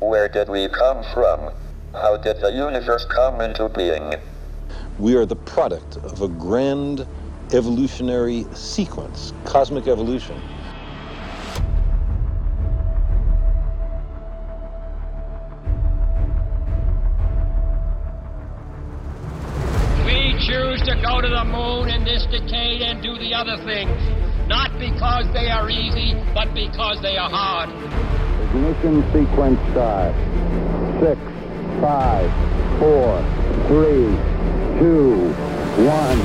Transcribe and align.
Where 0.00 0.28
did 0.28 0.48
we 0.48 0.68
come 0.68 1.02
from? 1.12 1.50
How 1.92 2.16
did 2.16 2.40
the 2.40 2.52
universe 2.52 3.04
come 3.06 3.40
into 3.40 3.68
being? 3.68 4.14
We 4.96 5.16
are 5.16 5.26
the 5.26 5.34
product 5.34 5.96
of 5.96 6.22
a 6.22 6.28
grand 6.28 7.04
evolutionary 7.52 8.46
sequence, 8.54 9.32
cosmic 9.44 9.88
evolution. 9.88 10.40
We 20.06 20.38
choose 20.46 20.80
to 20.82 20.94
go 21.04 21.20
to 21.20 21.28
the 21.28 21.44
moon 21.44 21.88
in 21.88 22.04
this 22.04 22.24
decade 22.26 22.82
and 22.82 23.02
do 23.02 23.18
the 23.18 23.34
other 23.34 23.56
things, 23.64 23.98
not 24.46 24.78
because 24.78 25.26
they 25.32 25.50
are 25.50 25.68
easy, 25.68 26.14
but 26.34 26.54
because 26.54 27.02
they 27.02 27.16
are 27.16 27.28
hard. 27.28 28.27
Ignition 28.48 29.02
sequence 29.12 29.60
start. 29.72 30.14
Six, 31.00 31.20
five, 31.82 32.30
four, 32.78 33.20
three, 33.68 34.08
two, 34.80 35.34
one, 35.84 36.18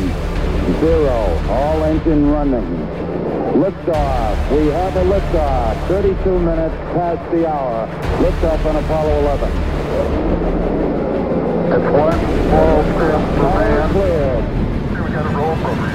zero. 0.80 1.38
All 1.52 1.84
engine 1.84 2.32
running. 2.32 2.64
Liftoff. 3.60 4.52
We 4.56 4.68
have 4.68 4.96
a 4.96 5.04
liftoff. 5.04 5.88
32 5.90 6.40
minutes 6.40 6.76
past 6.96 7.32
the 7.32 7.46
hour. 7.46 7.88
Liftoff 8.24 8.66
on 8.68 8.78
Apollo 8.78 9.20
11. 9.20 9.52
It's 11.74 11.90
one 11.92 12.20
small 12.48 12.84
step 12.84 13.22
for 13.36 13.52
man. 13.60 13.90
Cleared. 13.92 14.46
We 15.04 15.12
got 15.12 15.26
a 15.26 15.36
roll 15.36 15.56
program. 15.58 15.93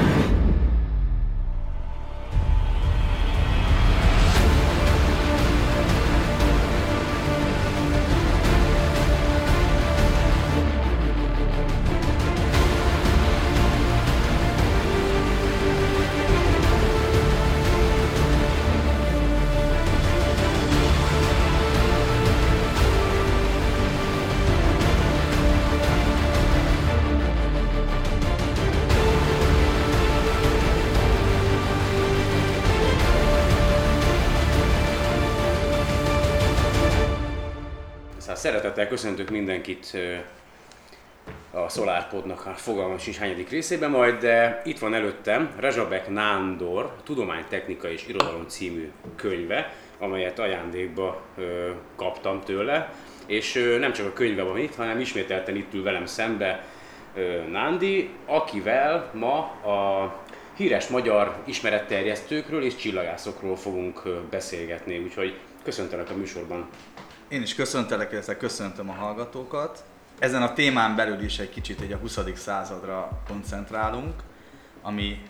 Szeretettel 38.79 39.11
köszöntök 39.11 39.31
mindenkit 39.31 39.97
a 41.51 41.69
SolarPodnak 41.69 42.47
a 42.47 42.51
fogalmas 42.51 43.07
is 43.07 43.19
hányadik 43.19 43.51
részében 43.51 43.91
majd, 43.91 44.19
de 44.19 44.63
itt 44.65 44.79
van 44.79 44.95
előttem 44.95 45.51
Rezsabek 45.57 46.09
Nándor 46.09 46.93
Tudománytechnika 47.05 47.91
és 47.91 48.07
Irodalom 48.07 48.49
című 48.49 48.91
könyve, 49.17 49.73
amelyet 49.99 50.39
ajándékba 50.39 51.23
kaptam 51.97 52.41
tőle, 52.45 52.93
és 53.27 53.77
nem 53.79 53.93
csak 53.93 54.07
a 54.07 54.13
könyve 54.13 54.43
van 54.43 54.59
itt, 54.59 54.75
hanem 54.75 55.01
ismételten 55.01 55.57
itt 55.57 55.75
ül 55.75 55.83
velem 55.83 56.07
szembe 56.07 56.65
Nándi, 57.51 58.11
akivel 58.27 59.11
ma 59.15 59.39
a 59.73 60.15
híres 60.57 60.89
magyar 60.89 61.37
ismeretterjesztőkről 61.45 62.63
és 62.63 62.77
csillagászokról 62.77 63.57
fogunk 63.57 64.03
beszélgetni, 64.31 64.99
úgyhogy 64.99 65.39
köszöntelek 65.63 66.11
a 66.11 66.17
műsorban. 66.17 66.69
Én 67.29 67.43
is 67.43 67.55
köszöntelek, 67.55 68.13
illetve 68.13 68.37
köszöntöm 68.37 68.91
a 68.91 68.93
hallgatókat. 68.93 69.85
Ezen 70.19 70.43
a 70.43 70.53
témán 70.53 70.97
belül 70.97 71.21
is 71.21 71.39
egy 71.39 71.51
kicsit 71.51 71.81
egy 71.81 71.93
a 71.93 71.97
20. 71.97 72.19
századra 72.35 73.23
koncentrálunk, 73.27 74.15
ami, 74.83 75.23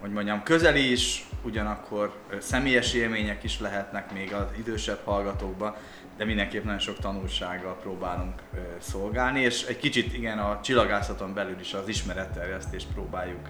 hogy 0.00 0.10
mondjam, 0.10 0.42
közeli 0.42 0.90
is, 0.90 1.26
ugyanakkor 1.42 2.12
személyes 2.38 2.94
élmények 2.94 3.42
is 3.42 3.60
lehetnek 3.60 4.12
még 4.12 4.32
az 4.32 4.46
idősebb 4.58 5.00
hallgatókban, 5.04 5.74
de 6.16 6.24
mindenképp 6.24 6.64
nagyon 6.64 6.78
sok 6.78 6.98
tanulsággal 6.98 7.76
próbálunk 7.82 8.42
szolgálni, 8.78 9.40
és 9.40 9.62
egy 9.62 9.78
kicsit 9.78 10.14
igen 10.14 10.38
a 10.38 10.60
csillagászaton 10.62 11.34
belül 11.34 11.60
is 11.60 11.74
az 11.74 11.88
ismeretterjesztést 11.88 12.86
próbáljuk 12.94 13.48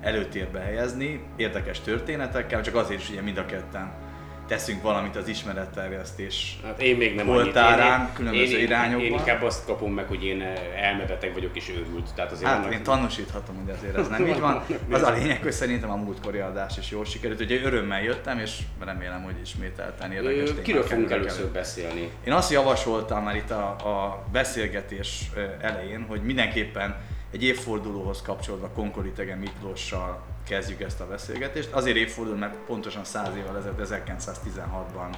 előtérbe 0.00 0.60
helyezni, 0.60 1.26
érdekes 1.36 1.80
történetekkel, 1.80 2.62
csak 2.62 2.74
azért 2.74 3.00
is 3.00 3.10
ugye 3.10 3.20
mind 3.20 3.38
a 3.38 3.46
ketten 3.46 4.05
teszünk 4.46 4.82
valamit 4.82 5.16
az 5.16 5.28
ismeretterjesztés 5.28 6.58
Hát 6.64 6.82
én 6.82 6.96
még 6.96 7.14
nem 7.14 7.28
oltárán, 7.28 7.92
annyit. 8.00 8.08
Én- 8.08 8.14
különböző 8.14 8.56
én, 8.58 8.64
irányokban. 8.64 9.06
Én 9.06 9.12
inkább 9.12 9.42
azt 9.42 9.64
kapom 9.66 9.92
meg, 9.92 10.06
hogy 10.06 10.24
én 10.24 10.42
elmebeteg 10.82 11.32
vagyok 11.32 11.56
és 11.56 11.68
őrült. 11.68 12.14
Tehát 12.14 12.32
azért 12.32 12.50
Hát 12.50 12.72
én 12.72 12.82
tanúsíthatom, 12.82 13.56
hogy 13.64 13.74
azért 13.78 13.96
ez 13.96 14.08
nem 14.08 14.26
így 14.30 14.40
van. 14.40 14.62
Az 14.90 15.02
a 15.02 15.10
lényeg, 15.12 15.42
hogy 15.42 15.52
szerintem 15.52 15.90
a 15.90 15.96
múltkori 15.96 16.38
adás 16.38 16.78
is 16.78 16.90
jól 16.90 17.04
sikerült. 17.04 17.40
Ugye 17.40 17.60
örömmel 17.62 18.02
jöttem, 18.02 18.38
és 18.38 18.58
remélem, 18.84 19.22
hogy 19.22 19.34
ismételten 19.42 20.12
érdekes 20.12 20.40
Ö, 20.40 20.44
témák 20.44 20.62
Kiről 20.62 20.82
fogunk 20.82 21.10
először 21.10 21.40
elő. 21.40 21.50
beszélni? 21.50 22.10
Én 22.24 22.32
azt 22.32 22.50
javasoltam 22.50 23.22
már 23.24 23.36
itt 23.36 23.50
a, 23.50 23.68
a 23.68 24.24
beszélgetés 24.32 25.30
elején, 25.60 26.04
hogy 26.08 26.22
mindenképpen 26.22 26.96
egy 27.32 27.44
évfordulóhoz 27.44 28.22
kapcsolódva 28.22 28.68
Konkoli 28.68 29.10
Tege 29.10 29.34
Miklóssal 29.34 30.22
kezdjük 30.48 30.80
ezt 30.80 31.00
a 31.00 31.06
beszélgetést. 31.06 31.72
Azért 31.72 31.96
évforduló, 31.96 32.36
mert 32.36 32.54
pontosan 32.54 33.04
100 33.04 33.36
évvel 33.36 33.56
ezelőtt 33.56 33.88
1916-ban 33.88 35.16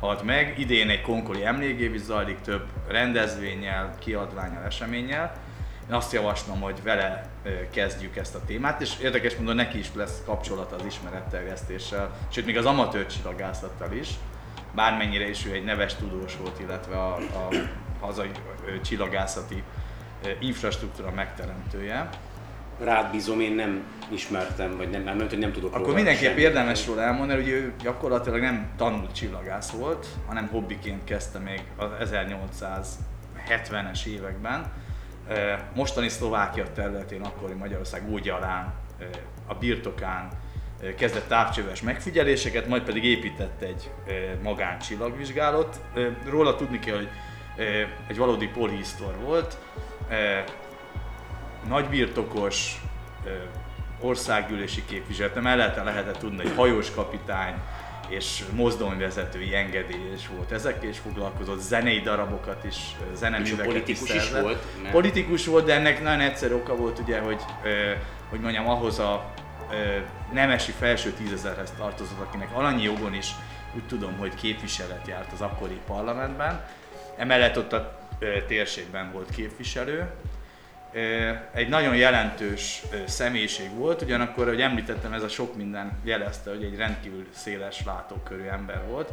halt 0.00 0.22
meg. 0.22 0.58
Idén 0.58 0.90
egy 0.90 1.02
konkoli 1.02 1.44
emlékév 1.44 1.94
is 1.94 2.00
zajlik 2.00 2.40
több 2.40 2.66
rendezvényel, 2.88 3.94
kiadványal, 3.98 4.64
eseménnyel. 4.64 5.36
Én 5.88 5.94
azt 5.94 6.12
javaslom, 6.12 6.60
hogy 6.60 6.82
vele 6.82 7.30
kezdjük 7.70 8.16
ezt 8.16 8.34
a 8.34 8.40
témát, 8.46 8.80
és 8.80 8.98
érdekes 9.02 9.36
módon 9.36 9.56
neki 9.56 9.78
is 9.78 9.90
lesz 9.94 10.22
kapcsolata 10.24 10.76
az 10.76 10.84
ismeretterjesztéssel, 10.84 12.16
sőt 12.28 12.46
még 12.46 12.56
az 12.56 12.64
amatőr 12.64 13.06
csillagászattal 13.06 13.92
is, 13.92 14.08
bármennyire 14.74 15.28
is 15.28 15.46
ő 15.46 15.52
egy 15.52 15.64
neves 15.64 15.94
tudós 15.94 16.36
volt, 16.36 16.60
illetve 16.60 16.98
a, 16.98 17.14
a 17.16 17.48
hazai 18.00 18.30
csillagászati 18.84 19.62
infrastruktúra 20.38 21.10
megteremtője. 21.10 22.08
Rád 22.78 23.10
bízom, 23.10 23.40
én 23.40 23.52
nem 23.52 23.82
ismertem, 24.10 24.76
vagy 24.76 24.90
nem, 24.90 25.02
nem, 25.02 25.18
hogy 25.18 25.38
nem 25.38 25.52
tudok 25.52 25.74
Akkor 25.74 25.94
mindenképp 25.94 26.28
semmit. 26.28 26.44
érdemes 26.44 26.86
róla 26.86 27.02
elmondani, 27.02 27.40
hogy 27.42 27.50
ő 27.50 27.72
gyakorlatilag 27.82 28.40
nem 28.40 28.70
tanult 28.76 29.14
csillagász 29.14 29.70
volt, 29.70 30.06
hanem 30.26 30.46
hobbiként 30.46 31.04
kezdte 31.04 31.38
még 31.38 31.62
az 31.76 32.10
1870-es 33.48 34.06
években. 34.06 34.72
Mostani 35.74 36.08
Szlovákia 36.08 36.72
területén, 36.72 37.20
akkori 37.20 37.54
Magyarország 37.54 38.10
Ógyalán, 38.10 38.74
a 39.46 39.54
birtokán 39.54 40.28
kezdett 40.96 41.28
távcsöves 41.28 41.82
megfigyeléseket, 41.82 42.68
majd 42.68 42.82
pedig 42.82 43.04
épített 43.04 43.62
egy 43.62 43.90
magáncsillagvizsgálót. 44.42 45.80
Róla 46.28 46.56
tudni 46.56 46.78
kell, 46.78 46.96
hogy 46.96 47.08
egy 48.08 48.16
valódi 48.16 48.46
polihisztor 48.46 49.14
volt, 49.24 49.58
nagybirtokos, 51.68 52.80
országgyűlési 54.00 54.84
képviselete 54.84 55.40
mellette 55.40 55.82
lehetett 55.82 56.18
tudni, 56.18 56.42
hogy 56.42 56.52
hajós 56.56 56.90
kapitány 56.94 57.54
és 58.08 58.44
mozdonyvezetői 58.54 59.54
engedélye 59.54 60.12
is 60.14 60.28
volt. 60.36 60.52
Ezekkel 60.52 60.88
is 60.88 60.98
foglalkozott, 60.98 61.60
zenei 61.60 62.00
darabokat 62.00 62.64
is, 62.64 62.76
zeneműveket 63.14 63.66
politikus 63.66 64.08
is, 64.08 64.14
is 64.14 64.30
volt, 64.30 64.64
mert- 64.82 64.94
Politikus 64.94 65.46
volt, 65.46 65.64
de 65.64 65.74
ennek 65.74 66.02
nagyon 66.02 66.20
egyszerű 66.20 66.54
oka 66.54 66.76
volt 66.76 66.98
ugye, 66.98 67.20
hogy, 67.20 67.40
hogy 68.28 68.40
mondjam, 68.40 68.68
ahhoz 68.68 68.98
a 68.98 69.34
nemesi 70.32 70.72
felső 70.72 71.10
tízezerhez 71.10 71.72
tartozott, 71.78 72.20
akinek 72.20 72.48
alanyi 72.52 72.82
jogon 72.82 73.14
is 73.14 73.30
úgy 73.74 73.86
tudom, 73.86 74.16
hogy 74.18 74.34
képviselet 74.34 75.06
járt 75.06 75.32
az 75.32 75.40
akkori 75.40 75.80
parlamentben. 75.86 76.64
Emellett 77.16 77.58
ott 77.58 77.72
a 77.72 77.98
térségben 78.46 79.12
volt 79.12 79.30
képviselő, 79.30 80.10
egy 81.52 81.68
nagyon 81.68 81.96
jelentős 81.96 82.82
személyiség 83.06 83.74
volt, 83.74 84.02
ugyanakkor, 84.02 84.46
ahogy 84.46 84.60
említettem, 84.60 85.12
ez 85.12 85.22
a 85.22 85.28
sok 85.28 85.56
minden 85.56 85.98
jelezte, 86.04 86.50
hogy 86.50 86.64
egy 86.64 86.76
rendkívül 86.76 87.26
széles 87.30 87.84
látókörű 87.84 88.42
ember 88.42 88.82
volt. 88.88 89.12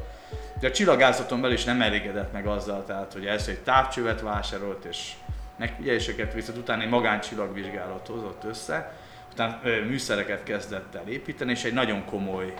De 0.59 0.67
a 0.67 0.71
csillagászaton 0.71 1.41
belül 1.41 1.55
is 1.55 1.63
nem 1.63 1.81
elégedett 1.81 2.31
meg 2.31 2.47
azzal, 2.47 2.85
tehát, 2.85 3.13
hogy 3.13 3.25
először 3.25 3.53
egy 3.53 3.59
távcsövet 3.59 4.21
vásárolt, 4.21 4.85
és 4.85 5.11
megfigyeléseket 5.57 6.33
viszont 6.33 6.57
utána 6.57 6.81
egy 6.81 6.89
magáncsillagvizsgálat 6.89 8.07
hozott 8.07 8.43
össze, 8.43 8.93
utána 9.31 9.59
műszereket 9.87 10.43
kezdett 10.43 10.95
el 10.95 11.07
építeni, 11.07 11.51
és 11.51 11.63
egy 11.63 11.73
nagyon 11.73 12.05
komoly 12.05 12.53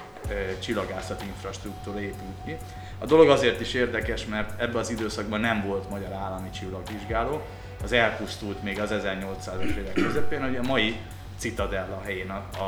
csillagászati 0.60 1.26
infrastruktúra 1.26 2.00
épült 2.00 2.44
ki. 2.46 2.56
A 3.00 3.06
dolog 3.06 3.30
azért 3.30 3.60
is 3.60 3.74
érdekes, 3.74 4.26
mert 4.26 4.62
ebben 4.62 4.76
az 4.76 4.90
időszakban 4.90 5.40
nem 5.40 5.64
volt 5.66 5.90
magyar 5.90 6.12
állami 6.12 6.50
csillagvizsgáló, 6.50 7.42
az 7.86 7.92
elpusztult 7.92 8.64
még 8.64 8.80
az 8.80 8.90
1800-as 8.94 9.76
évek 9.76 9.94
közepén, 9.94 10.42
hogy 10.42 10.56
a 10.56 10.62
mai 10.62 10.98
Citadella 11.38 12.02
helyén 12.04 12.30
a, 12.30 12.46
a, 12.58 12.64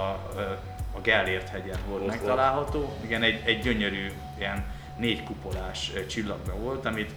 a 0.92 1.02
Gellért 1.02 1.50
hegyen 1.50 1.78
volt 1.88 2.02
Ott 2.02 2.08
megtalálható. 2.08 2.98
Igen, 3.02 3.24
egy, 3.24 3.42
egy 3.46 3.60
gyönyörű 3.60 4.12
ilyen 4.38 4.66
négy 4.98 5.24
kupolás 5.24 5.92
ö, 5.96 6.06
csillagja 6.06 6.54
volt, 6.54 6.86
amit 6.86 7.12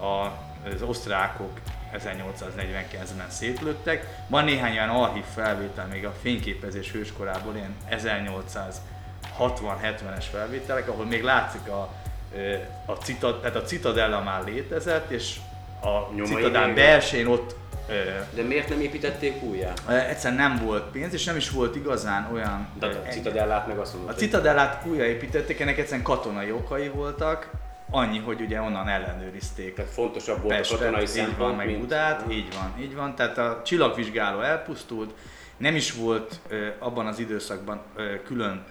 a, 0.00 0.26
az 0.74 0.82
osztrákok 0.82 1.60
1849-ben 1.92 3.30
szétlőttek. 3.30 4.24
Van 4.28 4.44
néhány 4.44 4.72
olyan 4.72 4.88
archív 4.88 5.24
felvétel 5.34 5.86
még 5.86 6.06
a 6.06 6.14
fényképezés 6.22 6.92
hőskorából, 6.92 7.54
ilyen 7.54 7.74
1860-70-es 7.90 10.24
felvételek, 10.30 10.88
ahol 10.88 11.04
még 11.04 11.22
látszik 11.22 11.68
a, 11.68 11.92
a, 12.84 12.92
citad, 12.92 13.40
tehát 13.40 13.56
a 13.56 13.62
citadella 13.62 14.20
már 14.20 14.44
létezett, 14.44 15.10
és 15.10 15.36
a 15.84 16.10
Nyomai 16.14 16.34
citadán 16.34 16.66
még- 16.66 16.74
belsején 16.74 17.26
ott 17.26 17.56
De 18.34 18.42
miért 18.42 18.68
nem 18.68 18.80
építették 18.80 19.42
újjá? 19.42 19.72
egyszerűen 19.88 20.50
nem 20.50 20.64
volt 20.66 20.90
pénz, 20.90 21.12
és 21.12 21.24
nem 21.24 21.36
is 21.36 21.50
volt 21.50 21.76
igazán 21.76 22.28
olyan... 22.32 22.68
De 22.78 22.86
a 22.86 22.90
Citadellát 23.10 23.66
meg 23.66 23.78
azt 23.78 23.94
mondod, 23.94 24.14
a 24.14 24.14
citadellát 24.14 24.86
újraépítették, 24.86 25.60
ennek 25.60 25.78
egyszerűen 25.78 26.02
katonai 26.02 26.50
okai 26.50 26.88
voltak, 26.88 27.50
annyi, 27.90 28.18
hogy 28.18 28.40
ugye 28.40 28.60
onnan 28.60 28.88
ellenőrizték 28.88 29.74
Tehát 29.74 29.90
fontosabb 29.90 30.40
volt 30.40 30.54
a 30.54 30.56
Pestet, 30.56 30.78
katonai 30.78 31.02
így 31.02 31.16
van, 31.16 31.26
szempont, 31.26 31.56
meg 31.56 31.66
mint... 31.66 31.78
Budát, 31.80 32.24
így 32.32 32.48
van, 32.54 32.82
így 32.82 32.94
van. 32.94 33.14
Tehát 33.14 33.38
a 33.38 33.60
csillagvizsgáló 33.64 34.40
elpusztult, 34.40 35.14
nem 35.56 35.74
is 35.74 35.92
volt 35.92 36.40
abban 36.78 37.06
az 37.06 37.18
időszakban 37.18 37.82
külön 38.24 38.64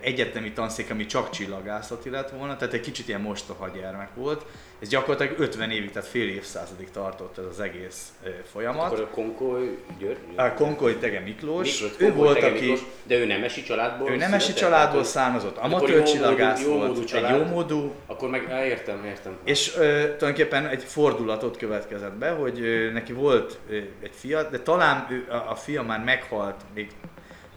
egyetemi 0.00 0.52
tanszék, 0.52 0.90
ami 0.90 1.06
csak 1.06 1.30
csillagászati 1.30 2.10
lett 2.10 2.30
volna, 2.30 2.56
tehát 2.56 2.74
egy 2.74 2.80
kicsit 2.80 3.08
ilyen 3.08 3.20
mostoha 3.20 3.68
gyermek 3.68 4.08
volt. 4.14 4.46
Ez 4.78 4.88
gyakorlatilag 4.88 5.38
50 5.40 5.70
évig, 5.70 5.90
tehát 5.90 6.08
fél 6.08 6.28
évszázadig 6.28 6.90
tartott 6.90 7.38
ez 7.38 7.44
az 7.50 7.60
egész 7.60 8.12
folyamat. 8.52 8.86
Akkor 8.92 9.00
a 9.00 9.08
Konkoly 9.08 9.78
György? 9.98 10.16
A 10.36 10.52
Konkoly 10.52 10.98
Tege 10.98 11.20
Miklós, 11.20 11.80
Miklós, 11.80 11.92
ő 12.00 12.04
Konkoly 12.06 12.24
volt, 12.24 12.38
Tege 12.38 12.46
aki 12.46 12.60
Miklós, 12.60 12.80
de 13.02 13.14
ő 13.16 13.26
nemesi 13.26 13.62
családból 13.62 14.10
ő 14.10 14.16
nemesi 14.16 14.52
családból 14.52 15.04
származott, 15.04 15.56
akkor 15.56 15.68
amatőr 15.70 15.88
jómódú- 15.90 16.12
csillagász 16.12 16.62
jómódú 16.62 16.86
volt, 16.86 16.98
egy 16.98 17.04
család. 17.04 17.38
jómódú, 17.38 17.92
Akkor 18.06 18.28
meg, 18.30 18.42
értem, 18.66 19.04
értem. 19.04 19.36
és 19.44 19.76
ö, 19.76 19.80
tulajdonképpen 20.02 20.66
egy 20.66 20.82
fordulatot 20.82 21.56
következett 21.56 22.14
be, 22.14 22.30
hogy 22.30 22.60
ö, 22.60 22.90
neki 22.90 23.12
volt 23.12 23.58
ö, 23.70 23.74
egy 24.02 24.14
fia, 24.14 24.42
de 24.42 24.58
talán 24.58 25.06
ő, 25.10 25.26
a, 25.32 25.50
a 25.50 25.54
fia 25.54 25.82
már 25.82 26.04
meghalt, 26.04 26.60
még 26.74 26.90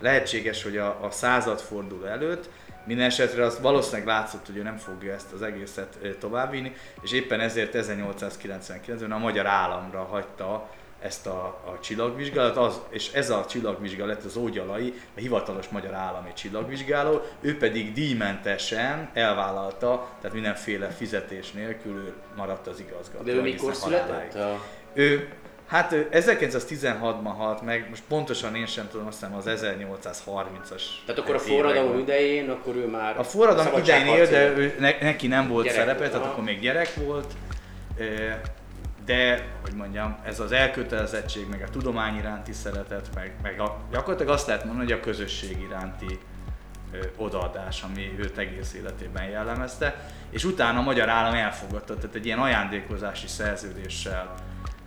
lehetséges, 0.01 0.63
hogy 0.63 0.77
a, 0.77 0.97
a 1.01 1.11
századforduló 1.11 2.03
előtt, 2.05 2.49
minden 2.89 3.05
esetre 3.05 3.45
az 3.45 3.59
valószínűleg 3.61 4.07
látszott, 4.07 4.45
hogy 4.45 4.57
ő 4.57 4.61
nem 4.61 4.77
fogja 4.77 5.13
ezt 5.13 5.31
az 5.31 5.41
egészet 5.41 5.97
továbbvinni, 6.19 6.75
és 7.01 7.11
éppen 7.11 7.39
ezért 7.39 7.75
1899-ben 7.75 9.11
a 9.11 9.17
magyar 9.17 9.45
államra 9.45 10.03
hagyta 10.03 10.69
ezt 11.01 11.27
a, 11.27 11.61
a 11.65 11.79
csillagvizsgálat, 11.81 12.57
az, 12.57 12.79
és 12.89 13.11
ez 13.13 13.29
a 13.29 13.45
csillagvizsgálat 13.45 14.23
az 14.23 14.35
ógyalai, 14.37 14.93
a 15.15 15.19
hivatalos 15.19 15.67
magyar 15.67 15.93
állami 15.93 16.33
csillagvizsgáló, 16.33 17.21
ő 17.41 17.57
pedig 17.57 17.93
díjmentesen 17.93 19.09
elvállalta, 19.13 20.09
tehát 20.21 20.33
mindenféle 20.33 20.87
fizetés 20.87 21.51
nélkül 21.51 21.95
ő 21.95 22.13
maradt 22.35 22.67
az 22.67 22.79
igazgató. 22.79 23.23
De 23.23 23.31
ő 23.31 23.41
mikor 23.41 23.75
született? 23.75 24.37
Ő, 24.93 25.29
hát 25.69 25.91
ő 25.91 26.07
1916-ban 26.11 27.33
halt 27.37 27.61
meg, 27.61 27.85
most 27.89 28.03
pontosan 28.07 28.55
én 28.55 28.65
sem 28.65 28.87
tudom, 28.91 29.07
azt 29.07 29.19
hiszem 29.19 29.35
az 29.35 29.45
1830-as 29.47 30.81
Tehát 31.05 31.21
akkor 31.21 31.35
a 31.35 31.39
forradalom 31.39 31.99
idején, 31.99 32.49
akkor 32.49 32.75
ő 32.75 32.87
már 32.87 33.19
A 33.19 33.23
forradalom 33.23 33.77
idején 33.77 34.05
él, 34.05 34.27
de 34.27 34.47
ő, 34.57 34.75
ne, 34.79 34.91
neki 35.01 35.27
nem 35.27 35.47
volt 35.47 35.65
Gyerek 35.65 35.79
szerepe, 35.79 35.99
volt, 35.99 36.11
tehát 36.11 36.25
aha. 36.25 36.33
akkor 36.33 36.43
még 36.43 36.59
gyerek 36.59 36.93
volt. 36.93 37.33
De, 39.05 39.47
hogy 39.61 39.73
mondjam, 39.73 40.17
ez 40.25 40.39
az 40.39 40.51
elkötelezettség, 40.51 41.47
meg 41.49 41.61
a 41.67 41.69
tudomány 41.69 42.17
iránti 42.17 42.53
szeretet, 42.53 43.09
meg, 43.15 43.33
meg 43.41 43.59
a, 43.59 43.77
gyakorlatilag 43.91 44.33
azt 44.33 44.47
lehet 44.47 44.65
mondani, 44.65 44.91
hogy 44.91 44.99
a 44.99 45.03
közösség 45.03 45.61
iránti 45.61 46.19
odaadás, 47.17 47.81
ami 47.81 48.15
őt 48.17 48.37
egész 48.37 48.73
életében 48.73 49.23
jellemezte, 49.23 49.95
és 50.29 50.43
utána 50.43 50.79
a 50.79 50.81
magyar 50.81 51.09
állam 51.09 51.33
elfogadta, 51.33 51.95
tehát 51.95 52.15
egy 52.15 52.25
ilyen 52.25 52.39
ajándékozási 52.39 53.27
szerződéssel 53.27 54.33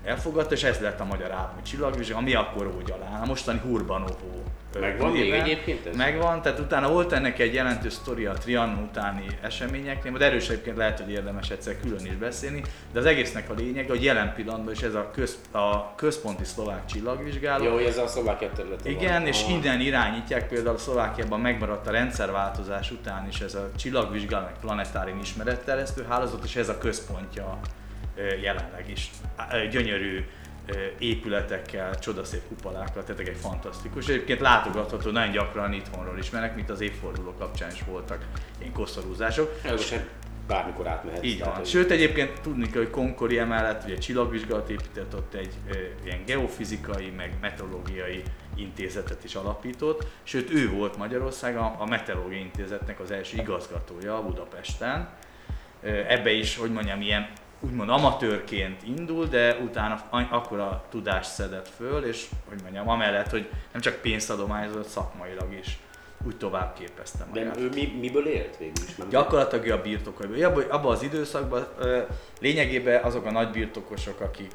elfogadta, 0.05 0.55
és 0.55 0.63
ez 0.63 0.79
lett 0.79 1.01
a 1.01 1.05
magyar 1.05 1.31
állami 1.31 1.63
csillagvizsga, 1.63 2.17
ami 2.17 2.35
akkor 2.35 2.67
úgy 2.77 2.91
alá, 2.91 3.21
a 3.23 3.27
mostani 3.27 3.59
Hurbanovó 3.59 4.43
Megvan 4.81 5.11
még 5.11 5.31
egyébként 5.31 5.87
ez? 5.87 5.97
Megvan, 5.97 6.43
tehát 6.43 6.59
utána 6.59 6.89
volt 6.89 7.13
ennek 7.13 7.39
egy 7.39 7.55
jelentős 7.55 7.93
sztoria 7.93 8.31
a 8.31 8.35
Trianon 8.35 8.89
utáni 8.91 9.27
eseményeknél, 9.43 10.23
erről 10.23 10.37
is 10.37 10.49
egyébként 10.49 10.77
lehet, 10.77 11.01
hogy 11.01 11.11
érdemes 11.11 11.51
egyszer 11.51 11.81
külön 11.81 12.07
is 12.07 12.15
beszélni, 12.15 12.63
de 12.93 12.99
az 12.99 13.05
egésznek 13.07 13.51
a 13.51 13.55
lényeg, 13.55 13.89
hogy 13.89 14.05
jelen 14.05 14.35
pillanatban 14.35 14.73
is 14.73 14.83
ez 14.83 14.95
a, 14.95 15.11
köz, 15.13 15.39
a 15.51 15.95
központi 15.95 16.45
szlovák 16.45 16.87
csillagvizsgáló, 16.87 17.65
Jó, 17.65 17.77
ez 17.77 17.99
a 17.99 18.07
szlovákia 18.07 18.51
területen 18.51 18.93
igen, 18.93 19.13
van. 19.13 19.27
és 19.27 19.43
Aha. 19.43 19.53
innen 19.53 19.81
irányítják, 19.81 20.49
például 20.49 20.79
Szlovákiában 20.79 21.41
megmaradt 21.41 21.87
a 21.87 21.91
rendszerváltozás 21.91 22.91
után 22.91 23.29
is 23.29 23.41
ez 23.41 23.55
a 23.55 23.71
csillagvizsgáló, 23.77 24.45
meg 24.45 24.55
planetárin 24.61 25.19
ismeretterjesztő 25.19 26.07
hálózat, 26.09 26.45
és 26.45 26.57
ez 26.57 26.69
a 26.69 26.79
központja 26.79 27.59
jelenleg 28.43 28.91
is. 28.91 29.11
Gyönyörű 29.71 30.25
épületekkel, 30.99 31.99
csodaszép 31.99 32.41
kupolákkal, 32.49 33.05
tehát 33.05 33.21
egy 33.21 33.37
fantasztikus. 33.37 34.09
Egyébként 34.09 34.41
látogatható, 34.41 35.11
nagyon 35.11 35.33
gyakran 35.33 35.73
itthonról 35.73 36.19
ismerek, 36.19 36.55
mint 36.55 36.71
az 36.71 36.81
évforduló 36.81 37.35
kapcsán 37.39 37.71
is 37.71 37.85
voltak 37.85 38.27
ilyen 38.59 38.73
koszorúzások. 38.73 39.61
Először 39.63 40.05
bármikor 40.47 40.87
átmehetsz. 40.87 41.25
Így 41.25 41.41
van. 41.41 41.65
Sőt, 41.65 41.91
egyébként 41.91 42.41
tudni 42.41 42.71
kell, 42.71 42.83
hogy 42.83 42.91
Konkori 42.91 43.39
emellett 43.39 43.85
ugye 43.85 43.99
csillagvizsgálat 43.99 44.71
épített, 44.71 45.15
ott 45.15 45.35
egy 45.35 45.55
ö, 45.71 45.75
ilyen 46.05 46.25
geofizikai, 46.27 47.11
meg 47.11 47.35
meteorológiai 47.41 48.23
intézetet 48.55 49.25
is 49.25 49.35
alapított. 49.35 50.07
Sőt, 50.23 50.51
ő 50.51 50.71
volt 50.71 50.97
Magyarországon 50.97 51.63
a 51.79 51.87
Meteorológiai 51.87 52.41
Intézetnek 52.41 53.01
az 53.01 53.11
első 53.11 53.37
igazgatója 53.37 54.23
Budapesten. 54.23 55.09
Ö, 55.83 55.89
ebbe 55.89 56.31
is, 56.31 56.57
hogy 56.57 56.73
mondjam, 56.73 57.01
ilyen 57.01 57.29
úgymond 57.65 57.89
amatőrként 57.91 58.83
indul, 58.97 59.27
de 59.27 59.57
utána 59.57 59.95
a- 60.11 60.27
akkora 60.31 60.85
tudást 60.91 61.31
szedett 61.31 61.69
föl, 61.77 62.05
és 62.05 62.27
hogy 62.49 62.59
mondjam, 62.63 62.89
amellett, 62.89 63.31
hogy 63.31 63.49
nem 63.73 63.81
csak 63.81 63.95
pénzt 63.95 64.31
adományozott, 64.31 64.89
szakmailag 64.89 65.53
is 65.61 65.79
úgy 66.27 66.37
tovább 66.37 66.75
képezte 66.79 67.27
De 67.33 67.51
ő 67.59 67.69
mi, 67.75 67.97
miből 68.01 68.27
élt 68.27 68.57
végül 68.57 68.85
is? 68.89 68.95
Nem? 68.97 69.09
Gyakorlatilag 69.09 69.67
ő 69.67 69.73
a 69.73 69.81
birtokaiból. 69.83 70.45
Abban 70.45 70.65
abba 70.71 70.89
az 70.89 71.03
időszakban 71.03 71.67
ö, 71.79 71.99
lényegében 72.41 73.03
azok 73.05 73.25
a 73.27 73.31
nagy 73.31 73.51
birtokosok, 73.51 74.21
akik 74.21 74.51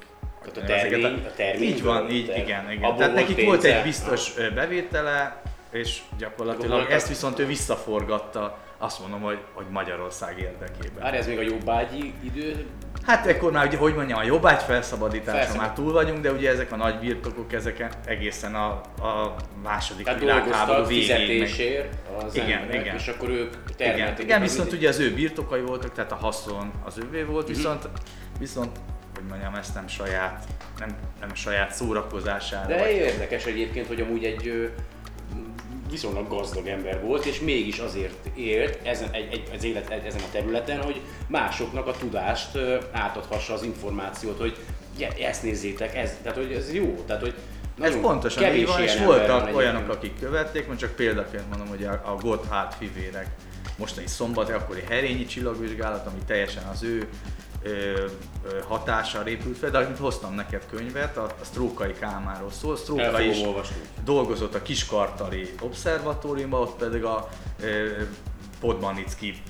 a 0.45 0.51
termény- 0.51 1.25
a 1.25 1.31
terményből, 1.36 1.68
Így 1.68 1.83
van, 1.83 2.10
így, 2.10 2.25
ter- 2.27 2.38
igen, 2.38 2.71
igen. 2.71 2.83
abból 2.83 2.98
Tehát 2.98 3.13
volt 3.13 3.27
nekik 3.27 3.45
volt 3.45 3.62
pénze. 3.62 3.77
egy 3.77 3.83
biztos 3.83 4.38
ö, 4.38 4.51
bevétele, 4.53 5.42
és 5.71 6.01
gyakorlatilag 6.18 6.89
ezt 6.92 7.07
viszont 7.07 7.39
ő 7.39 7.45
visszaforgatta, 7.45 8.57
azt 8.77 9.00
mondom, 9.00 9.21
hogy, 9.21 9.39
hogy 9.53 9.65
Magyarország 9.69 10.39
érdekében. 10.39 11.01
Várj, 11.03 11.18
ez 11.18 11.27
még 11.27 11.38
a 11.38 11.41
jobbágyi 11.41 12.13
idő? 12.24 12.65
Hát 13.06 13.25
ekkor 13.25 13.51
már, 13.51 13.65
ugye, 13.68 13.77
hogy 13.77 13.95
mondjam, 13.95 14.19
a 14.19 14.24
jobbágy 14.24 14.62
felszabadítása 14.62 15.38
Felszabad- 15.38 15.62
már 15.62 15.74
túl 15.74 15.91
vagyunk, 15.91 16.19
de 16.19 16.31
ugye 16.31 16.50
ezek 16.50 16.72
a 16.72 16.75
nagy 16.75 17.00
birtokok, 17.00 17.53
ezek 17.53 17.88
egészen 18.05 18.55
a, 18.55 18.67
a 19.01 19.36
második 19.63 20.05
Tehát 20.05 20.19
világháború 20.19 20.86
végéig. 20.86 21.41
az 22.25 22.36
Igen, 22.36 22.60
emberek, 22.62 22.81
igen. 22.81 22.96
és 22.96 23.07
akkor 23.07 23.29
ők 23.29 23.53
Igen, 23.53 23.75
termelték. 23.96 24.25
igen, 24.25 24.41
az 24.41 24.51
viszont 24.51 24.72
ugye 24.72 24.88
az 24.89 25.00
ő 25.00 25.13
birtokai 25.13 25.62
voltak, 25.62 25.91
tehát 25.93 26.12
a 26.12 26.15
haszon 26.15 26.72
az 26.86 26.98
övé 26.98 27.24
volt, 27.24 27.48
Mhm. 27.48 27.55
viszont, 27.55 27.89
viszont 28.39 28.77
hogy 29.15 29.25
mondjam, 29.29 29.53
ezt 29.55 29.74
nem 29.75 29.88
saját, 29.88 30.46
nem, 30.79 30.89
nem 31.19 31.34
saját 31.36 31.72
szórakozására. 31.74 32.67
De 32.67 32.77
vagy- 32.77 32.91
érdekes 32.91 33.46
egyébként, 33.46 33.88
hogy 33.88 34.01
amúgy 34.01 34.24
egy 34.24 34.72
viszonylag 35.89 36.27
gazdag 36.27 36.67
ember 36.67 37.03
volt, 37.03 37.25
és 37.25 37.39
mégis 37.39 37.79
azért 37.79 38.29
élt 38.36 38.79
ezen, 38.84 39.10
egy, 39.12 39.27
egy, 39.32 39.44
az 39.56 39.63
élet 39.63 39.89
ezen 39.89 40.22
a 40.22 40.32
területen, 40.32 40.82
hogy 40.82 41.01
másoknak 41.27 41.88
a 41.88 41.91
tudást 41.91 42.58
átadhassa 42.91 43.53
az 43.53 43.63
információt, 43.63 44.39
hogy 44.39 44.58
ezt 45.20 45.44
nézzétek, 45.44 45.96
ez, 45.96 46.12
tehát 46.22 46.38
hogy 46.38 46.51
ez 46.51 46.74
jó, 46.74 47.03
tehát 47.06 47.22
hogy 47.22 47.34
Ez 47.82 48.00
pontosan 48.00 48.44
kevés 48.44 48.60
így 48.60 48.67
van, 48.67 48.82
és 48.82 48.98
voltak 48.98 49.56
olyanok, 49.56 49.89
akik 49.89 50.20
követték, 50.20 50.67
most 50.67 50.79
csak 50.79 50.96
példaként 50.96 51.50
mondom, 51.50 51.67
hogy 51.67 51.84
a, 51.84 51.91
a 51.91 52.15
Gotthard 52.22 52.74
fivérek 52.74 53.27
mostani 53.77 54.08
szombat, 54.08 54.50
akkori 54.50 54.84
herényi 54.89 55.25
csillagvizsgálat, 55.25 56.06
ami 56.06 56.20
teljesen 56.27 56.63
az 56.63 56.84
ő 56.84 57.08
hatással 58.67 59.27
épült 59.27 59.57
fel, 59.57 59.69
de 59.69 59.77
amit 59.77 59.97
hoztam 59.97 60.33
neked 60.33 60.63
könyvet, 60.69 61.17
a, 61.17 61.24
a 61.24 61.45
Strókai 61.45 61.93
Kálmáról 61.93 62.51
szól. 62.51 62.71
El 62.71 62.77
Stróka 62.77 63.03
fogom 63.09 63.29
is 63.29 63.41
olvasni. 63.41 63.81
dolgozott 64.03 64.55
a 64.55 64.62
Kiskartali 64.62 65.53
Obszervatóriumban, 65.62 66.62
ott 66.62 66.75
pedig 66.77 67.03
a 67.03 67.29
Podmanicki 68.59 69.41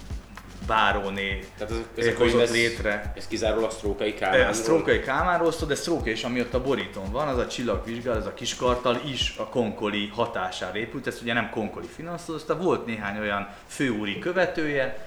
báróné 0.67 1.45
Tehát 1.57 1.73
ez, 1.95 2.05
ez 2.05 2.15
a 2.15 2.23
hozott 2.23 2.41
ez, 2.41 2.51
létre. 2.51 3.13
ez 3.15 3.27
kizárólag 3.27 3.71
sztrókai 3.71 4.11
A 4.11 4.15
Kálmánról. 4.15 4.53
Sztrókai 4.53 4.99
Kálmánról 4.99 5.51
szól, 5.51 5.67
de 5.67 5.75
Sztrókai 5.75 6.11
is, 6.11 6.23
ami 6.23 6.39
ott 6.39 6.53
a 6.53 6.61
borítón 6.61 7.11
van, 7.11 7.27
az 7.27 7.37
a 7.37 7.47
csillagvizsgálat, 7.47 8.19
ez 8.19 8.25
a 8.25 8.33
kiskartal 8.33 9.01
is 9.09 9.35
a 9.37 9.43
konkoli 9.43 10.07
hatására 10.13 10.77
épült, 10.77 11.07
ezt 11.07 11.21
ugye 11.21 11.33
nem 11.33 11.49
konkoli 11.49 11.87
finanszírozta, 11.95 12.57
volt 12.57 12.85
néhány 12.85 13.19
olyan 13.19 13.47
főúri 13.67 14.19
követője, 14.19 15.06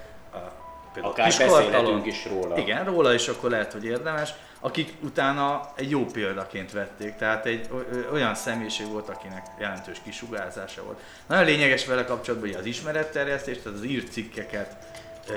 például 0.93 1.13
Akár 1.13 1.25
beszélhetünk 1.37 2.05
is 2.05 2.25
róla. 2.25 2.57
Igen, 2.57 2.85
róla 2.85 3.13
is 3.13 3.27
akkor 3.27 3.49
lehet, 3.49 3.71
hogy 3.71 3.85
érdemes, 3.85 4.33
akik 4.59 4.93
utána 5.03 5.71
egy 5.75 5.89
jó 5.89 6.05
példaként 6.05 6.71
vették, 6.71 7.15
tehát 7.15 7.45
egy 7.45 7.69
olyan 8.11 8.35
személyiség 8.35 8.87
volt, 8.87 9.09
akinek 9.09 9.45
jelentős 9.59 9.97
kisugárzása 10.03 10.83
volt. 10.83 10.99
Nagyon 11.27 11.45
lényeges 11.45 11.85
vele 11.85 12.05
kapcsolatban 12.05 12.49
hogy 12.49 12.59
az 12.59 12.65
ismeretterjesztés, 12.65 13.57
tehát 13.61 13.77
az 13.77 13.83
írt 13.83 14.11
cikkeket 14.11 14.75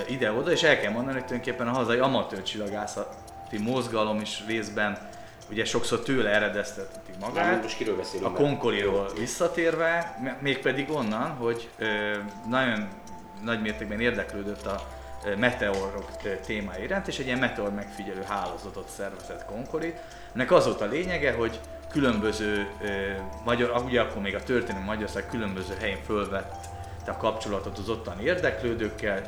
ide-oda, 0.09 0.51
és 0.51 0.63
el 0.63 0.81
kell 0.81 0.93
mondani, 0.93 1.17
hogy 1.17 1.25
tulajdonképpen 1.25 1.69
a 1.69 1.73
hazai 1.73 1.99
amatőr 1.99 2.43
csillagászati 2.43 3.59
mozgalom 3.59 4.21
is 4.21 4.43
részben 4.47 4.99
ugye 5.51 5.65
sokszor 5.65 6.01
tőle 6.01 6.31
eredezteti 6.31 7.11
magát. 7.21 7.45
Már 7.45 7.63
most 7.63 7.77
kiről 7.77 7.97
beszélünk? 7.97 8.31
A 8.31 8.33
Konkoliról 8.33 9.11
visszatérve, 9.19 10.19
mégpedig 10.41 10.91
onnan, 10.91 11.31
hogy 11.31 11.69
ö, 11.79 12.15
nagyon 12.49 12.89
nagy 13.43 13.61
mértékben 13.61 14.01
érdeklődött 14.01 14.67
a 14.67 14.87
meteorok 15.39 16.11
témája 16.47 16.85
iránt, 16.85 17.09
és 17.09 17.19
egy 17.19 17.27
ilyen 17.27 17.39
meteor 17.39 17.71
megfigyelő 17.71 18.23
hálózatot 18.29 18.89
szervezett 18.89 19.45
Konkoli. 19.45 19.95
Ennek 20.35 20.53
az 20.53 20.65
volt 20.65 20.81
a 20.81 20.87
lényege, 20.87 21.33
hogy 21.33 21.61
különböző, 21.91 22.67
magyar, 23.45 23.83
ugye 23.85 24.01
akkor 24.01 24.23
még 24.23 24.35
a 24.35 24.43
történelmi 24.43 24.87
Magyarország 24.87 25.29
különböző 25.29 25.75
helyén 25.81 26.03
fölvette 26.07 27.11
a 27.11 27.17
kapcsolatot 27.17 27.79
az 27.79 27.89
ottani 27.89 28.23
érdeklődőkkel, 28.23 29.23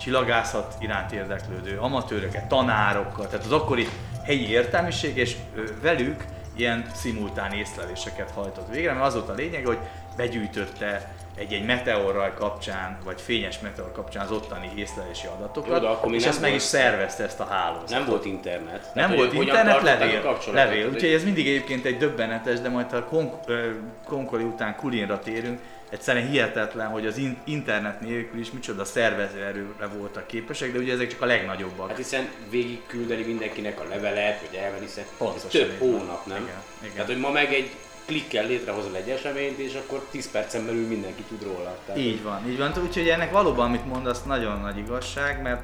csillagászat 0.00 0.74
iránt 0.80 1.12
érdeklődő 1.12 1.78
amatőröket, 1.78 2.48
tanárokkal, 2.48 3.26
tehát 3.28 3.44
az 3.44 3.52
akkori 3.52 3.88
helyi 4.24 4.48
értelmiség, 4.48 5.16
és 5.16 5.36
velük 5.82 6.24
ilyen 6.54 6.90
szimultán 6.94 7.52
észleléseket 7.52 8.30
hajtott 8.30 8.68
végre, 8.68 8.92
mert 8.92 9.06
az 9.06 9.14
volt 9.14 9.28
a 9.28 9.32
lényeg, 9.32 9.66
hogy 9.66 9.78
begyűjtötte 10.16 11.14
egy-egy 11.40 11.64
meteorraj 11.64 12.32
kapcsán, 12.34 12.98
vagy 13.04 13.20
fényes 13.20 13.58
meteor 13.60 13.92
kapcsán 13.92 14.24
az 14.24 14.30
ottani 14.30 14.70
észlelési 14.74 15.26
adatokat, 15.26 15.82
Jó, 15.82 15.88
akkor 15.88 16.14
és 16.14 16.26
ezt 16.26 16.40
meg 16.40 16.54
is 16.54 16.62
szervezte 16.62 17.24
ezt 17.24 17.40
a 17.40 17.44
hálózatot. 17.44 17.90
Nem 17.90 18.04
volt 18.04 18.24
internet. 18.24 18.90
Nem 18.94 19.10
Tehát, 19.10 19.16
volt 19.16 19.32
internet, 19.32 19.80
a 19.80 19.82
levél, 19.82 20.36
levél. 20.52 20.86
Úgyhogy 20.88 21.12
ez 21.12 21.24
mindig 21.24 21.46
egyébként 21.46 21.84
egy 21.84 21.96
döbbenetes, 21.96 22.60
de 22.60 22.68
majd 22.68 22.90
ha 22.90 23.04
Konk- 23.04 23.50
Konkoli 24.06 24.42
után 24.44 24.76
Kulinra 24.76 25.18
térünk, 25.18 25.60
egyszerűen 25.90 26.28
hihetetlen, 26.28 26.86
hogy 26.86 27.06
az 27.06 27.16
in- 27.16 27.38
internet 27.44 28.00
nélkül 28.00 28.40
is 28.40 28.50
micsoda 28.50 28.84
szervező 28.84 29.44
erőre 29.44 29.86
voltak 29.96 30.26
képesek, 30.26 30.72
de 30.72 30.78
ugye 30.78 30.92
ezek 30.92 31.08
csak 31.08 31.22
a 31.22 31.26
legnagyobbak. 31.26 31.88
Hát 31.88 31.96
hiszen 31.96 32.28
végig 32.50 32.82
küldeni 32.86 33.22
mindenkinek 33.22 33.80
a 33.80 33.84
levelet, 33.88 34.38
hogy 34.46 34.58
elvenni, 34.58 34.84
hiszen 34.84 35.04
Pontosan 35.18 35.48
több 35.50 35.78
hónap, 35.78 36.26
nem? 36.26 36.36
Igen, 36.36 36.62
igen. 36.80 36.92
Tehát, 36.92 37.06
hogy 37.06 37.18
ma 37.20 37.30
meg 37.30 37.52
egy 37.52 37.70
klikkel 38.06 38.46
létrehozol 38.46 38.96
egy 38.96 39.08
eseményt, 39.08 39.58
és 39.58 39.74
akkor 39.74 40.06
10 40.10 40.30
percen 40.30 40.66
belül 40.66 40.86
mindenki 40.86 41.22
tud 41.22 41.42
róla. 41.42 41.76
Tehát, 41.86 42.00
Így 42.00 42.22
van, 42.22 42.48
így 42.48 42.58
van. 42.58 42.72
Úgyhogy 42.86 43.08
ennek 43.08 43.32
valóban, 43.32 43.66
amit 43.66 43.86
mondasz, 43.86 44.22
nagyon 44.22 44.60
nagy 44.60 44.78
igazság, 44.78 45.42
mert, 45.42 45.62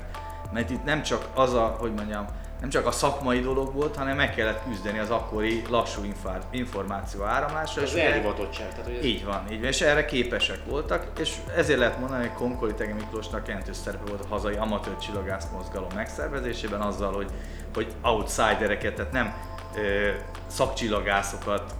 mert 0.53 0.71
itt 0.71 0.85
nem 0.85 1.03
csak 1.03 1.29
az 1.35 1.55
a, 1.55 1.77
hogy 1.79 1.93
mondjam, 1.95 2.27
nem 2.61 2.69
csak 2.69 2.87
a 2.87 2.91
szakmai 2.91 3.41
dolog 3.41 3.75
volt, 3.75 3.97
hanem 3.97 4.17
meg 4.17 4.35
kellett 4.35 4.63
küzdeni 4.69 4.99
az 4.99 5.11
akkori 5.11 5.63
lassú 5.69 6.01
információ 6.51 7.23
áramlásra. 7.23 7.83
Ugye- 7.83 8.07
elhivatottság. 8.07 8.69
Tehát, 8.69 8.85
hogy 8.85 8.95
ez 8.95 9.05
Így 9.05 9.25
van, 9.25 9.45
így 9.51 9.61
van, 9.61 9.69
és 9.69 9.81
erre 9.81 10.05
képesek 10.05 10.59
voltak, 10.69 11.07
és 11.21 11.35
ezért 11.57 11.79
lehet 11.79 11.99
mondani, 11.99 12.27
hogy 12.27 12.37
Konkoli 12.37 12.75
Tege 12.75 12.95
Miklósnak 12.95 13.49
jelentős 13.49 13.77
szerepe 13.77 14.05
volt 14.09 14.25
a 14.25 14.29
hazai 14.29 14.55
amatőr 14.55 14.97
csillagász 14.97 15.47
mozgalom 15.53 15.89
megszervezésében 15.95 16.81
azzal, 16.81 17.13
hogy, 17.13 17.31
hogy 17.75 17.87
outsidereket, 18.03 18.95
tehát 18.95 19.13
nem 19.13 19.35
ö, 19.77 20.11
szakcsillagászokat 20.47 21.75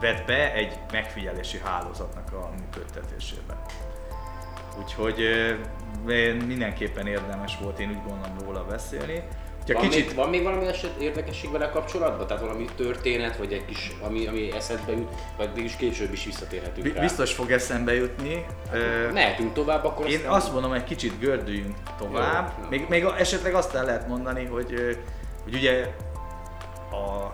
vett 0.00 0.26
be 0.26 0.52
egy 0.52 0.78
megfigyelési 0.92 1.60
hálózatnak 1.64 2.32
a 2.32 2.50
működtetésébe. 2.58 3.62
Úgyhogy 4.78 5.18
mindenképpen 6.46 7.06
érdemes 7.06 7.58
volt, 7.62 7.78
én 7.78 7.88
úgy 7.88 8.02
gondolom 8.08 8.38
róla 8.44 8.64
beszélni. 8.64 9.22
Ugye 9.62 9.74
van, 9.74 9.82
kicsit 9.88 10.06
még, 10.06 10.14
van 10.16 10.28
még 10.28 10.42
valami 10.42 10.66
eset, 10.66 10.96
érdekesség 11.00 11.50
vele 11.50 11.70
kapcsolatban? 11.70 12.26
Tehát 12.26 12.42
valami 12.42 12.64
történet, 12.76 13.36
vagy 13.36 13.52
egy 13.52 13.64
kis, 13.64 13.92
ami, 14.02 14.26
ami 14.26 14.52
eszedbe 14.52 14.92
jut, 14.92 15.12
vagy 15.36 15.50
mégis 15.54 15.76
később 15.76 16.12
is 16.12 16.24
visszatérhetünk 16.24 16.86
bi- 16.86 16.92
rá. 16.92 17.00
biztos 17.00 17.32
fog 17.32 17.50
eszembe 17.50 17.94
jutni. 17.94 18.46
Ö, 18.72 19.10
Mehetünk 19.12 19.52
tovább, 19.52 19.84
akkor 19.84 20.06
Én 20.08 20.16
aztán- 20.16 20.32
azt 20.32 20.52
mondom, 20.52 20.70
hogy 20.70 20.84
kicsit 20.84 21.18
gördüljünk 21.18 21.76
tovább. 21.98 22.52
Jó, 22.56 22.62
jó. 22.62 22.68
Még, 22.68 22.86
még 22.88 23.04
esetleg 23.18 23.54
azt 23.54 23.74
el 23.74 23.84
lehet 23.84 24.08
mondani, 24.08 24.44
hogy, 24.44 24.96
hogy 25.42 25.54
ugye 25.54 25.86
a 26.90 27.32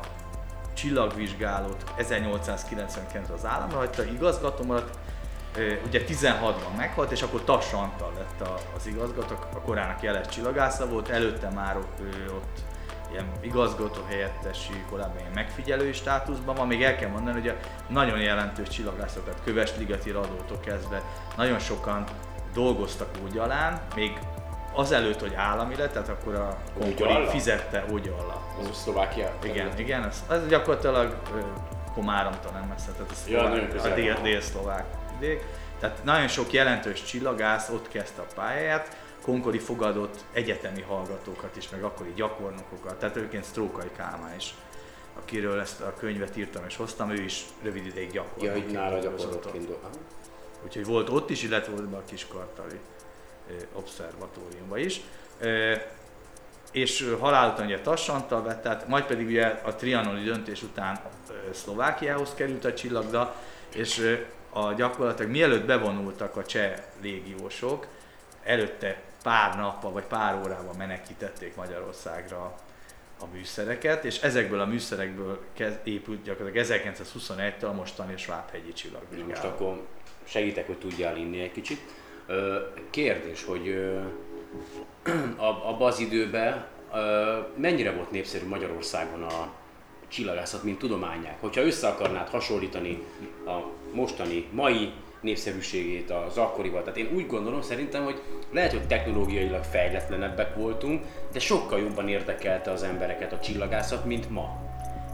csillagvizsgálót 0.76 1.84
1899 1.96 3.28
az 3.30 3.44
államra 3.44 3.76
hagyta, 3.76 4.04
igazgató 4.04 4.64
maradt, 4.64 4.98
ö, 5.56 5.72
ugye 5.86 6.04
16-ban 6.08 6.76
meghalt, 6.76 7.10
és 7.10 7.22
akkor 7.22 7.44
Tass 7.44 7.72
Antal 7.72 8.12
lett 8.16 8.48
az 8.76 8.86
igazgató, 8.86 9.34
a 9.54 9.60
korának 9.60 10.02
jeles 10.02 10.26
csillagásza 10.26 10.88
volt, 10.88 11.08
előtte 11.08 11.50
már 11.50 11.76
ott 11.76 12.00
ilyen 13.10 13.32
igazgató 13.40 14.00
helyettesi, 14.08 14.84
korábban 14.90 15.18
ilyen 15.18 15.32
megfigyelői 15.34 15.92
státuszban 15.92 16.54
van. 16.54 16.66
Még 16.66 16.82
el 16.82 16.96
kell 16.96 17.10
mondani, 17.10 17.40
hogy 17.40 17.48
a 17.48 17.54
nagyon 17.88 18.18
jelentős 18.20 18.68
csillagászat, 18.68 19.24
tehát 19.24 19.40
Köves 19.44 19.76
Ligeti 19.76 20.10
Radótól 20.10 20.60
kezdve 20.60 21.02
nagyon 21.36 21.58
sokan 21.58 22.04
dolgoztak 22.54 23.08
Ógyalán, 23.24 23.80
még 23.94 24.18
azelőtt, 24.76 25.20
hogy 25.20 25.34
állami 25.34 25.76
lett, 25.76 25.92
tehát 25.92 26.08
akkor 26.08 26.34
a 26.34 26.58
Ógyalla? 26.84 27.28
fizette 27.28 27.84
Ógyalla. 27.92 28.42
Az 28.60 28.76
Szlovákia? 28.76 29.32
Igen, 29.42 29.78
igen, 29.78 30.04
ez, 30.04 30.24
ez 30.30 30.46
gyakorlatilag 30.48 31.16
Komáromtól 31.94 32.50
nem 32.52 32.68
messze, 32.68 32.90
tehát 32.90 33.10
ez 33.10 33.28
Ja, 33.28 33.42
a 33.90 33.94
dél, 33.94 34.18
dél-szlovák 34.22 34.84
vidék. 35.18 35.42
Tehát 35.80 36.04
nagyon 36.04 36.28
sok 36.28 36.52
jelentős 36.52 37.02
csillagász 37.02 37.68
ott 37.68 37.88
kezdte 37.88 38.20
a 38.22 38.26
pályáját, 38.34 38.96
Konkoli 39.22 39.58
fogadott 39.58 40.24
egyetemi 40.32 40.82
hallgatókat 40.82 41.56
is, 41.56 41.68
meg 41.68 41.82
akkori 41.82 42.12
gyakornokokat, 42.16 42.98
tehát 42.98 43.16
egyébként 43.16 43.44
Strókai 43.44 43.90
Kálmán 43.96 44.34
is, 44.36 44.54
akiről 45.18 45.60
ezt 45.60 45.80
a 45.80 45.94
könyvet 45.98 46.36
írtam 46.36 46.62
és 46.68 46.76
hoztam, 46.76 47.10
ő 47.10 47.22
is 47.22 47.44
rövid 47.62 47.86
ideig 47.86 48.12
Ja, 48.14 48.22
gyakornokként 48.22 48.64
hogy 48.64 48.74
nála 48.74 48.98
dolgozott. 48.98 49.48
Úgyhogy 50.64 50.84
volt 50.84 51.08
ott 51.08 51.30
is, 51.30 51.42
illetve 51.42 51.72
volt 51.72 51.94
a 51.94 52.02
Kiskartali 52.06 52.80
ö, 53.50 53.52
obszervatóriumban 53.72 54.78
is. 54.78 55.00
És 56.72 57.02
ö, 57.02 57.18
halál 57.18 57.52
után 57.52 57.66
ugye 57.66 57.80
Tassantal 57.80 58.42
vett, 58.42 58.62
tehát 58.62 58.88
majd 58.88 59.04
pedig 59.04 59.26
ugye 59.26 59.46
a 59.46 59.74
trianoni 59.74 60.22
döntés 60.22 60.62
után 60.62 61.00
Szlovákiához 61.52 62.34
került 62.34 62.64
a 62.64 62.74
csillagda, 62.74 63.34
és 63.74 64.18
a 64.50 64.72
gyakorlatilag 64.72 65.30
mielőtt 65.30 65.66
bevonultak 65.66 66.36
a 66.36 66.44
cseh 66.44 66.74
légiósok, 67.00 67.86
előtte 68.42 69.00
pár 69.22 69.56
nappal 69.56 69.92
vagy 69.92 70.04
pár 70.04 70.34
órával 70.34 70.74
menekítették 70.78 71.56
Magyarországra 71.56 72.54
a 73.20 73.26
műszereket, 73.32 74.04
és 74.04 74.18
ezekből 74.18 74.60
a 74.60 74.66
műszerekből 74.66 75.44
kez, 75.52 75.74
épült 75.84 76.22
gyakorlatilag 76.22 76.66
1921-től 76.66 77.68
a 77.68 77.72
mostani 77.72 78.16
Svábhegyi 78.16 78.62
Na 78.62 78.68
most 78.68 78.82
csillagvizsgálat. 78.82 79.44
akkor 79.44 79.86
segítek, 80.24 80.66
hogy 80.66 80.78
tudjál 80.78 81.16
inni 81.16 81.40
egy 81.40 81.52
kicsit. 81.52 81.80
Kérdés, 82.90 83.44
hogy 83.44 83.92
abban 85.68 85.88
az 85.88 85.98
időben 85.98 86.66
mennyire 87.56 87.92
volt 87.92 88.10
népszerű 88.10 88.46
Magyarországon 88.46 89.22
a 89.22 89.48
csillagászat, 90.08 90.62
mint 90.62 90.78
tudományák? 90.78 91.40
Hogyha 91.40 91.62
össze 91.62 91.88
akarnád 91.88 92.28
hasonlítani 92.28 93.02
a 93.46 93.58
mostani, 93.92 94.46
mai 94.50 94.92
népszerűségét 95.20 96.10
az 96.10 96.36
akkorival. 96.36 96.82
Tehát 96.82 96.98
én 96.98 97.10
úgy 97.14 97.26
gondolom 97.26 97.62
szerintem, 97.62 98.04
hogy 98.04 98.22
lehet, 98.52 98.70
hogy 98.70 98.86
technológiailag 98.86 99.62
fejletlenebbek 99.64 100.54
voltunk, 100.54 101.04
de 101.32 101.38
sokkal 101.38 101.78
jobban 101.78 102.08
érdekelte 102.08 102.70
az 102.70 102.82
embereket 102.82 103.32
a 103.32 103.38
csillagászat, 103.38 104.04
mint 104.04 104.30
ma. 104.30 104.64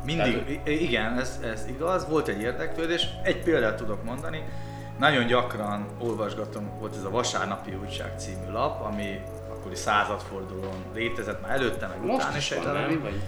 Mindig, 0.04 0.45
Tehát- 0.45 0.69
igen, 0.69 1.19
ez, 1.19 1.40
ez 1.52 1.66
igaz, 1.69 2.09
volt 2.09 2.28
egy 2.28 2.40
érdeklődés. 2.40 3.07
Egy 3.23 3.42
példát 3.42 3.76
tudok 3.76 4.04
mondani. 4.04 4.42
Nagyon 5.02 5.26
gyakran 5.26 5.87
olvasgatom, 5.99 6.71
volt 6.78 6.97
ez 6.97 7.04
a 7.04 7.11
Vasárnapi 7.11 7.75
Újság 7.82 8.12
című 8.18 8.50
lap, 8.52 8.85
ami 8.85 9.21
akkori 9.50 9.75
századfordulón 9.75 10.85
létezett 10.94 11.42
már 11.42 11.50
előtte, 11.50 11.87
meg 11.87 12.04
Most 12.04 12.18
utána 12.18 12.37
is 12.37 12.50
egy 12.50 12.62
van. 12.62 13.23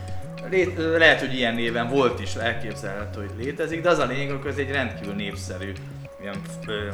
Lét, 0.50 0.76
lehet, 0.76 1.21
hogy 1.21 1.35
ilyen 1.35 1.54
néven 1.54 1.88
volt 1.88 2.21
is, 2.21 2.35
elképzelhető, 2.35 3.21
hogy 3.21 3.45
létezik, 3.45 3.83
de 3.83 3.88
az 3.88 3.99
a 3.99 4.07
lényeg, 4.07 4.37
hogy 4.40 4.50
ez 4.50 4.59
egy 4.59 4.71
rendkívül 4.71 5.14
népszerű 5.14 5.73
ilyen, 6.21 6.40
ö, 6.66 6.88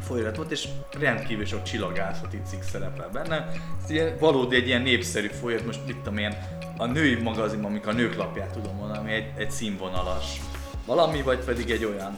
folyamat 0.00 0.36
volt, 0.36 0.50
és 0.50 0.68
rendkívül 0.98 1.44
sok 1.44 1.62
csillagászati 1.62 2.40
cikk 2.46 2.62
szerepel 2.62 3.08
benne. 3.12 3.48
Ez 3.84 3.90
ilyen, 3.90 4.16
valódi 4.18 4.56
egy 4.56 4.66
ilyen 4.66 4.82
népszerű 4.82 5.26
folyamat, 5.26 5.66
most 5.66 5.86
mit 5.86 5.96
tudom 5.96 6.18
én, 6.18 6.36
a 6.76 6.86
női 6.86 7.14
magazinban, 7.14 7.70
amik 7.70 7.86
a 7.86 7.92
nők 7.92 8.16
lapját 8.16 8.50
tudom 8.50 8.76
mondani, 8.76 8.98
ami 8.98 9.12
egy, 9.12 9.30
egy 9.36 9.50
színvonalas 9.50 10.40
valami, 10.86 11.22
vagy 11.22 11.44
pedig 11.44 11.70
egy 11.70 11.84
olyan 11.84 12.14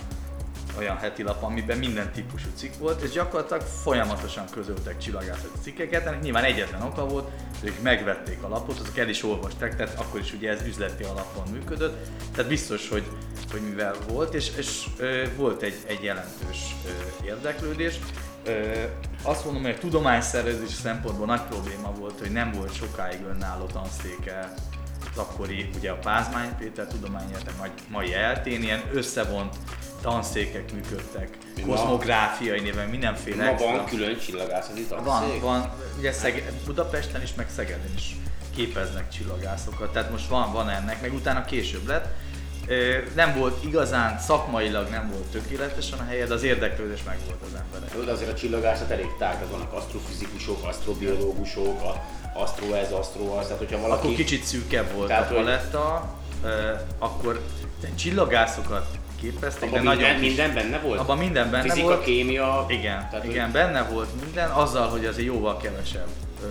olyan 0.78 0.96
heti 0.96 1.22
lap, 1.22 1.42
amiben 1.42 1.78
minden 1.78 2.12
típusú 2.12 2.48
cikk 2.54 2.72
volt, 2.78 3.02
és 3.02 3.10
gyakorlatilag 3.10 3.62
folyamatosan 3.62 4.44
közöltek 4.50 4.98
csillagászati 4.98 5.58
cikkeket, 5.62 6.06
ennek 6.06 6.22
nyilván 6.22 6.44
egyetlen 6.44 6.82
oka 6.82 7.06
volt, 7.06 7.28
hogy 7.60 7.68
ők 7.68 7.82
megvették 7.82 8.42
a 8.42 8.48
lapot, 8.48 8.78
azok 8.78 8.98
el 8.98 9.08
is 9.08 9.22
olvasták, 9.24 9.76
tehát 9.76 9.98
akkor 9.98 10.20
is 10.20 10.32
ugye 10.32 10.50
ez 10.50 10.66
üzleti 10.66 11.02
alapon 11.02 11.48
működött, 11.52 12.06
tehát 12.34 12.50
biztos, 12.50 12.88
hogy, 12.88 13.04
hogy 13.50 13.60
mivel 13.60 13.94
volt, 14.08 14.34
és, 14.34 14.50
és 14.56 14.86
ö, 14.98 15.24
volt 15.36 15.62
egy, 15.62 15.74
egy 15.86 16.02
jelentős 16.02 16.74
ö, 16.86 17.24
érdeklődés. 17.26 17.98
Ö, 18.44 18.82
azt 19.22 19.44
mondom, 19.44 19.62
hogy 19.62 19.74
a 19.76 19.78
tudományszervezés 19.78 20.72
szempontból 20.72 21.26
nagy 21.26 21.42
probléma 21.42 21.92
volt, 21.98 22.18
hogy 22.18 22.30
nem 22.30 22.52
volt 22.52 22.74
sokáig 22.74 23.20
önálló 23.34 23.66
tanszéke 23.66 24.54
az 25.10 25.18
akkori, 25.18 25.70
ugye 25.76 25.90
a 25.90 25.98
Pázmány 25.98 26.56
Péter 26.58 26.86
tudományegyetem, 26.86 27.54
mai, 27.58 27.70
mai 27.88 28.14
eltén, 28.14 28.62
ilyen 28.62 28.82
összevont 28.92 29.56
tanszékek 30.02 30.72
működtek, 30.72 31.28
Ma- 31.66 31.74
kozmográfiai 31.74 32.60
néven, 32.60 32.88
mindenféle 32.88 33.44
Ma 33.44 33.50
extra. 33.50 33.70
van 33.70 33.84
külön 33.84 34.18
csillagászati 34.18 34.86
Van, 34.88 35.04
tanszék? 35.04 35.40
van, 35.40 35.70
ugye 35.98 36.12
Szege- 36.12 36.52
Budapesten 36.64 37.22
is, 37.22 37.34
meg 37.34 37.46
Szegeden 37.54 37.92
is 37.96 38.16
képeznek 38.54 39.08
csillagászokat, 39.08 39.92
tehát 39.92 40.10
most 40.10 40.28
van, 40.28 40.52
van 40.52 40.68
ennek, 40.70 41.00
meg 41.00 41.12
utána 41.14 41.44
később 41.44 41.86
lett. 41.86 42.06
Nem 43.14 43.34
volt 43.38 43.64
igazán, 43.64 44.18
szakmailag 44.18 44.88
nem 44.88 45.10
volt 45.10 45.24
tökéletesen 45.24 45.98
a 45.98 46.04
helye, 46.04 46.26
de 46.26 46.34
az 46.34 46.42
érdeklődés 46.42 47.02
meg 47.06 47.18
volt 47.26 47.40
az 47.42 47.60
emberek. 47.64 47.94
Jó, 47.96 48.02
de 48.02 48.12
azért 48.12 48.30
a 48.30 48.34
csillagászat 48.34 48.90
elég 48.90 49.06
tág, 49.18 49.32
tehát 49.32 49.48
vannak 49.50 49.72
asztrofizikusok, 49.72 50.64
asztrobiológusok, 50.66 51.80
a 51.82 52.04
asztro 52.38 52.72
ez, 52.72 52.92
asztro 52.92 53.36
az, 53.36 53.44
tehát 53.44 53.58
hogyha 53.58 53.80
valaki... 53.80 54.02
Akkor 54.04 54.16
kicsit 54.16 54.44
szűkebb 54.44 54.92
volt 54.92 55.08
Tehát, 55.08 55.22
a 55.30 55.34
hogy- 55.34 55.36
paletta, 55.44 56.14
ö, 56.44 56.70
akkor 56.98 57.40
de 57.80 57.88
csillagászokat 57.94 58.86
képeztek, 59.22 59.68
Abban 59.68 59.84
de 59.84 59.90
minden, 59.90 60.06
nagyon 60.06 60.20
kis- 60.20 60.36
minden 60.36 60.54
benne 60.54 60.78
volt? 60.78 61.00
Abban 61.00 61.18
minden 61.18 61.50
benne 61.50 61.62
Fizika, 61.62 61.86
volt. 61.86 62.04
kémia... 62.04 62.64
Igen, 62.68 63.08
tehát, 63.10 63.24
igen, 63.24 63.44
Hogy, 63.44 63.52
benne 63.52 63.82
volt 63.82 64.08
minden, 64.24 64.50
azzal, 64.50 64.88
hogy 64.88 65.04
azért 65.04 65.26
jóval 65.26 65.56
kevesebb, 65.56 66.08
ö, 66.42 66.46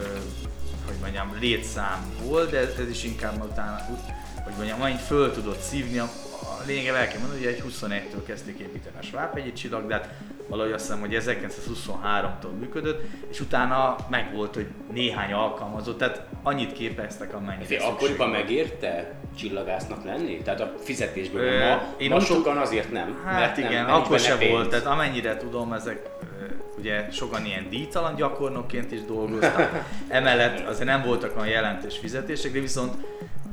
hogy 0.86 0.96
mondjam, 1.02 1.38
létszám 1.40 2.14
volt, 2.24 2.52
de 2.52 2.58
ez, 2.58 2.90
is 2.90 3.04
inkább 3.04 3.44
utána, 3.44 3.86
hogy 4.44 4.54
mondjam, 4.58 4.82
annyit 4.82 5.00
föl 5.02 5.34
tudott 5.34 5.60
szívni, 5.62 6.02
a, 6.62 6.64
a 6.64 6.68
lényeg 6.68 6.88
el 6.88 7.08
kell 7.08 7.20
mondani, 7.20 7.44
hogy 7.44 7.54
egy 7.54 7.64
21-től 7.70 8.26
kezdték 8.26 8.60
építeni 8.60 8.96
a 9.00 9.04
Svábhegyi 9.04 9.54
csillag, 9.54 9.88
de 9.88 9.94
hát 9.94 10.10
valahogy 10.48 10.72
azt 10.72 10.86
hiszem, 10.86 11.00
hogy 11.00 11.18
1923-tól 11.20 12.60
működött, 12.60 13.02
és 13.30 13.40
utána 13.40 13.96
megvolt, 14.10 14.56
hogy 14.56 14.68
néhány 14.92 15.34
alkalmazott, 15.34 15.98
tehát 15.98 16.28
annyit 16.44 16.74
képeztek, 16.74 17.34
amennyire 17.34 17.66
szükség 17.66 17.88
akkoriban 17.88 18.30
megérte 18.30 19.14
csillagásznak 19.38 20.04
lenni? 20.04 20.42
Tehát 20.42 20.60
a 20.60 20.74
fizetésből 20.84 21.42
Ö, 21.42 21.70
ma, 21.70 21.82
én 21.98 22.10
ma 22.10 22.20
sokan 22.20 22.58
azért 22.58 22.92
nem. 22.92 23.22
Hát 23.26 23.40
mert 23.40 23.58
igen, 23.58 23.86
nem, 23.86 23.94
akkor 23.94 24.20
se 24.20 24.38
pénz. 24.38 24.52
volt, 24.52 24.70
tehát 24.70 24.86
amennyire 24.86 25.38
tudom, 25.38 25.74
ezek 25.74 26.10
ugye 26.78 27.08
sokan 27.12 27.46
ilyen 27.46 27.70
díjtalan 27.70 28.16
gyakornokként 28.16 28.92
is 28.92 29.06
dolgoztak, 29.06 29.84
emellett 30.08 30.68
azért 30.68 30.88
nem 30.88 31.04
voltak 31.04 31.36
olyan 31.36 31.48
jelentős 31.48 31.98
fizetések, 31.98 32.52
de 32.52 32.60
viszont 32.60 32.94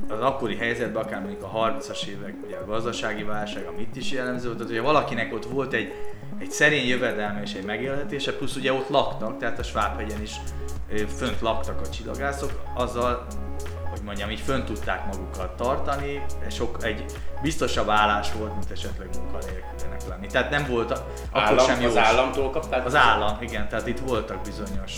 az 0.09 0.19
akkori 0.21 0.55
helyzetben, 0.55 1.03
akár 1.03 1.21
mondjuk 1.21 1.43
a 1.43 1.51
30-as 1.53 2.05
évek, 2.05 2.35
ugye 2.45 2.57
a 2.57 2.65
gazdasági 2.65 3.23
válság, 3.23 3.65
ami 3.65 3.81
itt 3.81 3.95
is 3.95 4.11
jellemző 4.11 4.53
volt, 4.53 4.67
tehát 4.67 4.83
valakinek 4.83 5.33
ott 5.33 5.45
volt 5.45 5.73
egy, 5.73 5.93
egy 6.39 6.51
szerény 6.51 6.87
jövedelme 6.87 7.41
és 7.41 7.53
egy 7.53 7.65
megélhetése, 7.65 8.33
plusz 8.33 8.55
ugye 8.55 8.73
ott 8.73 8.89
laktak, 8.89 9.37
tehát 9.37 9.59
a 9.59 9.63
Svábhegyen 9.63 10.21
is 10.21 10.35
fönt 11.17 11.41
laktak 11.41 11.81
a 11.81 11.89
csillagászok, 11.89 12.51
azzal 12.75 13.27
hogy 13.89 14.01
mondjam, 14.05 14.29
így 14.29 14.39
fönn 14.39 14.63
tudták 14.65 15.05
magukat 15.05 15.55
tartani, 15.55 16.25
sok, 16.49 16.77
egy 16.83 17.05
biztosabb 17.41 17.89
állás 17.89 18.31
volt, 18.33 18.51
mint 18.53 18.71
esetleg 18.71 19.07
munkanélkülinek 19.17 20.07
lenni. 20.07 20.27
Tehát 20.27 20.49
nem 20.49 20.65
volt 20.69 20.91
a- 20.91 21.05
akkor 21.31 21.41
Állam, 21.41 21.65
sem 21.65 21.81
jó. 21.81 21.87
az 21.87 21.97
államtól 21.97 22.49
kapták? 22.49 22.85
Az 22.85 22.95
állam, 22.95 23.37
igen, 23.41 23.67
tehát 23.69 23.87
itt 23.87 23.99
voltak 23.99 24.41
bizonyos 24.41 24.93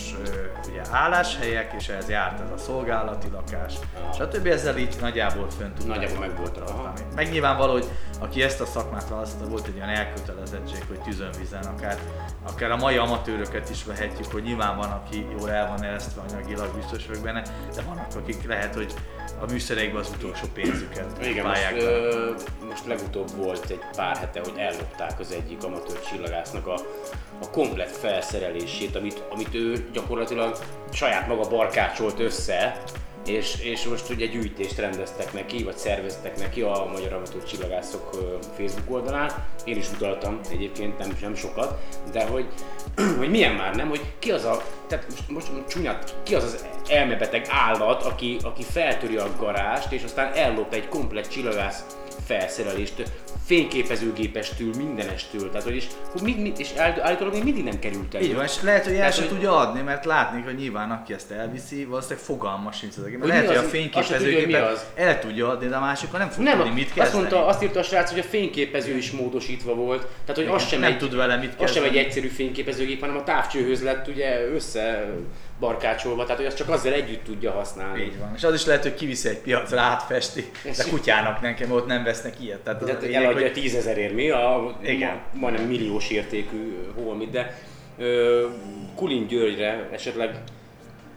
ugye, 0.69 0.81
álláshelyek, 0.91 1.73
és 1.77 1.87
ehhez 1.87 2.09
járt 2.09 2.39
ez 2.39 2.51
a 2.51 2.57
szolgálati 2.57 3.27
lakás, 3.29 3.73
stb. 4.15 4.45
Ezzel 4.45 4.77
így 4.77 4.95
nagyjából 5.01 5.49
fönn 5.57 5.73
tudták 5.73 5.95
Nagyjából 5.97 6.19
megvoltak, 6.27 6.69
aha. 6.69 6.81
tartani. 6.83 7.07
Meg 7.15 7.31
nyilvánvaló, 7.31 7.71
hogy 7.71 7.87
aki 8.19 8.43
ezt 8.43 8.61
a 8.61 8.65
szakmát 8.65 9.09
választotta, 9.09 9.49
volt 9.49 9.67
egy 9.67 9.75
olyan 9.75 9.89
elkötelezettség, 9.89 10.83
hogy 10.87 10.99
tűzön 11.01 11.29
vizen, 11.39 11.63
akár, 11.63 11.97
akár 12.47 12.71
a 12.71 12.75
mai 12.77 12.97
amatőröket 12.97 13.69
is 13.69 13.83
vehetjük, 13.83 14.31
hogy 14.31 14.43
nyilván 14.43 14.77
van, 14.77 14.91
aki 14.91 15.27
jól 15.39 15.51
el 15.51 15.67
van 15.67 15.83
eresztve 15.83 16.21
anyagilag, 16.29 16.75
biztos 16.75 17.07
vagyok 17.07 17.23
benne, 17.23 17.41
de 17.75 17.81
vannak, 17.87 18.07
akik 18.15 18.47
lehet, 18.47 18.75
hogy 18.75 18.80
a 19.41 19.51
műszereikben 19.51 20.01
az 20.01 20.09
utolsó 20.17 20.45
pénzüket 20.53 21.25
Igen, 21.25 21.45
most, 21.45 21.71
ö, 21.77 22.31
most 22.69 22.85
legutóbb 22.85 23.35
volt 23.35 23.69
egy 23.69 23.81
pár 23.95 24.17
hete, 24.17 24.39
hogy 24.39 24.53
ellopták 24.57 25.19
az 25.19 25.31
egyik 25.31 25.63
amatőr 25.63 25.99
csillagásznak 26.01 26.67
a, 26.67 26.73
a 27.41 27.49
komplet 27.49 27.91
felszerelését, 27.91 28.95
amit, 28.95 29.23
amit 29.29 29.53
ő 29.53 29.89
gyakorlatilag 29.93 30.57
saját 30.91 31.27
maga 31.27 31.49
barkácsolt 31.49 32.19
össze, 32.19 32.81
és, 33.25 33.59
és 33.63 33.85
most 33.85 34.09
ugye 34.09 34.25
gyűjtést 34.25 34.77
rendeztek 34.77 35.33
neki, 35.33 35.63
vagy 35.63 35.77
szerveztek 35.77 36.37
neki 36.37 36.61
a 36.61 36.89
Magyar 36.91 37.13
Amatőr 37.13 37.43
Csillagászok 37.43 38.09
Facebook 38.57 38.91
oldalán. 38.91 39.45
Én 39.65 39.77
is 39.77 39.91
utaltam 39.91 40.39
egyébként, 40.51 40.97
nem, 40.97 41.17
nem 41.21 41.35
sokat, 41.35 41.79
de 42.11 42.25
hogy, 42.25 42.45
hogy 43.19 43.29
milyen 43.29 43.55
már 43.55 43.75
nem, 43.75 43.89
hogy 43.89 44.01
ki 44.19 44.31
az 44.31 44.45
a, 44.45 44.63
tehát 44.87 45.05
most, 45.09 45.29
most 45.29 45.67
csúnyát, 45.67 46.15
ki 46.23 46.35
az 46.35 46.43
az 46.43 46.65
elmebeteg 46.89 47.45
állat, 47.49 48.03
aki, 48.03 48.37
aki 48.43 48.63
feltöri 48.63 49.17
a 49.17 49.35
garást, 49.37 49.91
és 49.91 50.03
aztán 50.03 50.33
ellop 50.33 50.73
egy 50.73 50.87
komplet 50.87 51.31
csillagász 51.31 51.85
felszerelést, 52.25 53.03
fényképezőgépestől, 53.51 54.69
mindenestől, 54.77 55.49
tehát 55.49 55.63
hogy 55.63 55.75
és, 55.75 55.85
mi, 56.23 56.35
mi, 56.39 56.51
és 56.57 56.69
áll- 56.77 56.99
állítólag 57.01 57.33
még 57.33 57.43
mindig 57.43 57.63
nem 57.63 57.79
került 57.79 58.15
el. 58.15 58.21
Így 58.21 58.35
van, 58.35 58.43
és 58.43 58.61
lehet, 58.61 58.83
hogy 58.83 58.93
el 58.93 59.11
sem 59.11 59.23
hogy- 59.23 59.33
tudja 59.33 59.57
adni, 59.57 59.81
mert 59.81 60.05
látni, 60.05 60.41
hogy 60.41 60.55
nyilván 60.55 60.91
aki 60.91 61.13
ezt 61.13 61.31
elviszi, 61.31 61.85
valószínűleg 61.85 62.23
fogalma 62.23 62.71
sincs 62.71 62.93
az 62.97 63.03
egész. 63.03 63.17
Lehet, 63.23 63.45
hogy 63.47 63.55
a? 63.55 63.59
Azt 63.59 63.69
fényképezőgépet 63.69 64.91
el 64.95 65.19
tudja 65.19 65.49
adni, 65.49 65.67
de 65.67 65.75
a 65.75 65.79
másikon 65.79 66.19
nem 66.19 66.29
fog 66.29 66.43
Nem, 66.43 66.57
tudni 66.57 66.73
mit 66.73 66.85
azt 66.85 66.93
kezdeni. 66.93 67.17
mondta, 67.17 67.45
azt 67.45 67.63
írta 67.63 67.79
a 67.79 67.83
srác, 67.83 68.09
hogy 68.09 68.19
a 68.19 68.23
fényképező 68.23 68.95
is 68.97 69.11
módosítva 69.11 69.73
volt, 69.75 70.01
tehát 70.25 70.35
hogy 70.35 70.55
az 70.55 70.67
sem 70.67 70.79
nem 70.79 70.91
egy, 70.91 70.97
tud 70.97 71.15
vele 71.15 71.35
mit 71.37 71.53
az 71.57 71.71
sem 71.71 71.83
egy 71.83 71.89
kezdeni. 71.89 71.97
egyszerű 71.97 72.27
fényképezőgép, 72.27 72.99
hanem 72.99 73.17
a 73.17 73.23
távcsőhöz 73.23 73.83
lett 73.83 74.07
ugye 74.07 74.47
össze 74.53 75.09
barkácsolva, 75.61 76.21
tehát 76.23 76.37
hogy 76.37 76.45
azt 76.45 76.57
csak 76.57 76.69
azzal 76.69 76.93
együtt 76.93 77.23
tudja 77.23 77.51
használni. 77.51 78.01
Így 78.03 78.19
van. 78.19 78.31
És 78.35 78.43
az 78.43 78.53
is 78.53 78.65
lehet, 78.65 78.83
hogy 78.83 78.93
kiviszi 78.93 79.29
egy 79.29 79.37
piacra, 79.37 79.79
átfesti, 79.79 80.51
de 80.63 80.83
kutyának 80.89 81.41
nekem 81.41 81.71
ott 81.71 81.85
nem 81.87 82.03
vesznek 82.03 82.33
ilyet. 82.41 82.59
Tehát 82.59 82.83
Tehát 82.83 83.01
lényeg, 83.01 83.23
eladja 83.23 83.41
hogy 83.41 83.53
tízezerért 83.53 84.13
mi, 84.13 84.29
a 84.29 84.77
Igen. 84.83 85.09
ma, 85.09 85.39
majdnem 85.39 85.65
milliós 85.67 86.09
értékű 86.09 86.77
holmit, 87.03 87.29
de 87.29 87.57
ö, 87.97 88.45
Kulin 88.95 89.27
Györgyre 89.27 89.87
esetleg 89.91 90.35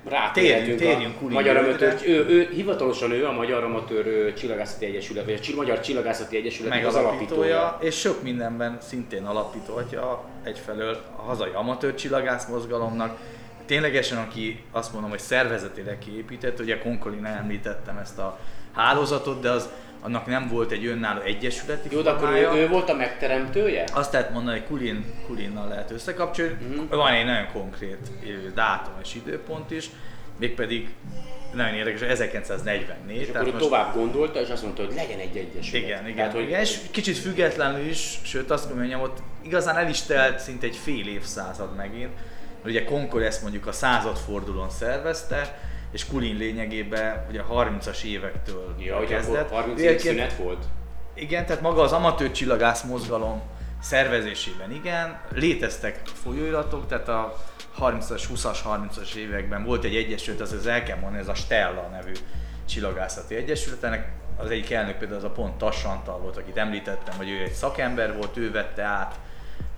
rátérhetünk 0.09 0.78
Térjünk- 0.78 1.20
a 1.20 1.28
Magyar. 1.28 1.57
Amatőr, 1.57 1.94
ő, 2.07 2.26
ő, 2.28 2.48
hivatalosan 2.54 3.12
ő 3.12 3.26
a 3.26 3.33
Magyar 3.33 3.64
Amatőr 3.64 4.33
Csillagászati 4.35 4.87
Egyesület, 4.87 5.24
vagy 5.24 5.40
a 5.52 5.57
Magyar 5.57 5.80
Csillagászati 5.80 6.37
Egyesület 6.37 6.85
az 6.87 6.94
alapítója. 6.94 7.78
és 7.80 7.98
sok 7.98 8.22
mindenben 8.22 8.78
szintén 8.80 9.24
alapítója 9.24 10.24
egyfelől 10.42 10.96
a 11.16 11.22
hazai 11.22 11.50
amatőr 11.54 11.94
csillagász 11.94 12.46
mozgalomnak, 12.46 13.18
ténylegesen, 13.66 14.18
aki 14.18 14.64
azt 14.70 14.92
mondom, 14.92 15.11
hogy 15.11 15.18
szervezetileg 15.18 15.98
kiépített, 15.98 16.61
ugye 16.61 16.79
Konkolin 16.79 17.24
említettem 17.24 17.96
ezt 17.96 18.18
a 18.18 18.38
hálózatot, 18.72 19.40
de 19.40 19.50
az 19.50 19.68
annak 20.00 20.27
nem 20.27 20.48
volt 20.48 20.70
egy 20.70 20.87
önálló 20.87 21.20
egyesületi 21.20 21.88
Jó, 21.92 22.00
de 22.00 22.11
akkor 22.11 22.31
ő, 22.31 22.48
ő 22.55 22.68
volt 22.68 22.88
a 22.88 22.94
megteremtője? 22.94 23.85
Azt 23.92 24.12
lehet 24.12 24.31
mondani, 24.31 24.59
hogy 24.59 24.66
Kulin, 24.66 25.05
Kulinnal 25.27 25.68
lehet 25.68 25.90
összekapcsolni. 25.90 26.57
Uh-huh. 26.70 26.88
Van 26.88 27.12
egy 27.12 27.24
nagyon 27.24 27.46
konkrét 27.53 27.98
dátum 28.55 28.94
és 29.03 29.14
időpont 29.14 29.70
is, 29.70 29.90
mégpedig 30.38 30.88
nagyon 31.55 31.74
érdekes, 31.74 32.00
1944. 32.00 33.20
És 33.20 33.29
akkor 33.29 33.46
ő 33.46 33.57
tovább 33.57 33.94
gondolta, 33.94 34.40
és 34.40 34.48
azt 34.48 34.62
mondta, 34.62 34.85
hogy 34.85 34.94
legyen 34.94 35.18
egy 35.18 35.37
egyesület. 35.37 35.83
Igen, 35.83 36.03
igen, 36.03 36.16
Tehát, 36.16 36.33
hogy 36.33 36.42
igen, 36.42 36.61
és 36.61 36.79
kicsit 36.90 37.16
függetlenül 37.16 37.87
is, 37.87 38.18
sőt 38.22 38.50
azt 38.50 38.66
kell 38.66 38.77
mondjam, 38.77 39.00
ott 39.00 39.18
igazán 39.42 39.77
el 39.77 39.88
is 39.88 40.03
telt 40.03 40.38
szinte 40.38 40.66
egy 40.66 40.77
fél 40.77 41.09
évszázad 41.09 41.77
megint. 41.77 42.11
Ugye 42.64 42.85
Concord 42.85 43.24
ezt 43.24 43.42
mondjuk 43.42 43.66
a 43.66 43.72
századfordulón 43.72 44.70
szervezte, 44.70 45.59
és 45.92 46.07
Kulin 46.07 46.37
lényegében 46.37 47.27
ugye 47.29 47.40
a 47.40 47.64
30-as 47.64 48.03
évektől 48.03 48.74
Ja, 48.79 49.05
kezdett. 49.05 49.44
akkor 49.44 49.61
30 49.61 49.81
év 49.81 50.00
szünet 50.00 50.37
volt? 50.37 50.64
igen, 51.14 51.46
tehát 51.46 51.62
maga 51.62 51.83
az 51.83 51.92
amatőr 51.92 52.31
csillagász 52.31 52.83
mozgalom 52.83 53.42
szervezésében 53.83 54.72
igen, 54.72 55.20
léteztek 55.33 56.00
folyóiratok, 56.22 56.87
tehát 56.87 57.09
a 57.09 57.37
30-as, 57.81 58.22
20-as, 58.35 58.59
30-as 58.64 59.14
években 59.14 59.64
volt 59.64 59.85
egy 59.85 59.96
egyesület, 59.96 60.40
az, 60.40 60.53
az 60.53 60.66
el 60.66 60.83
kell 60.83 60.98
mondani, 60.98 61.22
ez 61.22 61.29
a 61.29 61.35
Stella 61.35 61.88
nevű 61.92 62.12
csillagászati 62.68 63.35
egyesület, 63.35 63.85
ennek 63.85 64.12
az 64.37 64.50
egyik 64.50 64.70
elnök 64.70 64.96
például 64.96 65.18
az 65.18 65.24
a 65.24 65.31
pont 65.31 65.55
Tassantal 65.59 66.18
volt, 66.18 66.37
akit 66.37 66.57
említettem, 66.57 67.16
hogy 67.16 67.31
ő 67.31 67.42
egy 67.42 67.53
szakember 67.53 68.16
volt, 68.16 68.37
ő 68.37 68.50
vette 68.50 68.83
át 68.83 69.14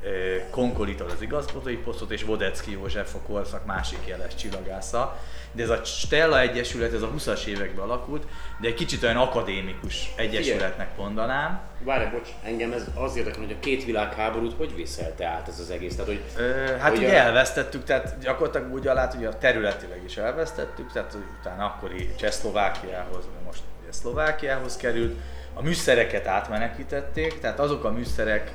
ö, 0.02 0.08
Konkolitól 0.50 1.10
az 1.10 1.22
igazgatói 1.22 1.76
posztot, 1.76 2.10
és 2.10 2.22
Vodecki 2.24 2.72
József 2.72 3.14
a 3.14 3.18
korszak 3.18 3.64
másik 3.66 3.98
jeles 4.06 4.34
csillagásza. 4.34 5.18
De 5.52 5.62
ez 5.62 5.68
a 5.70 5.84
Stella 5.84 6.40
Egyesület, 6.40 6.92
ez 6.92 7.02
a 7.02 7.10
20-as 7.16 7.44
években 7.44 7.84
alakult, 7.84 8.26
de 8.60 8.68
egy 8.68 8.74
kicsit 8.74 9.02
olyan 9.02 9.16
akadémikus 9.16 10.12
egyesületnek 10.16 10.96
mondanám. 10.96 11.60
Várj, 11.84 12.04
bocs, 12.10 12.28
engem 12.44 12.72
ez 12.72 12.84
az 12.94 13.16
érdekel, 13.16 13.40
hogy 13.40 13.52
a 13.52 13.58
két 13.60 13.84
világháborút 13.84 14.56
hogy 14.56 14.74
vészelte 14.74 15.26
át 15.26 15.48
ez 15.48 15.58
az 15.60 15.70
egész? 15.70 15.92
Tehát, 15.96 16.06
hogy 16.06 16.20
Ö, 16.36 16.76
hát 16.78 16.90
Hogy 16.90 16.98
ugye 16.98 17.08
a- 17.20 17.24
elvesztettük, 17.24 17.84
tehát 17.84 18.18
gyakorlatilag 18.20 18.72
úgy 18.72 18.86
alá, 18.86 19.10
hogy 19.14 19.24
a 19.24 19.38
területileg 19.38 20.00
is 20.04 20.16
elvesztettük, 20.16 20.92
tehát 20.92 21.12
hogy 21.12 21.24
utána 21.40 21.64
akkori 21.64 22.14
Csehszlovákiához, 22.16 23.24
most 23.46 23.60
ugye 23.82 23.92
Szlovákiához 23.92 24.76
került, 24.76 25.18
a 25.54 25.62
műszereket 25.62 26.26
átmenekítették, 26.26 27.40
tehát 27.40 27.58
azok 27.60 27.84
a 27.84 27.90
műszerek 27.90 28.52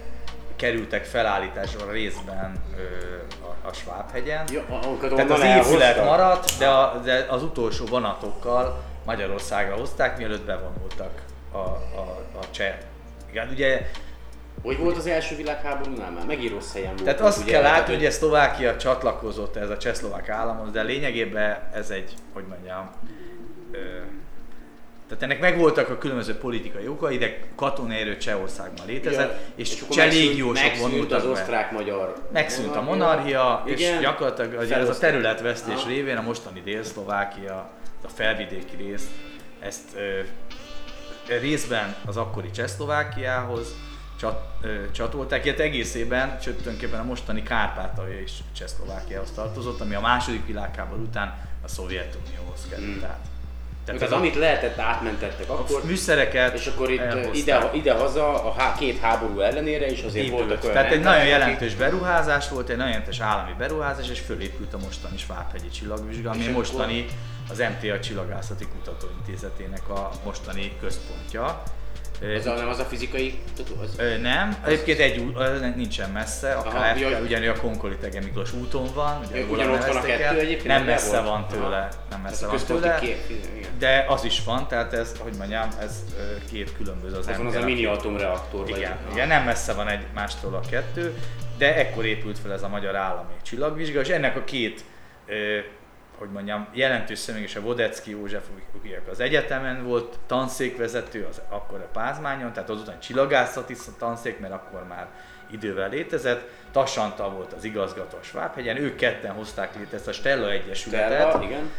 kerültek 0.61 1.05
felállításra 1.05 1.91
részben 1.91 2.63
ö, 2.77 2.81
a, 3.45 3.67
a 3.67 3.73
Svábhegyen. 3.73 4.45
Ja, 4.51 4.65
Tehát 4.99 5.29
az 5.29 5.43
épület 5.43 6.03
maradt, 6.05 6.57
de, 6.59 6.67
a, 6.67 6.99
de 7.03 7.25
az 7.29 7.43
utolsó 7.43 7.85
vonatokkal 7.85 8.83
Magyarországra 9.05 9.75
hozták, 9.75 10.17
mielőtt 10.17 10.45
bevonultak 10.45 11.21
a, 11.51 11.57
a, 11.57 12.21
a 12.39 12.49
cseh. 12.51 12.75
Igen, 13.29 13.49
ugye 13.51 13.89
Hogy 14.63 14.77
volt 14.77 14.97
az 14.97 15.07
első 15.07 15.35
világháborúnál 15.35 16.11
már? 16.11 16.25
Megint 16.25 16.51
rossz 16.51 16.73
helyen 16.73 16.91
volt. 16.91 17.03
Tehát 17.03 17.19
azt 17.19 17.45
kell 17.45 17.61
látni, 17.61 17.95
hogy 17.95 18.11
Szlovákia 18.11 18.77
csatlakozott 18.77 19.55
ez 19.55 19.69
a 19.69 19.77
csehszlovák 19.77 20.29
államhoz, 20.29 20.71
de 20.71 20.81
lényegében 20.81 21.69
ez 21.73 21.89
egy, 21.89 22.13
hogy 22.33 22.43
mondjam, 22.49 22.89
ö, 23.71 23.77
tehát 25.17 25.23
ennek 25.23 25.39
megvoltak 25.39 25.89
a 25.89 25.97
különböző 25.97 26.35
politikai 26.37 26.87
okai, 26.87 27.17
de 27.17 27.39
katonai 27.55 27.99
erő 27.99 28.17
Csehországban 28.17 28.85
létezett, 28.85 29.31
Ja, 29.31 29.37
és 29.55 29.81
megszűnt- 29.81 30.13
légiósok 30.13 30.75
vonultak 30.79 31.17
az 31.19 31.25
osztrák-magyar 31.25 32.15
Megszűnt 32.31 32.75
a 32.75 32.81
monarchia, 32.81 33.63
és 33.65 33.97
gyakorlatilag 34.01 34.61
ugye 34.61 34.75
ez 34.77 34.89
a 34.89 34.97
területvesztés 34.97 35.73
Aha. 35.75 35.87
révén 35.87 36.17
a 36.17 36.21
mostani 36.21 36.61
Dél-Szlovákia, 36.61 37.69
a 38.03 38.07
felvidéki 38.07 38.75
rész, 38.75 39.09
ezt 39.59 39.89
ö, 39.95 40.19
részben 41.39 41.95
az 42.05 42.17
akkori 42.17 42.51
Csehszlovákiához 42.51 43.75
csat, 44.19 44.41
ö, 44.61 44.91
csatolták, 44.91 45.45
illetve 45.45 45.63
egészében, 45.63 46.39
sőt 46.41 46.55
tulajdonképpen 46.57 46.99
a 46.99 47.03
mostani 47.03 47.43
Kárpátalja 47.43 48.19
is 48.19 48.31
Csehszlovákiához 48.57 49.31
tartozott, 49.31 49.81
ami 49.81 49.95
a 49.95 50.01
második 50.01 50.45
világháború 50.45 51.01
után 51.01 51.49
a 51.63 51.67
Szovjetunióhoz 51.67 52.67
került 52.69 52.99
Mm. 52.99 53.03
át. 53.03 53.25
Tehát, 53.85 54.01
ez 54.01 54.07
az, 54.07 54.13
a- 54.13 54.19
amit 54.19 54.35
lehetett, 54.35 54.77
átmentettek 54.79 55.49
akkor. 55.49 55.83
műszereket 55.85 56.53
És 56.53 56.65
akkor 56.67 56.91
itt 56.91 57.01
ide, 57.33 57.69
ide-haza 57.73 58.43
a 58.43 58.53
há- 58.57 58.77
két 58.77 58.99
háború 58.99 59.39
ellenére 59.39 59.91
is 59.91 60.01
azért 60.03 60.25
épült. 60.25 60.39
voltak 60.39 60.63
olyan 60.63 60.75
Tehát 60.75 60.91
egy 60.91 60.99
nagyon 61.01 61.25
jelentős 61.25 61.75
beruházás 61.75 62.49
volt, 62.49 62.69
egy 62.69 62.75
nagyon 62.77 62.91
jelentős 62.91 63.19
állami 63.19 63.51
beruházás, 63.57 64.09
és 64.09 64.19
fölépült 64.19 64.73
a 64.73 64.77
mostani 64.77 65.17
Svábhegyi 65.17 65.69
csillagvizsga, 65.69 66.29
ami 66.29 66.39
És 66.39 66.45
a 66.45 66.49
akkor- 66.49 66.63
mostani 66.63 67.05
az 67.49 67.57
MTA 67.59 67.99
Csillagászati 67.99 68.65
Kutatóintézetének 68.65 69.89
a 69.89 70.11
mostani 70.25 70.71
központja. 70.81 71.63
Az 72.37 72.45
a, 72.45 72.53
nem 72.53 72.67
az 72.67 72.79
a 72.79 72.83
fizikai 72.83 73.39
az, 73.83 73.93
Ö, 73.97 74.17
nem, 74.17 74.57
egyébként 74.65 74.99
egy 74.99 75.75
nincsen 75.75 76.09
messze, 76.09 76.53
a 76.53 76.65
Aha, 76.65 76.97
jaj. 76.97 77.21
ugyanúgy 77.21 77.47
a 77.47 77.55
Konkoli 77.55 77.95
Tege 77.95 78.19
Miklós 78.21 78.53
úton 78.53 78.87
van, 78.93 79.21
ugye 79.31 79.43
ugyanott 79.43 79.85
van 79.85 79.95
a 79.95 80.01
kettő 80.01 80.23
el. 80.23 80.35
egyébként, 80.37 80.67
nem 80.67 80.83
messze 80.83 81.21
volt. 81.21 81.27
van 81.27 81.47
tőle, 81.47 81.77
Aha. 81.77 81.89
nem 82.09 82.21
messze 82.21 82.47
van 82.47 82.57
tőle, 82.67 82.97
két, 83.01 83.29
igen. 83.55 83.69
de 83.79 84.05
az 84.07 84.23
is 84.23 84.43
van, 84.43 84.67
tehát 84.67 84.93
ez, 84.93 85.15
hogy 85.19 85.33
mondjam, 85.37 85.67
ez 85.79 86.03
két 86.51 86.75
különböző 86.77 87.17
az 87.17 87.27
Az 87.27 87.37
van 87.37 87.45
az 87.45 87.55
a 87.55 87.63
mini 87.63 87.85
atomreaktor. 87.85 88.69
Igen, 88.69 88.91
Aha. 88.91 89.11
igen, 89.11 89.27
nem 89.27 89.43
messze 89.43 89.73
van 89.73 89.87
egy 89.87 90.05
mástól 90.13 90.55
a 90.55 90.61
kettő, 90.69 91.13
de 91.57 91.75
ekkor 91.75 92.05
épült 92.05 92.39
fel 92.39 92.51
ez 92.53 92.63
a 92.63 92.67
magyar 92.67 92.95
állami 92.95 93.33
csillagvizsga, 93.43 93.99
és 93.99 94.07
ennek 94.09 94.35
a 94.35 94.43
két, 94.43 94.83
hogy 96.21 96.31
mondjam, 96.31 96.67
jelentős 96.73 97.19
személy, 97.19 97.41
és 97.41 97.55
a 97.55 97.61
Vodecki 97.61 98.11
József, 98.11 98.43
aki 98.77 98.97
az 99.09 99.19
egyetemen 99.19 99.83
volt 99.83 100.19
tanszékvezető, 100.27 101.27
az 101.29 101.41
akkor 101.49 101.79
a 101.79 101.89
Pázmányon, 101.93 102.53
tehát 102.53 102.69
azután 102.69 102.99
csillagászati 102.99 103.75
tanszék, 103.97 104.39
mert 104.39 104.53
akkor 104.53 104.85
már 104.87 105.07
idővel 105.51 105.89
létezett, 105.89 106.49
Tassanta 106.71 107.29
volt 107.29 107.53
az 107.53 107.63
igazgató 107.63 108.17
a 108.17 108.23
Svábhegyen, 108.23 108.77
ők 108.77 108.95
ketten 108.95 109.31
hozták 109.31 109.75
létre 109.75 109.97
ezt 109.97 110.07
a 110.07 110.11
Stella 110.11 110.51
Egyesületet, 110.51 111.29
Stella, 111.29 111.43
igen. 111.43 111.69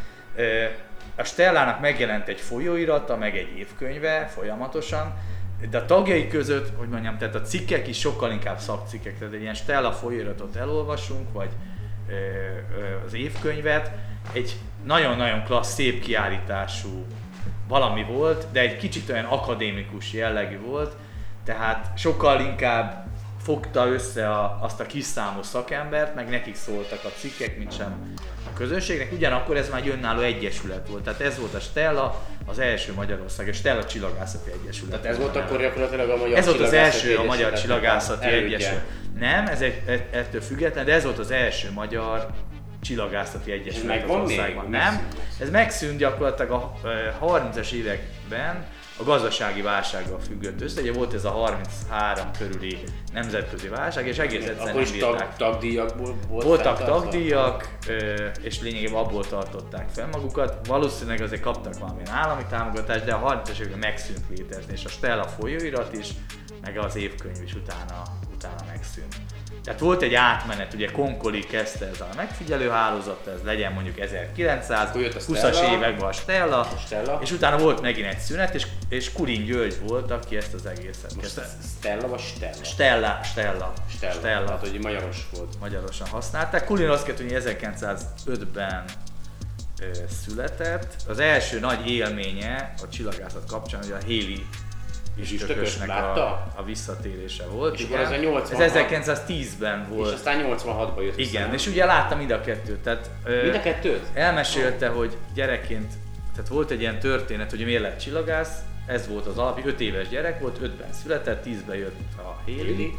A 1.16 1.24
Stellának 1.24 1.80
megjelent 1.80 2.28
egy 2.28 2.40
folyóirata, 2.40 3.16
meg 3.16 3.36
egy 3.36 3.58
évkönyve 3.58 4.26
folyamatosan, 4.26 5.14
de 5.70 5.78
a 5.78 5.84
tagjai 5.84 6.28
között, 6.28 6.76
hogy 6.76 6.88
mondjam, 6.88 7.18
tehát 7.18 7.34
a 7.34 7.40
cikkek 7.42 7.88
is 7.88 7.98
sokkal 7.98 8.30
inkább 8.30 8.58
szakcikkek, 8.58 9.18
tehát 9.18 9.34
egy 9.34 9.40
ilyen 9.40 9.54
Stella 9.54 9.92
folyóiratot 9.92 10.56
elolvasunk, 10.56 11.32
vagy 11.32 11.50
az 13.06 13.14
évkönyvet, 13.14 13.90
egy 14.32 14.56
nagyon-nagyon 14.84 15.44
klassz, 15.44 15.72
szép 15.72 16.02
kiállítású 16.02 17.06
valami 17.68 18.04
volt, 18.04 18.46
de 18.52 18.60
egy 18.60 18.76
kicsit 18.76 19.10
olyan 19.10 19.24
akadémikus 19.24 20.12
jellegű 20.12 20.60
volt, 20.60 20.96
tehát 21.44 21.98
sokkal 21.98 22.40
inkább 22.40 23.06
fogta 23.42 23.86
össze 23.86 24.30
a, 24.30 24.58
azt 24.62 24.80
a 24.80 24.86
kis 24.86 25.04
számú 25.04 25.42
szakembert, 25.42 26.14
meg 26.14 26.28
nekik 26.28 26.54
szóltak 26.54 27.04
a 27.04 27.08
cikkek, 27.18 27.58
mint 27.58 27.76
sem 27.76 28.16
a 28.46 28.56
közönségnek. 28.56 29.12
Ugyanakkor 29.12 29.56
ez 29.56 29.70
már 29.70 29.80
egy 29.80 29.88
önálló 29.88 30.20
egyesület 30.20 30.88
volt. 30.88 31.02
Tehát 31.02 31.20
ez 31.20 31.38
volt 31.38 31.54
a 31.54 31.60
Stella, 31.60 32.20
az 32.46 32.58
első 32.58 32.92
Magyarország, 32.94 33.48
a 33.48 33.52
Stella 33.52 33.84
Csillagászati 33.84 34.50
Egyesület. 34.50 35.00
Tehát 35.00 35.16
ez 35.16 35.22
volt 35.22 35.36
akkor 35.36 35.60
gyakorlatilag 35.60 36.10
a 36.10 36.16
magyar 36.16 36.38
Ez 36.38 36.46
volt 36.46 36.60
az 36.60 36.72
első 36.72 37.16
a 37.16 37.24
Magyar 37.24 37.52
Csillagászati. 37.52 38.26
Egyesület. 38.26 38.84
Nem, 39.18 39.46
ez 39.46 39.60
egy, 39.60 39.82
egy, 39.86 40.04
ettől 40.10 40.40
független, 40.40 40.84
de 40.84 40.92
ez 40.92 41.04
volt 41.04 41.18
az 41.18 41.30
első 41.30 41.70
magyar 41.72 42.30
csillagászati 42.82 43.52
egyesület 43.52 44.04
az 44.04 44.10
országban. 44.10 44.70
Nem, 44.70 45.08
ez 45.40 45.50
megszűnt 45.50 45.98
gyakorlatilag 45.98 46.50
a 46.50 46.72
ö, 46.84 46.88
30-as 47.20 47.70
években 47.72 48.64
a 48.98 49.02
gazdasági 49.04 49.62
válsággal 49.62 50.18
függött 50.20 50.60
össze. 50.60 50.80
Ugye 50.80 50.92
volt 50.92 51.14
ez 51.14 51.24
a 51.24 51.30
33 51.30 52.30
körüli 52.38 52.78
nemzetközi 53.12 53.68
válság, 53.68 54.06
és 54.06 54.18
egész 54.18 54.46
egyszerűen 54.46 54.68
Akkor 54.68 54.80
is 54.80 54.90
tag, 54.90 55.28
tagdíjakból 55.36 56.14
volt 56.28 56.44
Voltak 56.44 56.76
fenntartva? 56.76 57.00
tagdíjak, 57.00 57.76
ö, 57.88 58.26
és 58.42 58.60
lényegében 58.60 58.94
abból 58.94 59.24
tartották 59.26 59.88
fel 59.88 60.08
magukat. 60.12 60.66
Valószínűleg 60.66 61.20
azért 61.20 61.42
kaptak 61.42 61.78
valamilyen 61.78 62.10
állami 62.10 62.42
támogatást, 62.50 63.04
de 63.04 63.12
a 63.12 63.42
30-as 63.42 63.58
években 63.58 63.78
megszűnt 63.78 64.24
létezni, 64.30 64.72
és 64.72 64.84
a 64.84 64.88
Stella 64.88 65.24
folyóirat 65.24 65.92
is, 65.92 66.08
meg 66.62 66.78
az 66.78 66.96
évkönyv 66.96 67.42
is 67.44 67.54
utána, 67.54 68.02
utána 68.34 68.64
megszűnt. 68.66 69.14
Tehát 69.64 69.80
volt 69.80 70.02
egy 70.02 70.14
átmenet, 70.14 70.74
ugye 70.74 70.90
Konkoli 70.90 71.40
kezdte 71.46 71.86
ez 71.86 72.00
a 72.00 72.08
megfigyelő 72.16 72.68
hálózat, 72.68 73.26
ez 73.26 73.40
legyen 73.44 73.72
mondjuk 73.72 73.96
Akkor 73.98 75.00
jött 75.00 75.14
a 75.14 75.18
1920-as 75.18 75.54
Stella. 75.54 75.72
években 75.76 76.08
a 76.08 76.12
Stella, 76.12 76.68
Stella. 76.84 77.18
és 77.22 77.30
utána 77.30 77.58
volt 77.58 77.80
megint 77.80 78.06
egy 78.06 78.18
szünet, 78.18 78.54
és, 78.54 78.66
és 78.88 79.12
Kurin 79.12 79.44
György 79.44 79.78
volt, 79.86 80.10
aki 80.10 80.36
ezt 80.36 80.54
az 80.54 80.66
egészet 80.66 81.14
Most 81.14 81.20
kezdte. 81.20 81.46
Stella 81.78 82.08
vagy 82.08 82.20
Stella? 82.20 82.64
Stella, 82.64 83.20
Stella, 83.22 83.72
Stella. 83.88 84.12
Stella 84.14 84.44
Tehát, 84.44 84.60
hogy 84.60 84.78
magyaros 84.82 85.28
volt. 85.36 85.54
magyarosan 85.60 86.08
használták. 86.08 86.64
Kulin 86.64 86.88
azt 86.88 87.04
kellett, 87.04 87.20
hogy 87.20 87.42
1905-ben 87.44 88.84
ö, 89.80 89.84
született. 90.24 90.96
Az 91.08 91.18
első 91.18 91.60
nagy 91.60 91.90
élménye 91.90 92.74
a 92.82 92.88
csillagászat 92.88 93.44
kapcsán, 93.46 93.80
hogy 93.82 93.92
a 93.92 94.04
Haley 95.14 95.34
Üstökös 95.34 95.48
üstökösnek 95.48 95.88
látta? 95.88 96.26
a, 96.26 96.52
a 96.54 96.64
visszatérése 96.64 97.44
volt. 97.46 97.74
És 97.74 97.80
igen. 97.80 97.92
akkor 98.00 98.12
ez 98.12 98.18
a 98.18 98.22
86 98.22 98.60
ez 98.60 99.18
1910-ben 99.28 99.88
volt. 99.88 100.08
És 100.08 100.14
aztán 100.14 100.44
86-ban 100.46 101.02
jött 101.02 101.14
vissza. 101.14 101.30
igen, 101.30 101.52
és 101.52 101.66
ugye 101.66 101.84
láttam 101.84 102.18
mind 102.18 102.30
a 102.30 102.40
kettőt. 102.40 102.78
Tehát, 102.78 103.10
Mind 103.42 103.54
a 103.54 103.60
kettőt? 103.60 104.06
Elmesélte, 104.14 104.88
hogy 104.88 105.16
gyerekként, 105.34 105.92
tehát 106.34 106.48
volt 106.48 106.70
egy 106.70 106.80
ilyen 106.80 106.98
történet, 106.98 107.50
hogy 107.50 107.64
miért 107.64 107.82
lett 107.82 107.98
csillagász, 107.98 108.58
ez 108.86 109.08
volt 109.08 109.26
az 109.26 109.38
alap, 109.38 109.60
5 109.64 109.80
éves 109.80 110.08
gyerek 110.08 110.40
volt, 110.40 110.58
5-ben 110.58 110.92
született, 110.92 111.44
10-ben 111.46 111.76
jött 111.76 111.98
a 112.16 112.50
Haley, 112.50 112.90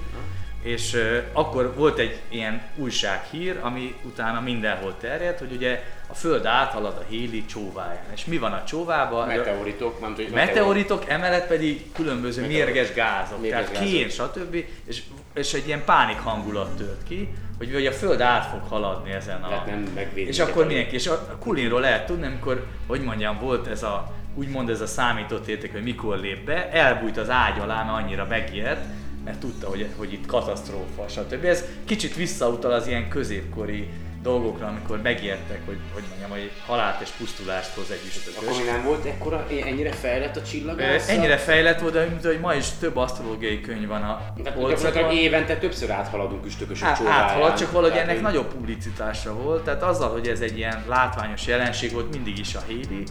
és 0.62 0.93
uh, 0.93 1.17
akkor 1.32 1.73
volt 1.76 1.99
egy 1.99 2.19
ilyen 2.30 2.62
újsághír, 2.76 3.58
ami 3.62 3.95
utána 4.04 4.41
mindenhol 4.41 4.95
terjedt, 4.99 5.39
hogy 5.39 5.52
ugye 5.52 5.84
a 6.13 6.15
Föld 6.15 6.45
áthalad 6.45 6.97
a 6.97 7.04
Haley 7.10 7.45
csóváján. 7.45 8.06
És 8.13 8.26
mi 8.26 8.38
van 8.38 8.52
a 8.52 8.63
csóvában? 8.63 9.28
Meteoritok, 9.28 9.99
nem 10.02 10.15
tudom, 10.15 10.32
Meteoritok, 10.32 11.10
emellett 11.10 11.47
pedig 11.47 11.91
különböző 11.91 12.41
Meteor- 12.41 12.65
mérges 12.65 12.93
gázok, 12.93 13.41
mérges 13.41 13.69
tehát 13.69 13.86
kén, 13.86 14.10
stb. 14.10 14.56
És, 14.86 15.02
és 15.34 15.54
egy 15.54 15.67
ilyen 15.67 15.84
pánik 15.86 16.17
hangulat 16.17 16.78
tört 16.78 17.04
ki, 17.08 17.30
hogy, 17.58 17.73
hogy 17.73 17.86
a 17.86 17.91
Föld 17.91 18.21
át 18.21 18.45
fog 18.45 18.62
haladni 18.69 19.12
ezen 19.12 19.43
a... 19.43 19.47
Tehát 19.47 19.65
nem 19.65 20.12
és 20.13 20.39
akkor 20.39 20.65
mindenki, 20.65 20.95
és 20.95 21.08
a 21.08 21.13
a 21.13 21.38
Kulinról 21.38 21.82
lehet 21.82 22.06
tudni, 22.06 22.26
amikor, 22.26 22.65
hogy 22.88 23.02
mondjam, 23.02 23.39
volt 23.39 23.67
ez 23.67 23.84
a, 23.84 24.13
úgymond 24.36 24.69
ez 24.69 24.82
a 24.82 24.88
számított 24.88 25.47
érték, 25.47 25.71
hogy 25.71 25.84
mikor 25.84 26.19
lép 26.19 26.45
be, 26.45 26.71
elbújt 26.71 27.17
az 27.17 27.30
ágy 27.30 27.60
alá, 27.60 27.84
mert 27.84 28.04
annyira 28.04 28.26
megijedt, 28.30 28.86
mert 29.26 29.39
tudta, 29.39 29.69
hogy, 29.69 29.88
hogy 29.97 30.13
itt 30.13 30.26
katasztrófa, 30.26 31.08
stb. 31.08 31.45
Ez 31.45 31.63
kicsit 31.86 32.15
visszautal 32.15 32.71
az 32.71 32.88
ilyen 32.88 33.10
középkori 33.10 33.88
dolgokra, 34.23 34.67
amikor 34.67 35.01
megijedtek, 35.01 35.62
hogy, 35.65 35.77
hogy 35.93 36.03
mondjam, 36.09 36.29
hogy 36.29 36.51
halált 36.65 37.01
és 37.01 37.09
pusztulást 37.17 37.73
hoz 37.75 37.91
egy 37.91 38.01
üstökös. 38.05 38.47
Akkor 38.49 38.65
nem 38.65 38.83
volt 38.83 39.05
ekkora, 39.05 39.45
ennyire 39.65 39.91
fejlett 39.91 40.36
a 40.36 40.41
csillagászat? 40.41 41.09
Ennyire 41.09 41.38
fejlett 41.38 41.79
volt, 41.79 41.93
de 41.93 42.05
mint 42.05 42.25
hogy 42.25 42.39
ma 42.39 42.53
is 42.53 42.65
több 42.79 42.95
asztrológiai 42.97 43.62
könyv 43.62 43.88
van 43.88 44.01
a 44.03 44.33
polcokon. 44.55 45.12
évente 45.12 45.55
többször 45.57 45.89
áthaladunk 45.91 46.45
üstökösök 46.45 46.88
Á- 46.88 46.97
csóváján. 46.97 47.19
Áthalad, 47.21 47.57
csak 47.57 47.71
valahogy 47.71 47.97
ennek 47.97 48.13
hogy- 48.13 48.23
nagyobb 48.23 48.53
publicitásra 48.53 49.33
volt, 49.33 49.63
tehát 49.63 49.83
azzal, 49.83 50.09
hogy 50.09 50.27
ez 50.27 50.39
egy 50.39 50.57
ilyen 50.57 50.83
látványos 50.88 51.47
jelenség 51.47 51.91
volt, 51.91 52.13
mindig 52.13 52.38
is 52.39 52.55
a 52.55 52.59
Haley, 52.67 53.03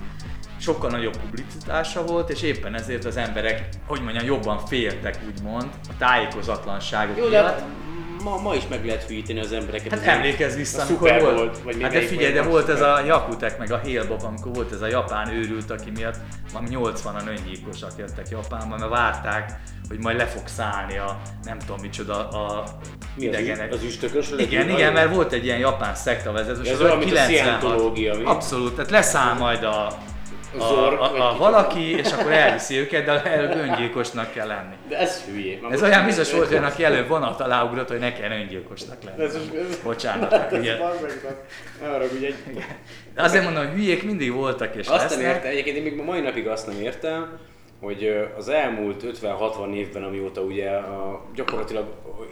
sokkal 0.61 0.91
nagyobb 0.91 1.17
publicitásra 1.17 2.05
volt, 2.05 2.31
és 2.31 2.43
éppen 2.43 2.75
ezért 2.75 3.05
az 3.05 3.17
emberek, 3.17 3.69
hogy 3.87 4.03
mondjam, 4.03 4.25
jobban 4.25 4.59
féltek, 4.67 5.19
úgymond, 5.29 5.69
a 5.89 5.93
tájékozatlanságok 5.99 7.17
Jó, 7.17 7.29
de 7.29 7.41
miatt. 7.41 7.63
Ma, 8.23 8.41
ma 8.41 8.55
is 8.55 8.63
meg 8.69 8.85
lehet 8.87 9.03
hűíteni 9.03 9.41
az 9.41 9.53
embereket. 9.53 9.91
Hát 9.91 10.01
Az 10.01 10.07
emlékezz 10.07 10.57
vissza, 10.57 10.83
amikor 10.83 11.21
volt. 11.21 11.37
volt, 11.37 11.59
vagy 11.65 11.83
hát 11.83 11.93
de 11.93 12.01
figyelj, 12.01 12.33
de 12.33 12.43
volt 12.43 12.69
ez 12.69 12.81
a 12.81 13.01
Jakutek 13.07 13.59
meg 13.59 13.73
a 13.73 13.81
Hale-Bob, 13.85 14.23
amikor 14.25 14.53
volt 14.55 14.73
ez 14.73 14.83
a 14.83 14.87
japán 14.87 15.29
őrült, 15.31 15.71
aki 15.71 15.91
miatt 15.91 16.17
valami 16.53 16.69
80-an 16.73 17.27
öngyilkosak 17.39 17.91
jöttek 17.99 18.29
Japánba, 18.31 18.77
mert 18.77 18.91
várták, 18.91 19.53
hogy 19.89 19.99
majd 19.99 20.17
le 20.17 20.27
fog 20.27 20.43
szállni 20.47 20.99
a 20.99 21.19
nem 21.45 21.59
tudom 21.59 21.81
micsoda 21.81 22.29
a 22.29 22.65
Mi 23.17 23.29
az, 23.29 23.35
idegenek. 23.35 23.73
az 23.73 23.83
üstökös? 23.83 24.29
Igen, 24.39 24.69
igen, 24.71 24.93
mert 24.93 25.15
volt 25.15 25.33
egy 25.33 25.45
ilyen 25.45 25.59
japán 25.59 25.95
szektavezető, 25.95 26.61
és 26.63 26.69
Ez 26.69 26.75
az 26.75 26.81
olyan, 26.81 26.99
mint 26.99 27.11
a 27.13 27.15
96 27.27 27.61
szientológia? 27.61 28.15
Abszolút, 28.25 28.75
tehát 28.75 28.91
leszáll 28.91 29.35
majd 29.39 29.65
a 29.65 29.99
a, 30.59 30.67
Zorg, 30.67 30.99
a, 30.99 31.29
a 31.29 31.33
ki 31.33 31.39
valaki, 31.39 31.97
és 31.99 32.13
akkor 32.13 32.33
elviszi 32.33 32.77
őket, 32.77 33.05
de 33.05 33.23
előbb 33.25 33.57
öngyilkosnak 33.57 34.33
kell 34.33 34.47
lenni. 34.47 34.75
De 34.89 34.99
ez 34.99 35.23
hülyé. 35.25 35.59
Már 35.63 35.73
Ez 35.73 35.83
olyan 35.83 36.05
biztos 36.05 36.33
volt 36.33 36.51
olyan, 36.51 36.65
aki 36.65 36.85
előbb 36.85 37.09
vonat 37.09 37.41
alá 37.41 37.63
ugrott, 37.63 37.89
hogy 37.89 37.99
ne 37.99 38.13
kell 38.13 38.31
öngyilkosnak 38.31 39.03
lenni. 39.03 39.23
Ez 39.23 39.35
ez- 39.35 39.81
Bocsánat, 39.83 40.53
ugye. 40.53 40.77
Ne 41.81 41.87
haragudj, 41.89 42.27
egy... 42.27 42.35
De 43.15 43.23
azért 43.23 43.45
mondom, 43.45 43.67
hogy 43.67 43.75
hülyék 43.75 44.03
mindig 44.05 44.33
voltak 44.33 44.75
és 44.75 44.87
Azt 44.87 44.99
nem 44.99 45.09
lesznek. 45.09 45.35
értem, 45.35 45.51
egyébként 45.51 45.77
én 45.77 45.83
még 45.83 45.97
mai 46.03 46.21
napig 46.21 46.47
azt 46.49 46.67
nem 46.67 46.81
értem, 46.81 47.39
hogy 47.81 48.29
az 48.37 48.49
elmúlt 48.49 49.05
50-60 49.23 49.75
évben, 49.75 50.03
amióta 50.03 50.41
ugye 50.41 50.71
a, 50.71 51.25
gyakorlatilag 51.35 51.85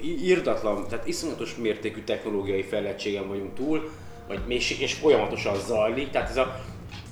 írdatlan, 0.02 0.86
tehát 0.88 1.06
iszonyatos 1.06 1.54
mértékű 1.56 2.00
technológiai 2.00 2.62
fejlettségen 2.62 3.28
vagyunk 3.28 3.54
túl, 3.54 3.90
vagy 4.28 4.40
és, 4.46 4.80
és 4.80 4.92
folyamatosan 4.94 5.54
zajlik, 5.66 6.10
tehát 6.10 6.28
ez 6.30 6.36
a 6.36 6.60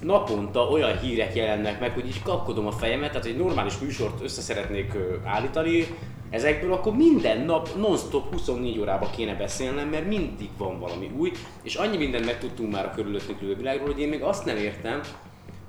naponta 0.03 0.69
olyan 0.69 0.99
hírek 0.99 1.35
jelennek 1.35 1.81
meg, 1.81 1.93
hogy 1.93 2.07
így 2.07 2.23
kapkodom 2.23 2.67
a 2.67 2.73
fejemet, 2.73 3.11
tehát 3.11 3.27
egy 3.27 3.37
normális 3.37 3.79
műsort 3.79 4.23
össze 4.23 4.41
szeretnék 4.41 4.93
állítani, 5.25 5.87
ezekből 6.31 6.73
akkor 6.73 6.97
minden 6.97 7.41
nap 7.41 7.69
non-stop 7.77 8.33
24 8.33 8.79
órába 8.79 9.11
kéne 9.17 9.35
beszélnem, 9.35 9.89
mert 9.89 10.07
mindig 10.07 10.49
van 10.59 10.79
valami 10.79 11.11
új, 11.17 11.33
és 11.63 11.75
annyi 11.75 11.97
mindent 11.97 12.25
megtudtunk 12.25 12.73
már 12.73 12.85
a 12.85 12.91
körülöttünk 12.95 13.41
lévő 13.41 13.57
világról, 13.57 13.93
hogy 13.93 14.01
én 14.01 14.09
még 14.09 14.23
azt 14.23 14.45
nem 14.45 14.57
értem, 14.57 15.01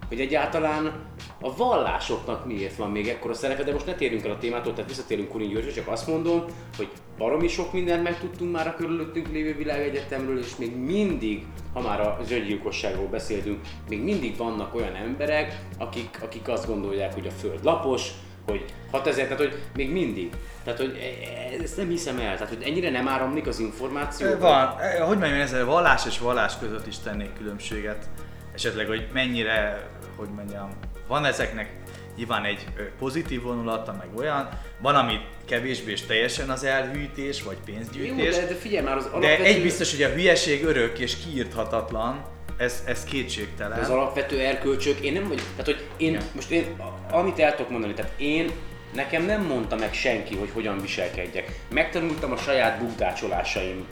hogy 0.09 0.19
egyáltalán 0.19 0.93
a 1.41 1.55
vallásoknak 1.55 2.45
miért 2.45 2.75
van 2.75 2.91
még 2.91 3.07
ekkora 3.07 3.33
szerepe, 3.33 3.63
de 3.63 3.71
most 3.71 3.85
ne 3.85 3.93
térjünk 3.93 4.25
el 4.25 4.31
a 4.31 4.37
témától, 4.37 4.73
tehát 4.73 4.89
visszatérünk 4.89 5.29
Kurin 5.29 5.49
Györgyre, 5.49 5.71
csak 5.71 5.87
azt 5.87 6.07
mondom, 6.07 6.45
hogy 6.77 6.89
baromi 7.17 7.47
sok 7.47 7.73
mindent 7.73 8.03
megtudtunk 8.03 8.51
már 8.51 8.67
a 8.67 8.75
körülöttünk 8.75 9.31
lévő 9.31 9.55
világegyetemről, 9.55 10.39
és 10.39 10.55
még 10.55 10.75
mindig, 10.75 11.45
ha 11.73 11.81
már 11.81 11.99
a 11.99 12.19
öngyilkosságról 12.29 13.07
beszéltünk, 13.07 13.59
még 13.89 14.03
mindig 14.03 14.37
vannak 14.37 14.75
olyan 14.75 14.95
emberek, 14.95 15.59
akik, 15.77 16.19
akik 16.21 16.47
azt 16.47 16.67
gondolják, 16.67 17.13
hogy 17.13 17.27
a 17.27 17.31
Föld 17.31 17.63
lapos, 17.63 18.11
hogy 18.49 18.65
6000, 18.91 19.23
tehát 19.27 19.37
hogy 19.39 19.61
még 19.75 19.91
mindig. 19.91 20.29
Tehát, 20.63 20.79
hogy 20.79 20.97
e- 20.97 21.57
e- 21.57 21.63
ezt 21.63 21.77
nem 21.77 21.89
hiszem 21.89 22.19
el, 22.19 22.37
tehát, 22.37 22.53
hogy 22.53 22.63
ennyire 22.63 22.89
nem 22.89 23.07
áramlik 23.07 23.47
az 23.47 23.59
információ. 23.59 24.37
Van, 24.37 24.79
eh, 24.79 25.07
hogy 25.07 25.17
mondjam, 25.17 25.39
ezzel 25.39 25.65
vallás 25.65 26.05
és 26.05 26.19
vallás 26.19 26.57
között 26.59 26.87
is 26.87 26.99
tennék 26.99 27.33
különbséget. 27.33 28.09
Esetleg, 28.53 28.87
hogy 28.87 29.07
mennyire, 29.13 29.89
hogy 30.19 30.29
mondjam, 30.35 30.69
van 31.07 31.25
ezeknek 31.25 31.69
nyilván 32.17 32.45
egy 32.45 32.65
pozitív 32.99 33.41
vonulata, 33.41 33.95
meg 33.99 34.07
olyan, 34.17 34.49
van, 34.81 34.95
ami 34.95 35.19
kevésbé 35.45 35.91
és 35.91 36.01
teljesen 36.01 36.49
az 36.49 36.63
elhűítés, 36.63 37.43
vagy 37.43 37.57
Jó, 37.65 37.73
pénzgyűjtés. 37.73 38.35
de, 38.35 38.45
de 38.45 38.55
figyelj 38.55 38.85
már, 38.85 38.97
az 38.97 39.03
De 39.03 39.09
alapvető... 39.09 39.43
egy 39.43 39.61
biztos, 39.61 39.91
hogy 39.91 40.03
a 40.03 40.09
hülyeség 40.09 40.65
örök 40.65 40.99
és 40.99 41.17
kiírthatatlan, 41.17 42.25
ez, 42.57 42.83
ez 42.85 43.03
kétségtelen. 43.03 43.79
az 43.79 43.89
alapvető 43.89 44.39
erkölcsök, 44.39 44.99
én 44.99 45.13
nem 45.13 45.27
vagyok, 45.27 45.45
tehát 45.55 45.65
hogy 45.65 45.85
én, 45.97 46.09
Igen. 46.09 46.23
most 46.35 46.51
én, 46.51 46.75
amit 47.11 47.39
el 47.39 47.55
tudok 47.55 47.71
mondani, 47.71 47.93
tehát 47.93 48.11
én, 48.17 48.51
nekem 48.93 49.25
nem 49.25 49.45
mondta 49.45 49.75
meg 49.75 49.93
senki, 49.93 50.35
hogy 50.35 50.49
hogyan 50.53 50.81
viselkedjek. 50.81 51.59
Megtanultam 51.73 52.31
a 52.31 52.37
saját 52.37 52.79
bukdácsolásaim 52.79 53.85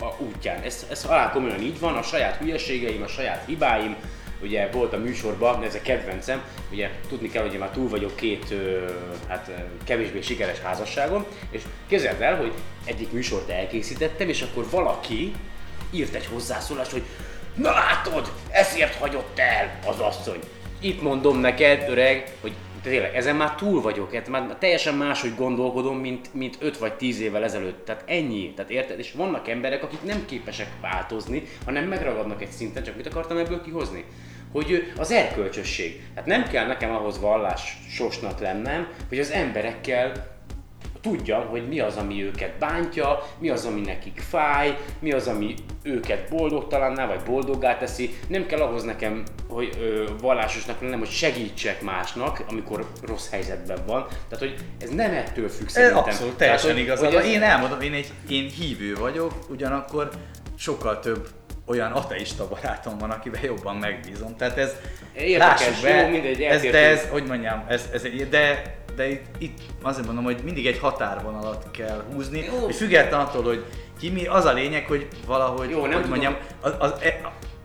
a 0.00 0.22
útján. 0.22 0.62
Ez, 0.62 0.86
ez 0.90 1.04
alá 1.04 1.30
komolyan 1.30 1.60
így 1.60 1.80
van, 1.80 1.94
a 1.94 2.02
saját 2.02 2.36
hülyeségeim, 2.36 3.02
a 3.02 3.06
saját 3.06 3.44
hibáim, 3.46 3.96
ugye 4.42 4.68
volt 4.70 4.92
a 4.92 4.98
műsorban, 4.98 5.62
ez 5.62 5.74
a 5.74 5.82
kedvencem, 5.82 6.42
ugye 6.70 6.90
tudni 7.08 7.28
kell, 7.30 7.42
hogy 7.42 7.52
én 7.52 7.58
már 7.58 7.70
túl 7.70 7.88
vagyok 7.88 8.16
két 8.16 8.54
hát, 9.28 9.50
kevésbé 9.84 10.20
sikeres 10.20 10.60
házasságon, 10.60 11.26
és 11.50 11.62
képzeld 11.86 12.20
el, 12.20 12.36
hogy 12.36 12.52
egyik 12.84 13.12
műsort 13.12 13.50
elkészítettem, 13.50 14.28
és 14.28 14.42
akkor 14.42 14.66
valaki 14.70 15.32
írt 15.90 16.14
egy 16.14 16.26
hozzászólást, 16.26 16.90
hogy 16.90 17.02
Na 17.56 17.70
látod, 17.70 18.32
ezért 18.50 18.94
hagyott 18.94 19.38
el 19.38 19.78
az 19.86 19.98
asszony. 19.98 20.40
Itt 20.80 21.02
mondom 21.02 21.38
neked, 21.38 21.88
öreg, 21.88 22.32
hogy 22.40 22.52
tényleg 22.90 23.14
ezen 23.14 23.36
már 23.36 23.54
túl 23.54 23.80
vagyok, 23.80 24.14
hát 24.14 24.28
már 24.28 24.56
teljesen 24.58 24.94
máshogy 24.94 25.34
gondolkodom, 25.36 25.98
mint, 25.98 26.34
mint 26.34 26.56
5 26.60 26.78
vagy 26.78 26.94
10 26.94 27.20
évvel 27.20 27.44
ezelőtt. 27.44 27.84
Tehát 27.84 28.04
ennyi. 28.06 28.52
Tehát 28.54 28.70
érted? 28.70 28.98
És 28.98 29.12
vannak 29.12 29.48
emberek, 29.48 29.82
akik 29.82 30.02
nem 30.02 30.24
képesek 30.26 30.68
változni, 30.80 31.42
hanem 31.64 31.84
megragadnak 31.84 32.42
egy 32.42 32.50
szinten, 32.50 32.82
csak 32.82 32.96
mit 32.96 33.06
akartam 33.06 33.36
ebből 33.36 33.62
kihozni? 33.62 34.04
Hogy 34.52 34.92
az 34.96 35.10
erkölcsösség. 35.10 36.02
Tehát 36.14 36.28
nem 36.28 36.48
kell 36.48 36.66
nekem 36.66 36.94
ahhoz 36.94 37.20
vallásosnak 37.20 38.40
lennem, 38.40 38.88
hogy 39.08 39.18
az 39.18 39.30
emberekkel 39.30 40.35
tudjam, 41.10 41.46
hogy 41.46 41.68
mi 41.68 41.80
az, 41.80 41.96
ami 41.96 42.22
őket 42.24 42.58
bántja, 42.58 43.22
mi 43.38 43.48
az, 43.48 43.64
ami 43.64 43.80
nekik 43.80 44.22
fáj, 44.28 44.76
mi 44.98 45.12
az, 45.12 45.26
ami 45.26 45.54
őket 45.82 46.28
boldogtalanná 46.28 47.06
vagy 47.06 47.20
boldoggá 47.26 47.78
teszi. 47.78 48.18
Nem 48.28 48.46
kell 48.46 48.60
ahhoz 48.60 48.82
nekem, 48.84 49.22
hogy 49.48 49.76
ö, 49.80 50.04
vallásosnak 50.20 50.80
lennem, 50.80 50.98
hogy 50.98 51.08
segítsek 51.10 51.82
másnak, 51.82 52.42
amikor 52.48 52.86
rossz 53.06 53.30
helyzetben 53.30 53.78
van. 53.86 54.06
Tehát, 54.06 54.38
hogy 54.38 54.54
ez 54.80 54.88
nem 54.90 55.10
ettől 55.12 55.48
függ 55.48 55.66
Ez 55.66 55.72
szerintem. 55.72 55.98
abszolút 55.98 56.36
teljesen 56.36 56.76
igaz. 56.78 56.98
hogy 57.00 57.14
ez- 57.14 57.24
Én 57.26 57.42
elmondom, 57.42 57.80
én 57.80 57.92
egy 57.92 58.10
én 58.28 58.48
hívő 58.48 58.94
vagyok, 58.94 59.32
ugyanakkor 59.48 60.10
sokkal 60.58 61.00
több 61.00 61.28
olyan 61.66 61.92
ateista 61.92 62.48
barátom 62.48 62.98
van, 62.98 63.10
akivel 63.10 63.40
jobban 63.44 63.76
megbízom. 63.76 64.36
Tehát 64.36 64.58
ez, 64.58 64.72
Érdekes, 65.14 65.60
lássuk 65.60 65.82
be, 65.82 66.00
jó, 66.02 66.08
mindegy, 66.08 66.42
ez, 66.42 66.62
de 66.62 66.78
ez, 66.88 67.08
hogy 67.08 67.24
mondjam, 67.26 67.64
ez, 67.68 67.88
ez 67.92 68.02
de, 68.30 68.62
de 68.96 69.08
itt, 69.08 69.24
itt 69.38 69.58
azért 69.82 70.06
mondom, 70.06 70.24
hogy 70.24 70.40
mindig 70.44 70.66
egy 70.66 70.78
határvonalat 70.78 71.68
kell 71.70 72.04
húzni, 72.12 72.44
Jó. 72.44 72.64
hogy 72.64 72.74
független 72.74 73.20
attól, 73.20 73.42
hogy 73.42 73.64
ki 73.98 74.10
mi, 74.10 74.26
az 74.26 74.44
a 74.44 74.52
lényeg, 74.52 74.86
hogy 74.86 75.08
valahogy, 75.26 75.70
Jó, 75.70 75.80
nem 75.80 75.92
hogy 75.92 76.02
tudom. 76.02 76.08
mondjam, 76.08 76.36
az, 76.60 76.74
az, 76.78 76.92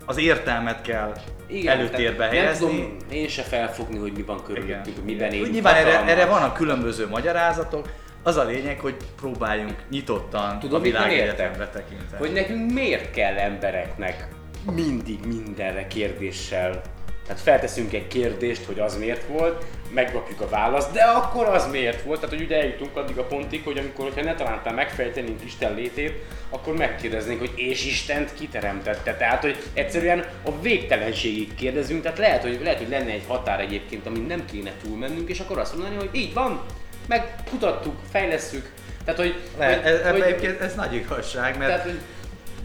az 0.05 0.17
értelmet 0.17 0.81
kell 0.81 1.13
Igen, 1.47 1.77
előtérbe 1.77 2.25
helyezni. 2.25 2.65
Nem 2.65 2.75
tudom 2.75 2.97
én 3.09 3.27
se 3.27 3.41
felfogni, 3.41 3.97
hogy 3.97 4.11
mi 4.11 4.21
van 4.21 4.43
körülöttünk, 4.43 4.95
hogy 4.95 5.05
miben 5.05 5.31
élünk. 5.31 5.51
Nyilván 5.51 5.75
erre, 5.75 6.03
erre 6.05 6.25
vannak 6.25 6.53
különböző 6.53 7.07
magyarázatok. 7.07 7.89
Az 8.23 8.37
a 8.37 8.43
lényeg, 8.43 8.79
hogy 8.79 8.95
próbáljunk 9.15 9.75
nyitottan 9.89 10.59
Tudod, 10.59 10.79
a 10.79 10.83
világegyetemre 10.83 11.67
tekinteni. 11.67 12.17
Hogy 12.17 12.31
nekünk 12.31 12.71
miért 12.71 13.11
kell 13.11 13.37
embereknek 13.37 14.27
mindig 14.75 15.19
mindenre 15.25 15.87
kérdéssel 15.87 16.81
tehát 17.27 17.41
felteszünk 17.41 17.93
egy 17.93 18.07
kérdést, 18.07 18.65
hogy 18.65 18.79
az 18.79 18.97
miért 18.97 19.27
volt, 19.27 19.65
megkapjuk 19.93 20.41
a 20.41 20.49
választ, 20.49 20.91
de 20.91 21.03
akkor 21.03 21.45
az 21.45 21.67
miért 21.71 22.03
volt? 22.03 22.19
Tehát, 22.19 22.35
hogy 22.35 22.45
ugye 22.45 22.55
eljutunk 22.55 22.97
addig 22.97 23.17
a 23.17 23.23
pontig, 23.23 23.63
hogy 23.63 23.77
amikor, 23.77 24.05
hogyha 24.05 24.23
ne 24.23 24.35
talántán 24.35 24.73
megfejtenénk 24.73 25.43
Isten 25.43 25.75
létét, 25.75 26.13
akkor 26.49 26.75
megkérdeznénk, 26.75 27.39
hogy 27.39 27.53
és 27.55 27.85
Istent 27.85 28.33
kiteremtette. 28.33 29.15
Tehát, 29.15 29.41
hogy 29.41 29.57
egyszerűen 29.73 30.25
a 30.45 30.61
végtelenségig 30.61 31.55
kérdezünk, 31.55 32.01
tehát 32.01 32.17
lehet, 32.17 32.41
hogy, 32.41 32.59
lehet, 32.63 32.77
hogy 32.77 32.89
lenne 32.89 33.11
egy 33.11 33.23
határ 33.27 33.59
egyébként, 33.59 34.05
amin 34.05 34.23
nem 34.23 34.45
kéne 34.45 34.71
túlmennünk, 34.83 35.29
és 35.29 35.39
akkor 35.39 35.57
azt 35.57 35.77
mondani, 35.77 35.95
hogy 35.95 36.09
így 36.11 36.33
van, 36.33 36.61
meg 37.07 37.35
kutattuk, 37.49 37.95
fejlesszük. 38.11 38.69
Tehát, 39.05 39.19
hogy, 39.19 39.35
Le, 39.57 39.75
hogy, 39.75 39.85
ez, 39.85 39.99
ez, 39.99 40.11
hogy, 40.11 40.21
egyébként 40.21 40.61
ez 40.61 40.75
nagy 40.75 40.93
igazság, 40.93 41.57
mert 41.57 41.71
tehát, 41.71 41.85
hogy 41.85 41.99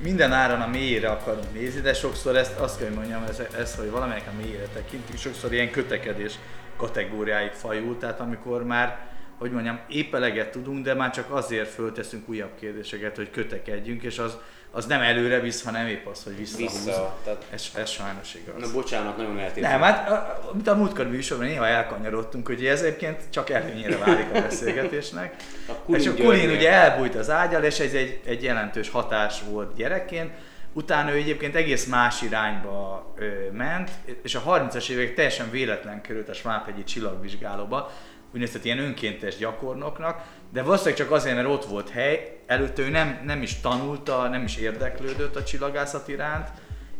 minden 0.03 0.33
áron 0.33 0.61
a 0.61 0.67
mélyére 0.67 1.09
akarunk 1.09 1.53
nézni, 1.53 1.81
de 1.81 1.95
sokszor 1.95 2.37
ezt 2.37 2.59
azt 2.59 2.79
kell, 2.79 2.89
hogy 2.89 2.97
mondjam, 2.97 3.23
ez, 3.29 3.43
ez 3.59 3.75
hogy 3.77 3.91
valamelyik 3.91 4.27
a 4.27 4.37
mélyére 4.43 4.67
tekintünk, 4.75 5.19
sokszor 5.19 5.53
ilyen 5.53 5.71
kötekedés 5.71 6.39
kategóriáig 6.77 7.51
fajul, 7.51 7.99
tehát 7.99 8.21
amikor 8.21 8.65
már, 8.65 8.99
hogy 9.39 9.51
mondjam, 9.51 9.81
épp 9.89 10.15
eleget 10.15 10.51
tudunk, 10.51 10.85
de 10.85 10.95
már 10.95 11.11
csak 11.11 11.31
azért 11.31 11.69
fölteszünk 11.69 12.29
újabb 12.29 12.55
kérdéseket, 12.61 13.17
hogy 13.17 13.31
kötekedjünk, 13.31 14.03
és 14.03 14.19
az, 14.19 14.37
az 14.77 14.87
nem 14.87 15.01
előre 15.01 15.41
visz, 15.41 15.65
hanem 15.65 15.87
épp 15.87 16.07
az, 16.07 16.25
hogy 16.25 16.37
visszahúz. 16.37 16.85
Vissza, 16.85 17.17
tehát- 17.25 17.45
Ez, 17.51 17.67
ez 17.75 17.91
sajnos 17.91 18.35
igaz. 18.35 18.61
Na 18.69 18.73
bocsánat, 18.73 19.17
nagyon 19.17 19.39
eltértünk. 19.39 19.67
Nem, 19.67 19.81
hát 19.81 20.11
a- 20.11 20.51
mint 20.53 20.69
a 20.69 20.75
múltkor 20.75 21.07
műsorban 21.09 21.47
néha 21.47 21.67
elkanyarodtunk, 21.67 22.47
hogy 22.47 22.67
ez 22.67 22.83
egyébként 22.83 23.21
csak 23.31 23.51
előnyére 23.51 23.97
válik 23.97 24.27
a 24.35 24.41
beszélgetésnek. 24.41 25.35
A 25.69 25.73
Kulin 25.73 26.01
és 26.01 26.07
a. 26.07 26.15
Kulin 26.15 26.51
ugye 26.51 26.71
elbújt 26.73 27.15
az 27.15 27.31
ágyal, 27.31 27.63
és 27.65 27.79
ez 27.79 27.93
egy, 27.93 28.21
egy 28.25 28.43
jelentős 28.43 28.91
hatás 28.91 29.41
volt 29.51 29.75
gyerekként. 29.77 30.31
Utána 30.73 31.11
ő 31.13 31.17
egyébként 31.17 31.55
egész 31.55 31.87
más 31.87 32.23
irányba 32.23 33.13
ö, 33.19 33.27
ment, 33.53 33.91
és 34.23 34.35
a 34.35 34.43
30-as 34.43 34.89
évek 34.89 35.15
teljesen 35.15 35.51
véletlen 35.51 36.01
került 36.01 36.29
a 36.29 36.33
Svábhegyi 36.35 36.85
csillagvizsgálóba, 36.85 37.91
úgynevezett 38.33 38.65
ilyen 38.65 38.79
önkéntes 38.79 39.37
gyakornoknak, 39.37 40.23
de 40.57 40.63
valószínűleg 40.63 40.99
csak 40.99 41.11
azért, 41.11 41.35
mert 41.37 41.49
ott 41.49 41.65
volt 41.65 41.91
hely, 41.91 42.39
előtte 42.47 42.83
ő 42.83 42.89
nem, 42.89 43.21
nem 43.25 43.43
is 43.43 43.61
tanulta, 43.61 44.29
nem 44.29 44.43
is 44.43 44.57
érdeklődött 44.57 45.37
a 45.37 45.45
csillagászat 45.45 46.09
iránt, 46.09 46.49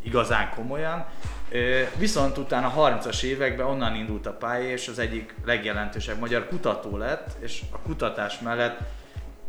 igazán 0.03 0.49
komolyan. 0.55 1.05
Viszont 1.95 2.37
utána 2.37 2.67
a 2.67 2.99
30-as 2.99 3.23
években 3.23 3.65
onnan 3.65 3.95
indult 3.95 4.25
a 4.25 4.31
pálya, 4.31 4.69
és 4.69 4.87
az 4.87 4.99
egyik 4.99 5.35
legjelentősebb 5.45 6.19
magyar 6.19 6.47
kutató 6.47 6.97
lett, 6.97 7.27
és 7.39 7.61
a 7.71 7.77
kutatás 7.77 8.39
mellett, 8.39 8.79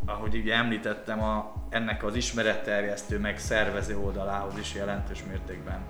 ahogy 0.07 0.35
ugye 0.35 0.55
említettem, 0.55 1.23
a, 1.23 1.53
ennek 1.71 2.05
az 2.05 2.14
ismeretterjesztő 2.14 3.18
meg 3.18 3.38
szervező 3.38 3.99
oldalához 3.99 4.59
is 4.59 4.75
jelentős 4.75 5.23
mértékben 5.29 5.81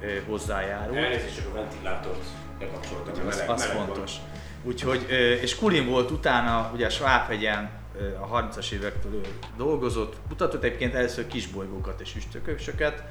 ö, 0.00 0.06
hozzájárul. 0.26 0.96
Elnézést, 0.96 1.36
csak 1.36 1.46
a 1.46 1.54
ventilátort 1.54 2.24
bekapcsoltam. 2.58 3.26
Az, 3.26 3.44
az 3.46 3.60
meleg 3.60 3.76
van. 3.76 4.06
Úgyhogy, 4.66 5.10
és 5.42 5.56
Kulin 5.56 5.86
volt 5.86 6.10
utána, 6.10 6.70
ugye 6.74 6.86
a 6.86 6.90
Svábhegyen 6.90 7.70
a 8.20 8.40
30-as 8.40 8.70
évektől 8.70 9.14
ő 9.14 9.20
dolgozott, 9.56 10.16
kutatott 10.28 10.62
egyébként 10.62 10.94
először 10.94 11.26
kisbolygókat 11.26 12.00
és 12.00 12.16
üstökösöket, 12.16 13.02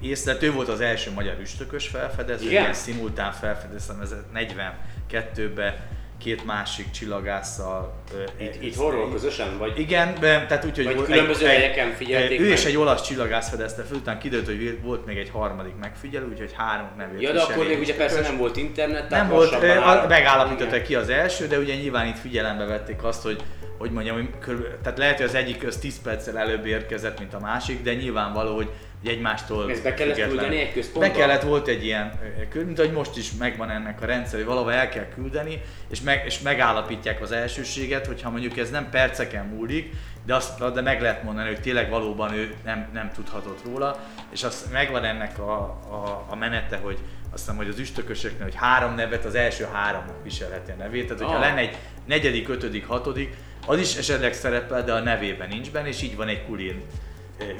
észlelt, 0.00 0.42
ő 0.42 0.52
volt 0.52 0.68
az 0.68 0.80
első 0.80 1.12
magyar 1.12 1.36
üstökös 1.40 1.88
felfedező, 1.88 2.46
Igen? 2.46 2.62
ilyen 2.62 2.74
szimultán 2.74 3.32
felfedeztem, 3.32 4.00
ez 4.00 4.14
42-ben 4.34 5.74
két 6.18 6.44
másik 6.44 6.90
csillagásszal. 6.90 7.94
Itt, 8.36 8.62
itt 8.62 8.74
horror 8.74 9.12
közösen, 9.12 9.58
vagy 9.58 9.78
igen, 9.78 10.14
tehát 10.14 10.64
úgy, 10.64 10.76
hogy 10.76 10.84
Vagy 10.84 11.04
különböző 11.04 11.46
helyeken 11.46 11.92
figyelték 11.92 12.40
Ő 12.40 12.42
meg? 12.42 12.50
és 12.50 12.64
egy 12.64 12.76
olasz 12.76 13.02
csillagász 13.02 13.48
fedezte 13.48 13.82
fel, 13.82 13.96
utána 13.96 14.18
kiderült, 14.18 14.46
hogy 14.46 14.78
volt 14.82 15.06
még 15.06 15.16
egy 15.16 15.30
harmadik 15.30 15.74
megfigyelő, 15.80 16.28
úgyhogy 16.28 16.52
három 16.56 16.88
nevét 16.96 17.20
Ja, 17.20 17.32
de 17.32 17.40
akkor 17.40 17.66
még 17.66 17.78
ugye 17.78 17.94
persze 17.94 18.20
nem 18.20 18.36
volt 18.36 18.56
internet, 18.56 19.08
tehát 19.08 19.28
Nem 19.28 19.36
volt, 19.36 20.08
megállapították 20.08 20.82
ki 20.82 20.94
az 20.94 21.08
első, 21.08 21.46
de 21.46 21.58
ugye 21.58 21.74
nyilván 21.74 22.06
itt 22.06 22.18
figyelembe 22.18 22.64
vették 22.64 23.04
azt, 23.04 23.22
hogy 23.22 23.42
hogy 23.78 23.90
mondjam, 23.90 24.16
hogy 24.16 24.28
körül, 24.40 24.66
tehát 24.82 24.98
lehet, 24.98 25.16
hogy 25.16 25.26
az 25.26 25.34
egyik 25.34 25.58
köz 25.58 25.76
10 25.76 26.02
perccel 26.02 26.38
előbb 26.38 26.66
érkezett, 26.66 27.18
mint 27.18 27.34
a 27.34 27.40
másik, 27.40 27.82
de 27.82 27.94
nyilvánvaló, 27.94 28.54
hogy 28.54 28.70
egymástól 29.04 29.70
Ezt 29.70 29.82
be 29.82 29.94
kellett 29.94 30.14
független. 30.14 30.38
küldeni 30.38 30.60
egy 30.60 30.72
központba? 30.72 31.10
Be 31.12 31.18
kellett, 31.18 31.42
volt 31.42 31.68
egy 31.68 31.84
ilyen, 31.84 32.12
kö- 32.50 32.64
mint 32.66 32.78
ahogy 32.78 32.92
most 32.92 33.16
is 33.16 33.32
megvan 33.32 33.70
ennek 33.70 34.02
a 34.02 34.06
rendszer, 34.06 34.34
hogy 34.38 34.46
valahol 34.48 34.72
el 34.72 34.88
kell 34.88 35.06
küldeni, 35.14 35.60
és, 35.90 36.00
meg, 36.00 36.22
és 36.26 36.40
megállapítják 36.40 37.20
az 37.20 37.32
elsőséget, 37.32 38.06
hogyha 38.06 38.30
mondjuk 38.30 38.56
ez 38.58 38.70
nem 38.70 38.90
perceken 38.90 39.44
múlik, 39.46 39.92
de, 40.26 40.34
azt, 40.34 40.72
de 40.72 40.80
meg 40.80 41.00
lehet 41.00 41.22
mondani, 41.22 41.46
hogy 41.48 41.60
tényleg 41.60 41.90
valóban 41.90 42.32
ő 42.34 42.54
nem, 42.64 42.88
nem 42.92 43.10
tudhatott 43.14 43.60
róla, 43.64 43.98
és 44.32 44.44
az 44.44 44.68
megvan 44.72 45.04
ennek 45.04 45.38
a, 45.38 45.52
a, 45.90 46.26
a 46.30 46.36
menete, 46.36 46.76
hogy 46.76 46.98
azt 47.30 47.42
hiszem, 47.42 47.56
hogy 47.56 47.68
az 47.68 47.78
üstökösöknél, 47.78 48.42
hogy 48.42 48.54
három 48.54 48.94
nevet, 48.94 49.24
az 49.24 49.34
első 49.34 49.68
háromnak 49.72 50.22
viselheti 50.22 50.70
a 50.70 50.74
nevét, 50.74 51.02
tehát 51.06 51.22
hogyha 51.22 51.36
Ah. 51.38 51.40
lenne 51.44 51.60
egy 51.60 51.76
negyedik, 52.06 52.48
ötödik, 52.48 52.86
hatodik, 52.86 53.34
az 53.66 53.78
is 53.78 53.96
esetleg 53.96 54.32
szerepel, 54.32 54.84
de 54.84 54.92
a 54.92 55.00
nevében 55.00 55.48
nincs 55.48 55.70
benne, 55.70 55.88
és 55.88 56.02
így 56.02 56.16
van 56.16 56.28
egy 56.28 56.44
kulin 56.46 56.82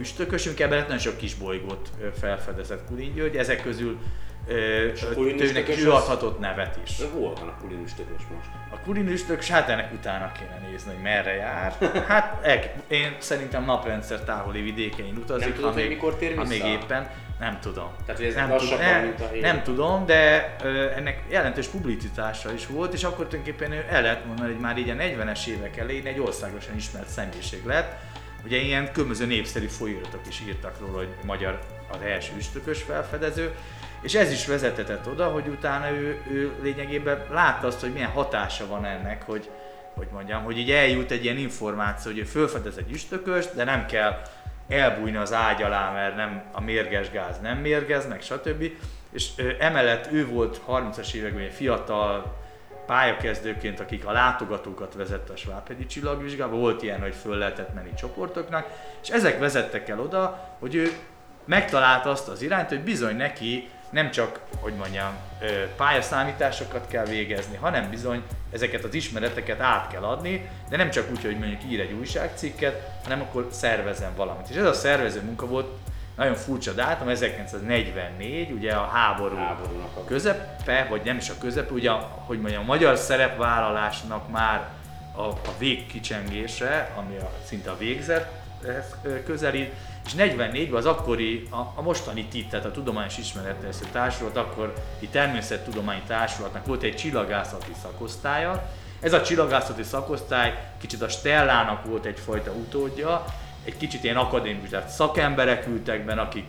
üstökösünk, 0.00 0.60
ebben 0.60 0.80
nagyon 0.82 0.98
sok 0.98 1.16
kis 1.16 1.34
bolygót 1.34 1.88
felfedezett 2.20 2.86
Kulin 2.86 3.14
György, 3.14 3.36
ezek 3.36 3.62
közül 3.62 3.98
tőnek 4.46 5.40
üstökös 5.40 5.82
ő 5.82 5.90
az- 5.92 6.02
adhatott 6.02 6.38
nevet 6.38 6.78
is. 6.84 6.96
De 6.96 7.04
hol 7.12 7.32
van 7.34 7.48
a 7.48 7.56
Kulin 7.60 7.82
üstökös 7.84 8.22
most? 8.34 8.48
A 8.70 8.78
Kulin 8.84 9.08
üstökös, 9.08 9.50
hát 9.50 9.68
ennek 9.68 9.92
utána 9.92 10.32
kéne 10.32 10.68
nézni, 10.70 10.92
hogy 10.92 11.02
merre 11.02 11.34
jár. 11.34 11.72
Hát 12.06 12.46
el, 12.46 12.58
én 12.88 13.16
szerintem 13.18 13.64
naprendszer 13.64 14.20
távoli 14.20 14.62
vidékein 14.62 15.16
utazik, 15.16 15.44
Nem 15.46 15.54
tudod, 15.54 15.70
ha 15.70 15.76
még, 15.76 15.88
mikor 15.88 16.16
tér 16.16 16.36
ha 16.36 16.44
még 16.44 16.64
éppen, 16.64 17.10
nem 17.38 17.58
tudom. 17.60 17.90
Tehát, 18.06 18.20
hogy 18.20 18.28
ez 18.30 18.34
nem, 18.34 18.48
lassabban, 18.48 18.84
nem, 18.86 19.02
mint 19.02 19.20
a 19.20 19.28
hír. 19.32 19.42
nem 19.42 19.62
tudom, 19.62 20.06
de 20.06 20.54
ö, 20.62 20.90
ennek 20.96 21.22
jelentős 21.28 21.66
publicitása 21.66 22.52
is 22.52 22.66
volt, 22.66 22.92
és 22.92 23.04
akkor 23.04 23.26
tulajdonképpen 23.26 23.72
el 23.90 24.02
lehet 24.02 24.24
mondani, 24.26 24.52
hogy 24.52 24.60
már 24.60 24.78
így 24.78 24.88
a 24.90 24.94
40-es 24.94 25.46
évek 25.46 25.76
elején 25.76 26.06
egy 26.06 26.20
országosan 26.20 26.76
ismert 26.76 27.08
személyiség 27.08 27.64
lett. 27.64 27.96
Ugye 28.44 28.56
ilyen 28.56 28.92
különböző 28.92 29.26
népszerű 29.26 29.66
folyóiratok 29.66 30.20
is 30.28 30.42
írtak 30.46 30.80
róla, 30.80 30.96
hogy 30.96 31.08
magyar 31.24 31.58
az 31.90 32.00
első 32.02 32.32
üstökös 32.36 32.82
felfedező, 32.82 33.54
és 34.00 34.14
ez 34.14 34.32
is 34.32 34.46
vezetett 34.46 35.08
oda, 35.08 35.28
hogy 35.28 35.48
utána 35.48 35.90
ő, 35.90 36.20
ő 36.30 36.52
lényegében 36.62 37.24
látta 37.30 37.66
azt, 37.66 37.80
hogy 37.80 37.92
milyen 37.92 38.10
hatása 38.10 38.66
van 38.66 38.84
ennek, 38.84 39.22
hogy, 39.22 39.50
hogy 39.94 40.08
mondjam, 40.12 40.42
hogy 40.42 40.58
így 40.58 40.70
eljut 40.70 41.10
egy 41.10 41.24
ilyen 41.24 41.36
információ, 41.36 42.10
hogy 42.10 42.20
ő 42.20 42.24
fölfedez 42.24 42.76
egy 42.76 42.92
üstököst, 42.92 43.54
de 43.54 43.64
nem 43.64 43.86
kell 43.86 44.20
elbújni 44.68 45.16
az 45.16 45.32
ágy 45.32 45.62
alá, 45.62 45.92
mert 45.92 46.16
nem, 46.16 46.42
a 46.52 46.60
mérges 46.60 47.10
gáz 47.10 47.40
nem 47.40 47.58
mérgez, 47.58 48.08
meg 48.08 48.20
stb. 48.20 48.64
És 49.12 49.28
ö, 49.36 49.50
emellett 49.58 50.12
ő 50.12 50.26
volt 50.26 50.60
30-as 50.68 51.12
években 51.12 51.42
egy 51.42 51.52
fiatal 51.52 52.36
pályakezdőként, 52.88 53.80
akik 53.80 54.06
a 54.06 54.12
látogatókat 54.12 54.94
vezette 54.94 55.32
a 55.32 55.36
Svábhegyi 55.36 55.86
csillagvizsgába, 55.86 56.56
volt 56.56 56.82
ilyen, 56.82 57.00
hogy 57.00 57.14
föl 57.14 57.36
lehetett 57.36 57.74
menni 57.74 57.94
csoportoknak, 57.94 58.66
és 59.02 59.08
ezek 59.08 59.38
vezettek 59.38 59.88
el 59.88 60.00
oda, 60.00 60.56
hogy 60.58 60.74
ő 60.74 60.92
megtalálta 61.44 62.10
azt 62.10 62.28
az 62.28 62.42
irányt, 62.42 62.68
hogy 62.68 62.80
bizony 62.80 63.16
neki 63.16 63.68
nem 63.90 64.10
csak, 64.10 64.40
hogy 64.60 64.74
mondjam, 64.74 65.16
pályaszámításokat 65.76 66.86
kell 66.88 67.04
végezni, 67.04 67.56
hanem 67.56 67.90
bizony 67.90 68.22
ezeket 68.52 68.84
az 68.84 68.94
ismereteket 68.94 69.60
át 69.60 69.90
kell 69.90 70.02
adni, 70.02 70.48
de 70.68 70.76
nem 70.76 70.90
csak 70.90 71.10
úgy, 71.10 71.24
hogy 71.24 71.38
mondjuk 71.38 71.60
ír 71.70 71.80
egy 71.80 71.92
újságcikket, 71.92 72.90
hanem 73.02 73.20
akkor 73.20 73.48
szervezem 73.50 74.12
valamit. 74.16 74.48
És 74.48 74.56
ez 74.56 74.64
a 74.64 74.72
szervező 74.72 75.20
munka 75.20 75.46
volt 75.46 75.68
nagyon 76.18 76.34
furcsa 76.34 76.72
dátum, 76.72 77.08
1944, 77.08 78.50
ugye 78.50 78.72
a 78.72 78.86
háború 78.86 79.36
Háborúnak 79.36 80.06
közepe, 80.06 80.86
vagy 80.90 81.02
nem 81.04 81.16
is 81.16 81.28
a 81.28 81.34
közepe, 81.40 81.72
ugye, 81.72 81.90
hogy 82.26 82.40
mondjam, 82.40 82.62
a 82.62 82.66
magyar 82.66 82.96
szerepvállalásnak 82.96 84.30
már 84.30 84.68
a, 85.12 85.20
a 85.22 85.54
végkicsengése, 85.58 86.92
ami 86.96 87.16
a, 87.16 87.30
szinte 87.44 87.70
a 87.70 87.76
végzethez 87.76 88.94
közelít, 89.24 89.72
és 90.06 90.12
44-ben 90.16 90.74
az 90.74 90.86
akkori, 90.86 91.46
a, 91.50 91.56
a 91.74 91.82
mostani 91.82 92.24
TIT, 92.24 92.48
tehát 92.48 92.66
a 92.66 92.70
Tudományos 92.70 93.18
Ismeretterjesztő 93.18 93.86
Társulat, 93.92 94.36
akkor 94.36 94.74
itt 94.98 95.10
Természettudományi 95.10 96.02
Társulatnak 96.06 96.66
volt 96.66 96.82
egy 96.82 96.96
csillagászati 96.96 97.72
szakosztálya. 97.82 98.70
Ez 99.00 99.12
a 99.12 99.22
csillagászati 99.22 99.82
szakosztály 99.82 100.70
kicsit 100.80 101.02
a 101.02 101.08
Stellának 101.08 101.84
volt 101.84 102.04
egyfajta 102.04 102.50
utódja, 102.50 103.24
egy 103.68 103.76
kicsit 103.76 104.04
ilyen 104.04 104.16
akadémikus, 104.16 104.68
tehát 104.68 104.88
szakemberek 104.88 105.66
ültek 105.66 106.04
benne, 106.04 106.20
akik 106.20 106.44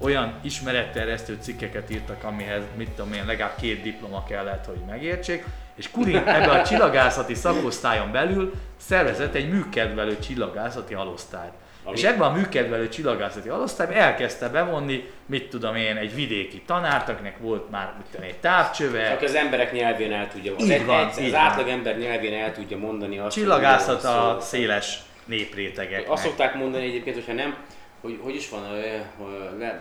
olyan 0.00 0.32
ismeretterjesztő 0.42 1.38
cikkeket 1.40 1.90
írtak, 1.90 2.24
amihez, 2.24 2.62
mit 2.76 2.88
tudom 2.88 3.12
én, 3.12 3.26
legalább 3.26 3.56
két 3.60 3.82
diploma 3.82 4.24
kellett, 4.24 4.64
hogy 4.64 4.80
megértsék, 4.88 5.44
és 5.74 5.90
Kurin 5.90 6.16
ebbe 6.16 6.50
a 6.50 6.62
csillagászati 6.64 7.34
szakosztályon 7.34 8.12
belül 8.12 8.54
szervezett 8.76 9.34
egy 9.34 9.50
műkedvelő 9.50 10.18
csillagászati 10.18 10.94
alosztályt. 10.94 11.52
Ami- 11.84 11.96
És 11.96 12.04
ebben 12.04 12.20
a 12.28 12.32
műkedvelő 12.32 12.88
csillagászati 12.88 13.48
alosztályban 13.48 13.96
elkezdte 13.96 14.48
bevonni, 14.48 15.10
mit 15.26 15.48
tudom 15.48 15.74
én, 15.76 15.96
egy 15.96 16.14
vidéki 16.14 16.62
tanárt, 16.66 17.08
akinek 17.08 17.38
volt 17.38 17.70
már 17.70 17.92
mit 17.96 18.06
tudom, 18.10 18.26
egy 18.26 18.36
távcsöve, 18.38 19.10
Aki 19.10 19.24
az 19.24 19.34
emberek 19.34 19.72
nyelvén 19.72 20.12
el 20.12 20.28
tudja, 20.28 20.54
az, 20.56 20.70
Így 20.70 20.84
van, 20.84 21.08
egy, 21.08 21.22
így 21.22 21.26
az 21.28 21.34
átlag 21.34 21.68
ember 21.68 21.98
nyelvén 21.98 22.34
el 22.34 22.52
tudja 22.52 22.76
mondani 22.78 23.18
azt, 23.18 23.36
csillagászat 23.36 24.04
a 24.04 24.38
széles 24.40 24.98
néprétegeknek. 25.26 26.10
Azt 26.10 26.22
szokták 26.22 26.54
mondani 26.54 26.84
egyébként, 26.84 27.16
hogyha 27.16 27.32
nem, 27.32 27.56
hogy, 28.00 28.18
hogy 28.22 28.34
is 28.34 28.48
van, 28.48 28.62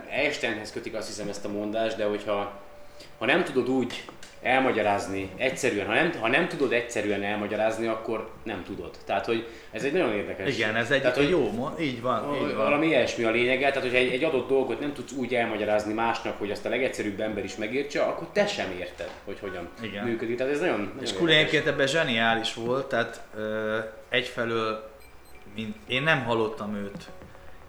Einsteinhez 0.09 0.71
kötik 0.71 0.95
azt 0.95 1.07
hiszem 1.07 1.29
ezt 1.29 1.45
a 1.45 1.49
mondást, 1.49 1.97
de 1.97 2.05
hogyha 2.05 2.63
ha 3.17 3.25
nem 3.25 3.43
tudod 3.43 3.69
úgy 3.69 4.03
elmagyarázni 4.41 5.29
egyszerűen, 5.35 5.85
ha 5.85 5.93
nem, 5.93 6.11
ha 6.19 6.27
nem 6.27 6.47
tudod 6.47 6.73
egyszerűen 6.73 7.23
elmagyarázni, 7.23 7.87
akkor 7.87 8.29
nem 8.43 8.63
tudod. 8.63 8.91
Tehát, 9.05 9.25
hogy 9.25 9.47
ez 9.71 9.83
egy 9.83 9.93
nagyon 9.93 10.13
érdekes. 10.13 10.55
Igen, 10.55 10.75
ez 10.75 10.91
egy 10.91 11.01
Tehát, 11.01 11.15
hogy 11.15 11.29
jó, 11.29 11.45
így 11.45 11.55
van, 11.55 11.79
így 11.79 12.01
van. 12.01 12.55
valami 12.55 12.87
ilyesmi 12.87 13.23
a 13.23 13.31
lényege, 13.31 13.67
tehát 13.67 13.81
hogyha 13.81 13.97
egy, 13.97 14.11
egy 14.11 14.23
adott 14.23 14.47
dolgot 14.47 14.79
nem 14.79 14.93
tudsz 14.93 15.11
úgy 15.11 15.35
elmagyarázni 15.35 15.93
másnak, 15.93 16.37
hogy 16.39 16.51
azt 16.51 16.65
a 16.65 16.69
legegyszerűbb 16.69 17.19
ember 17.19 17.43
is 17.43 17.55
megértse, 17.55 18.01
akkor 18.01 18.27
te 18.33 18.47
sem 18.47 18.71
érted, 18.79 19.09
hogy 19.25 19.37
hogyan 19.39 19.69
Igen. 19.81 20.05
működik. 20.05 20.37
Tehát 20.37 20.53
ez 20.53 20.59
nagyon, 20.59 20.91
nagyon 20.95 21.27
És 21.27 21.35
egyébként 21.35 21.67
ebben 21.67 21.87
zseniális 21.87 22.53
volt, 22.53 22.85
tehát 22.85 23.21
ö, 23.37 23.77
egyfelől 24.09 24.93
én 25.87 26.03
nem 26.03 26.23
hallottam 26.23 26.75
őt 26.75 27.09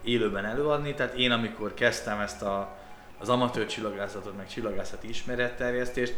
élőben 0.04 0.44
előadni, 0.44 0.94
tehát 0.94 1.14
én 1.14 1.30
amikor 1.30 1.74
kezdtem 1.74 2.20
ezt 2.20 2.42
a, 2.42 2.76
az 3.18 3.28
amatőr 3.28 3.66
csillagászatot, 3.66 4.36
meg 4.36 4.48
csillagászati 4.48 5.08
ismeretterjesztést, 5.08 6.14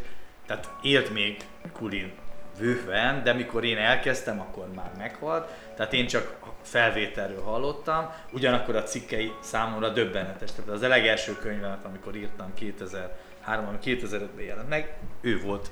tehát 0.47 0.71
élt 0.83 1.13
még 1.13 1.37
Kulin 1.73 2.13
vőven, 2.59 3.23
de 3.23 3.33
mikor 3.33 3.65
én 3.65 3.79
elkezdtem, 3.79 4.41
akkor 4.41 4.69
már 4.75 4.91
meghalt, 4.99 5.51
tehát 5.77 5.93
én 5.93 6.07
csak 6.07 6.37
felvételről 6.63 7.43
hallottam, 7.43 8.13
ugyanakkor 8.33 8.77
a 8.77 8.83
cikkei 8.83 9.33
számomra 9.41 9.89
döbbenetes. 9.89 10.53
Tehát 10.53 10.71
az 10.71 10.81
legelső 10.81 11.37
könyvemet, 11.37 11.85
amikor 11.85 12.17
írtam 12.17 12.53
2003-ban, 12.61 13.79
2005-ben 13.85 14.45
jelent 14.45 14.69
meg, 14.69 14.97
ő 15.21 15.41
volt 15.41 15.71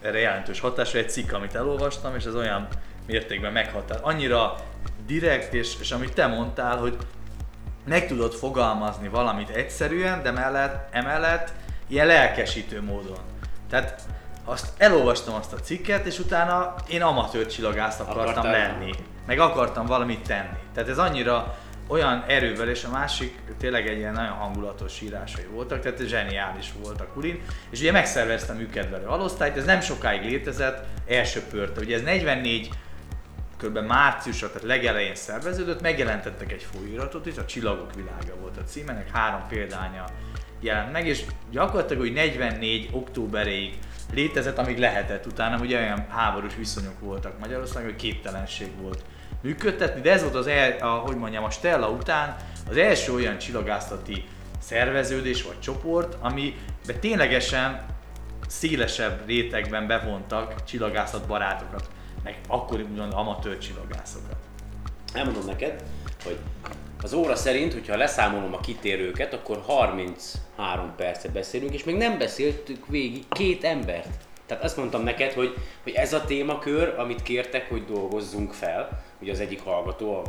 erre 0.00 0.18
jelentős 0.18 0.60
hatásra 0.60 0.98
egy 0.98 1.10
cikk, 1.10 1.32
amit 1.32 1.54
elolvastam, 1.54 2.14
és 2.14 2.24
ez 2.24 2.34
olyan 2.34 2.68
mértékben 3.06 3.52
meghatározott. 3.52 4.06
Annyira 4.06 4.54
direkt, 5.06 5.54
és, 5.54 5.74
és 5.80 5.90
amit 5.90 6.12
te 6.12 6.26
mondtál, 6.26 6.76
hogy 6.76 6.96
meg 7.86 8.06
tudod 8.06 8.32
fogalmazni 8.32 9.08
valamit 9.08 9.48
egyszerűen, 9.48 10.22
de 10.22 10.30
mellett, 10.30 10.94
emellett 10.94 11.52
ilyen 11.86 12.06
lelkesítő 12.06 12.82
módon. 12.82 13.18
Tehát 13.70 14.02
azt 14.44 14.66
elolvastam 14.76 15.34
azt 15.34 15.52
a 15.52 15.56
cikket, 15.56 16.06
és 16.06 16.18
utána 16.18 16.74
én 16.88 17.02
amatőr 17.02 17.46
csillagász 17.46 18.00
akartam 18.00 18.26
Akartál? 18.28 18.52
lenni. 18.52 18.90
Meg 19.26 19.38
akartam 19.38 19.86
valamit 19.86 20.26
tenni. 20.26 20.58
Tehát 20.74 20.88
ez 20.88 20.98
annyira 20.98 21.58
olyan 21.86 22.24
erővel, 22.26 22.68
és 22.68 22.84
a 22.84 22.90
másik 22.90 23.38
tényleg 23.58 23.88
egy 23.88 23.98
ilyen 23.98 24.12
nagyon 24.12 24.32
hangulatos 24.32 25.00
írásai 25.00 25.44
voltak, 25.44 25.80
tehát 25.80 26.06
zseniális 26.06 26.72
volt 26.82 27.00
a 27.00 27.06
Kulin. 27.06 27.42
És 27.70 27.80
ugye 27.80 27.92
megszerveztem 27.92 28.56
műkedvelő 28.56 29.06
alosztályt, 29.06 29.56
ez 29.56 29.64
nem 29.64 29.80
sokáig 29.80 30.22
létezett, 30.22 30.86
elsöpörte. 31.06 31.80
Ugye 31.80 31.96
ez 31.96 32.02
44 32.02 32.70
kb. 33.62 33.78
márciusra, 33.78 34.46
tehát 34.46 34.62
legelején 34.62 35.14
szerveződött, 35.14 35.80
megjelentettek 35.80 36.52
egy 36.52 36.66
folyóiratot 36.72 37.26
is, 37.26 37.36
a 37.36 37.44
Csillagok 37.44 37.94
világa 37.94 38.40
volt 38.40 38.56
a 38.56 38.64
címenek, 38.64 39.10
három 39.10 39.46
példánya 39.48 40.04
jelent 40.60 40.92
meg, 40.92 41.06
és 41.06 41.24
gyakorlatilag 41.50 42.02
úgy 42.02 42.12
44 42.12 42.88
októberéig 42.92 43.78
létezett, 44.14 44.58
amíg 44.58 44.78
lehetett. 44.78 45.26
Utána 45.26 45.60
ugye 45.60 45.78
olyan 45.78 46.06
háborús 46.08 46.54
viszonyok 46.56 47.00
voltak 47.00 47.38
Magyarországon, 47.38 47.90
hogy 47.90 48.00
képtelenség 48.00 48.68
volt 48.80 49.04
működtetni, 49.42 50.00
de 50.00 50.12
ez 50.12 50.22
volt 50.22 50.34
az, 50.34 50.46
el, 50.46 50.76
a, 50.78 50.86
hogy 50.86 51.16
mondjam, 51.16 51.44
a 51.44 51.50
Stella 51.50 51.88
után 51.88 52.36
az 52.68 52.76
első 52.76 53.12
olyan 53.12 53.38
csillagászati 53.38 54.24
szerveződés 54.60 55.42
vagy 55.42 55.60
csoport, 55.60 56.16
amiben 56.20 57.00
ténylegesen 57.00 57.86
szélesebb 58.46 59.26
rétegben 59.26 59.86
bevontak 59.86 60.64
csillagászat 60.64 61.26
barátokat, 61.26 61.90
meg 62.22 62.40
akkor 62.48 62.80
úgymond 62.80 63.12
amatőr 63.12 63.58
csillagászokat. 63.58 64.36
Elmondom 65.12 65.44
neked, 65.44 65.82
hogy 66.24 66.38
az 67.02 67.12
óra 67.12 67.36
szerint, 67.36 67.72
hogyha 67.72 67.96
leszámolom 67.96 68.54
a 68.54 68.60
kitérőket, 68.60 69.32
akkor 69.32 69.62
33 69.66 70.94
percet 70.96 71.32
beszélünk, 71.32 71.74
és 71.74 71.84
még 71.84 71.96
nem 71.96 72.18
beszéltük 72.18 72.86
végig 72.86 73.28
két 73.28 73.64
embert. 73.64 74.08
Tehát 74.46 74.64
azt 74.64 74.76
mondtam 74.76 75.02
neked, 75.02 75.32
hogy, 75.32 75.54
hogy 75.82 75.92
ez 75.92 76.12
a 76.12 76.24
témakör, 76.24 76.94
amit 76.98 77.22
kértek, 77.22 77.68
hogy 77.68 77.84
dolgozzunk 77.84 78.52
fel, 78.52 79.02
ugye 79.20 79.32
az 79.32 79.40
egyik 79.40 79.62
hallgató, 79.62 80.14
a 80.14 80.22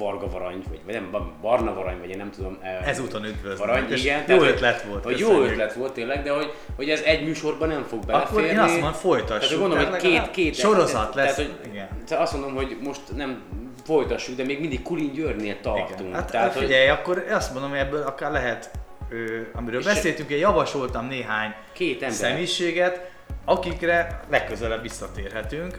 Varga 0.00 0.28
Varany, 0.28 0.62
vagy, 0.68 0.80
vagy 0.84 0.94
nem, 0.94 1.36
Barna 1.40 1.74
Varany, 1.74 1.98
vagy 2.00 2.10
én 2.10 2.16
nem 2.16 2.30
tudom. 2.30 2.58
eh, 2.62 2.88
Ezúton 2.88 3.24
üdvözlöm. 3.24 3.66
Varany, 3.66 3.90
És 3.90 4.02
igen. 4.02 4.18
jó 4.18 4.24
tehát, 4.38 4.42
ötlet 4.52 4.82
volt, 4.82 5.04
Hogy 5.04 5.18
jó 5.18 5.40
ötlet 5.42 5.72
volt 5.74 5.92
tényleg, 5.92 6.22
de 6.22 6.30
hogy, 6.32 6.52
hogy 6.76 6.90
ez 6.90 7.00
egy 7.00 7.24
műsorban 7.24 7.68
nem 7.68 7.82
fog 7.88 8.06
beleférni. 8.06 8.38
Akkor 8.38 8.50
én 8.50 8.58
azt 8.58 8.72
mondom, 8.72 8.92
folytassuk. 8.92 9.40
Tehát 9.48 9.58
gondolom, 9.58 9.90
hogy 9.90 10.00
két, 10.00 10.30
két 10.30 10.54
sorozat 10.54 11.14
lesz. 11.14 11.34
Tehát, 11.34 11.50
hogy, 11.50 11.70
igen. 11.72 11.88
tehát 12.06 12.22
azt 12.24 12.32
mondom, 12.32 12.54
hogy 12.54 12.76
most 12.84 13.00
nem 13.16 13.42
folytassuk, 13.84 14.36
de 14.36 14.44
még 14.44 14.60
mindig 14.60 14.82
Kulin 14.82 15.12
Györgynél 15.12 15.60
tartunk. 15.60 16.00
Igen. 16.00 16.12
Hát 16.14 16.30
tehát, 16.30 16.52
hogy 16.52 16.62
figyelj, 16.62 16.88
akkor 16.88 17.24
azt 17.30 17.52
mondom, 17.52 17.70
hogy 17.70 17.78
ebből 17.78 18.02
akár 18.02 18.30
lehet, 18.30 18.70
ö, 19.10 19.40
amiről 19.52 19.82
beszéltünk, 19.82 20.30
én 20.30 20.38
javasoltam 20.38 21.06
néhány 21.06 21.54
Két 21.72 22.02
ember. 22.02 22.16
személyiséget, 22.16 23.10
akikre 23.44 24.20
legközelebb 24.30 24.82
visszatérhetünk. 24.82 25.78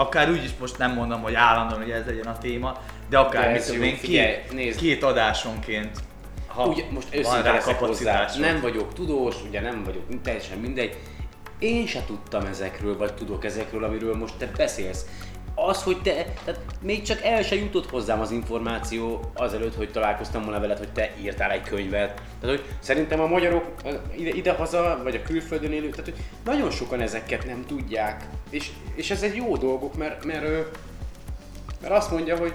Akár 0.00 0.30
úgy 0.30 0.44
is 0.44 0.50
most 0.60 0.78
nem 0.78 0.92
mondom, 0.92 1.22
hogy 1.22 1.34
állandóan, 1.34 1.82
hogy 1.82 1.90
ez 1.90 2.06
legyen 2.06 2.26
a 2.26 2.38
téma, 2.38 2.76
de 3.08 3.18
akár 3.18 3.44
De 3.44 3.52
mit 3.52 3.66
tudom 3.66 3.82
én, 3.82 3.96
figyelj, 3.96 4.32
két, 4.32 4.52
nézd. 4.52 4.78
két 4.78 5.02
adásonként, 5.02 5.98
ha 6.46 6.66
ugye, 6.66 6.82
most 6.90 7.32
rá 7.42 7.52
leszek 7.52 7.78
hozzá, 7.78 8.28
nem 8.38 8.60
vagyok 8.60 8.94
tudós, 8.94 9.36
ugye 9.48 9.60
nem 9.60 9.84
vagyok 9.84 10.22
teljesen 10.22 10.58
mindegy. 10.58 10.98
Én 11.58 11.86
se 11.86 12.04
tudtam 12.06 12.46
ezekről, 12.46 12.96
vagy 12.96 13.14
tudok 13.14 13.44
ezekről, 13.44 13.84
amiről 13.84 14.16
most 14.16 14.34
te 14.38 14.50
beszélsz. 14.56 15.06
Az, 15.54 15.82
hogy 15.82 16.02
te, 16.02 16.12
tehát 16.44 16.60
még 16.80 17.02
csak 17.02 17.22
el 17.22 17.42
se 17.42 17.54
jutott 17.54 17.90
hozzám 17.90 18.20
az 18.20 18.30
információ 18.30 19.30
azelőtt, 19.34 19.74
hogy 19.74 19.90
találkoztam 19.90 20.42
volna 20.42 20.60
veled, 20.60 20.78
hogy 20.78 20.92
te 20.92 21.10
írtál 21.22 21.50
egy 21.50 21.62
könyvet. 21.62 22.22
Tehát, 22.40 22.56
hogy 22.56 22.64
szerintem 22.78 23.20
a 23.20 23.26
magyarok 23.26 23.64
ide, 24.16 24.30
idehaza, 24.30 25.00
vagy 25.02 25.14
a 25.14 25.22
külföldön 25.22 25.72
élők, 25.72 25.90
tehát, 25.90 26.10
hogy 26.10 26.24
nagyon 26.44 26.70
sokan 26.70 27.00
ezeket 27.00 27.46
nem 27.46 27.64
tudják. 27.66 28.26
És, 28.50 28.70
és 28.94 29.10
ez 29.10 29.22
egy 29.22 29.36
jó 29.36 29.56
dolgok, 29.56 29.96
mert, 29.96 30.24
mert, 30.24 30.44
ö, 30.44 30.60
mert 31.80 31.94
azt 31.94 32.10
mondja, 32.10 32.36
hogy 32.36 32.54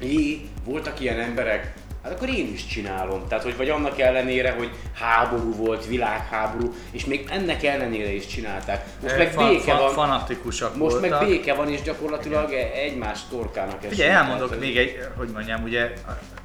Jé, 0.00 0.48
voltak 0.64 1.00
ilyen 1.00 1.20
emberek, 1.20 1.74
hát 2.04 2.12
akkor 2.12 2.28
én 2.28 2.52
is 2.52 2.66
csinálom. 2.66 3.28
Tehát, 3.28 3.44
hogy 3.44 3.56
vagy 3.56 3.68
annak 3.68 4.00
ellenére, 4.00 4.50
hogy 4.50 4.70
háború 4.94 5.54
volt, 5.54 5.86
világháború, 5.86 6.74
és 6.90 7.04
még 7.04 7.28
ennek 7.30 7.64
ellenére 7.64 8.12
is 8.12 8.26
csinálták. 8.26 8.84
Most 9.02 9.16
meg 9.18 9.32
fa- 9.32 9.48
béke 9.48 9.72
fa- 9.72 9.80
van, 9.80 9.92
Fanatikusak 9.92 10.76
most 10.76 10.98
voltak. 10.98 11.20
meg 11.20 11.28
béke 11.28 11.54
van, 11.54 11.68
és 11.68 11.82
gyakorlatilag 11.82 12.52
e- 12.52 12.70
egymás 12.74 13.20
torkának 13.30 13.76
esünk. 13.78 13.92
Figyelj, 13.92 14.10
elmondok 14.10 14.48
Tehát, 14.48 14.64
még 14.64 14.76
egy, 14.76 14.98
hogy 15.16 15.28
mondjam, 15.28 15.62
ugye 15.62 15.92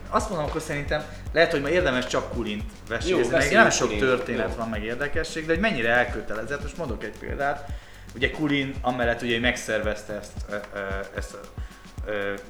azt 0.09 0.29
mondom, 0.29 0.47
akkor 0.47 0.61
szerintem 0.61 1.03
lehet, 1.33 1.51
hogy 1.51 1.61
ma 1.61 1.69
érdemes 1.69 2.07
csak 2.07 2.31
Kulint 2.33 2.63
vesézni, 2.87 3.27
meg 3.37 3.51
nem 3.51 3.69
sok 3.69 3.97
történet 3.97 4.49
jó. 4.49 4.55
van, 4.57 4.69
meg 4.69 4.83
érdekesség, 4.83 5.45
de 5.45 5.51
hogy 5.51 5.61
mennyire 5.61 5.89
elkötelezett, 5.89 6.61
most 6.61 6.77
mondok 6.77 7.03
egy 7.03 7.13
példát. 7.19 7.69
Ugye 8.15 8.31
Kulin 8.31 8.73
amellett 8.81 9.21
ugye 9.21 9.39
megszervezte 9.39 10.13
ezt, 10.13 10.31
ö, 10.49 10.55
ö, 10.73 10.79
ezt, 11.15 11.33
a, 11.33 11.39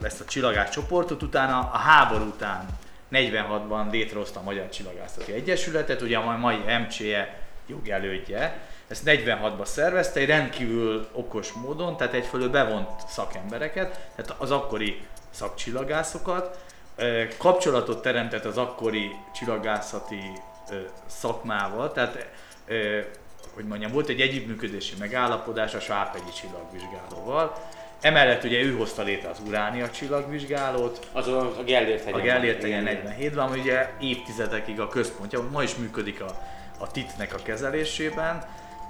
ezt 0.05 0.21
a 0.21 0.69
csoportot, 0.69 1.23
utána 1.23 1.69
a 1.73 1.77
háború 1.77 2.23
után 2.25 2.65
46-ban 3.11 3.91
létrehozta 3.91 4.39
a 4.39 4.43
Magyar 4.43 4.69
Csillagászati 4.69 5.33
Egyesületet, 5.33 6.01
ugye 6.01 6.17
a 6.17 6.37
mai 6.37 6.57
MCE 6.87 7.37
jogelődje, 7.67 8.59
ezt 8.87 9.03
46-ban 9.05 9.65
szervezte, 9.65 10.19
egy 10.19 10.27
rendkívül 10.27 11.07
okos 11.11 11.51
módon, 11.51 11.97
tehát 11.97 12.13
egyfelől 12.13 12.49
bevont 12.49 12.89
szakembereket, 13.07 14.09
tehát 14.15 14.41
az 14.41 14.51
akkori 14.51 15.01
szakcsillagászokat, 15.29 16.57
kapcsolatot 17.37 18.01
teremtett 18.01 18.45
az 18.45 18.57
akkori 18.57 19.11
csillagászati 19.33 20.21
szakmával, 21.05 21.91
tehát 21.91 22.27
hogy 23.53 23.65
mondjam, 23.65 23.91
volt 23.91 24.09
egy 24.09 24.21
együttműködési 24.21 24.95
megállapodás 24.99 25.73
a 25.73 25.79
Sárpegyi 25.79 26.31
csillagvizsgálóval. 26.35 27.55
Emellett 28.01 28.43
ugye 28.43 28.61
ő 28.61 28.75
hozta 28.75 29.01
létre 29.01 29.29
az 29.29 29.37
Uránia 29.47 29.89
csillagvizsgálót, 29.89 31.07
Az 31.11 31.27
a, 31.27 31.39
a 31.39 31.63
Gellért 31.63 32.03
hegyen. 32.03 32.13
a 32.13 32.17
van. 32.17 32.25
Gellért 32.25 32.61
hegyen 32.61 32.87
igen. 32.87 33.15
47-ben, 33.19 33.37
ami 33.37 33.59
ugye 33.59 33.89
évtizedekig 33.99 34.79
a 34.79 34.87
központja, 34.87 35.47
ma 35.51 35.63
is 35.63 35.75
működik 35.75 36.21
a, 36.21 36.37
a 36.77 36.91
TIT-nek 36.91 37.33
a 37.33 37.37
kezelésében, 37.43 38.43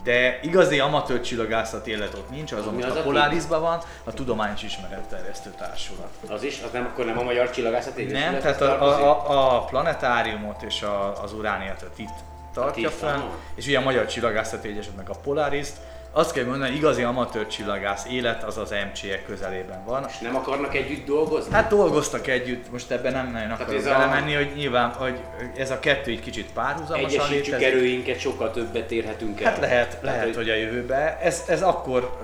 de 0.03 0.39
igazi 0.41 0.79
amatőr 0.79 1.21
csillagászat 1.21 1.87
élet 1.87 2.13
ott 2.13 2.29
nincs, 2.29 2.51
azon 2.51 2.73
Mi 2.73 2.81
most 2.81 2.91
az 2.91 2.97
a 2.97 2.99
a 2.99 3.03
Polarisban 3.03 3.61
van, 3.61 3.81
a 4.03 4.13
Tudományos 4.13 4.63
Ismeretterjesztő 4.63 5.53
Társulat. 5.57 6.09
Az 6.27 6.43
is, 6.43 6.61
az 6.65 6.71
nem 6.71 6.85
akkor 6.85 7.05
nem 7.05 7.17
a 7.17 7.23
Magyar 7.23 7.49
Csillagászat 7.49 7.97
Egyesület 7.97 8.31
Nem, 8.31 8.41
tehát 8.41 8.61
a, 8.61 8.83
a, 8.83 9.29
a, 9.29 9.55
a 9.55 9.65
planetáriumot 9.65 10.61
és 10.61 10.81
a, 10.81 11.21
az 11.23 11.33
urániát 11.33 11.81
a 11.81 11.89
TIT 11.95 12.09
tartja 12.53 12.89
TIT, 12.89 12.97
fenn, 12.97 13.21
és 13.55 13.67
ugye 13.67 13.77
a 13.77 13.81
Magyar 13.81 14.05
Csillagászati 14.05 14.67
Egyesület 14.67 14.97
meg 14.97 15.09
a 15.09 15.15
Polariszt. 15.23 15.77
Azt 16.11 16.31
kell 16.33 16.43
mondani, 16.45 16.75
igazi 16.75 17.03
amatőr 17.03 17.47
csillagász 17.47 18.05
élet 18.09 18.43
az 18.43 18.57
az 18.57 18.73
MCE 18.93 19.21
közelében 19.27 19.83
van. 19.85 20.05
És 20.09 20.17
nem 20.17 20.35
akarnak 20.35 20.75
együtt 20.75 21.05
dolgozni? 21.05 21.53
Hát 21.53 21.69
dolgoztak 21.69 22.27
együtt, 22.27 22.71
most 22.71 22.91
ebben 22.91 23.11
nem 23.13 23.31
nagyon 23.31 23.51
akarok 23.51 23.73
ez 23.75 23.85
a- 23.85 23.89
belemenni, 23.89 24.33
hogy 24.33 24.51
nyilván, 24.55 24.89
hogy 24.89 25.19
ez 25.57 25.71
a 25.71 25.79
kettő 25.79 26.11
egy 26.11 26.19
kicsit 26.19 26.51
párhuzamosan 26.53 27.09
Egyesítsük 27.09 27.43
létezik. 27.45 27.67
erőinket, 27.67 28.19
sokkal 28.19 28.51
többet 28.51 28.91
érhetünk 28.91 29.41
el. 29.41 29.51
Hát 29.51 29.59
lehet, 29.59 29.87
Tehát, 29.87 30.03
lehet, 30.03 30.35
hogy 30.35 30.49
a 30.49 30.55
jövőbe. 30.55 31.19
Ez, 31.21 31.43
ez 31.47 31.61
akkor, 31.61 32.19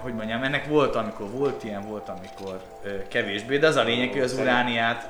hogy 0.00 0.12
mondjam, 0.14 0.42
ennek 0.42 0.66
volt, 0.66 0.94
amikor 0.96 1.30
volt 1.30 1.64
ilyen, 1.64 1.82
volt, 1.88 2.08
amikor 2.08 2.60
kevésbé, 3.08 3.58
de 3.58 3.66
az 3.66 3.76
a 3.76 3.82
lényeg, 3.82 4.10
hogy 4.12 4.20
az 4.20 4.32
urániát, 4.32 5.08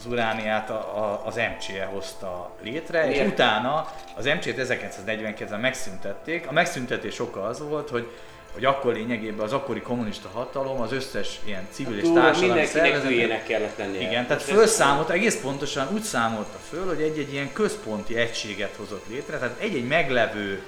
az 0.00 0.06
urániát 0.06 0.70
a, 0.70 0.74
a, 0.74 1.22
az 1.24 1.34
MCE 1.36 1.84
hozta 1.84 2.50
létre, 2.62 3.08
és 3.08 3.16
Miért? 3.16 3.32
utána 3.32 3.92
az 4.16 4.24
MCE-t 4.24 4.56
1949-ben 4.58 5.60
megszüntették. 5.60 6.46
A 6.48 6.52
megszüntetés 6.52 7.20
oka 7.20 7.42
az 7.42 7.68
volt, 7.68 7.88
hogy 7.88 8.10
hogy 8.52 8.64
akkor 8.64 8.92
lényegében 8.92 9.44
az 9.44 9.52
akkori 9.52 9.80
kommunista 9.80 10.28
hatalom 10.32 10.80
az 10.80 10.92
összes 10.92 11.40
ilyen 11.44 11.66
civil 11.70 11.98
és 11.98 12.08
társadalmi 12.14 12.66
hülyének 13.02 13.44
kellett 13.44 13.78
lennie. 13.78 14.00
igen, 14.00 14.26
tehát 14.26 14.42
felszámolta, 14.42 15.12
egész 15.12 15.40
pontosan 15.40 15.88
úgy 15.92 16.02
számolta 16.02 16.58
föl, 16.68 16.86
hogy 16.86 17.00
egy-egy 17.00 17.32
ilyen 17.32 17.52
központi 17.52 18.16
egységet 18.16 18.74
hozott 18.76 19.04
létre, 19.08 19.38
tehát 19.38 19.60
egy-egy 19.60 19.86
meglevő 19.86 20.62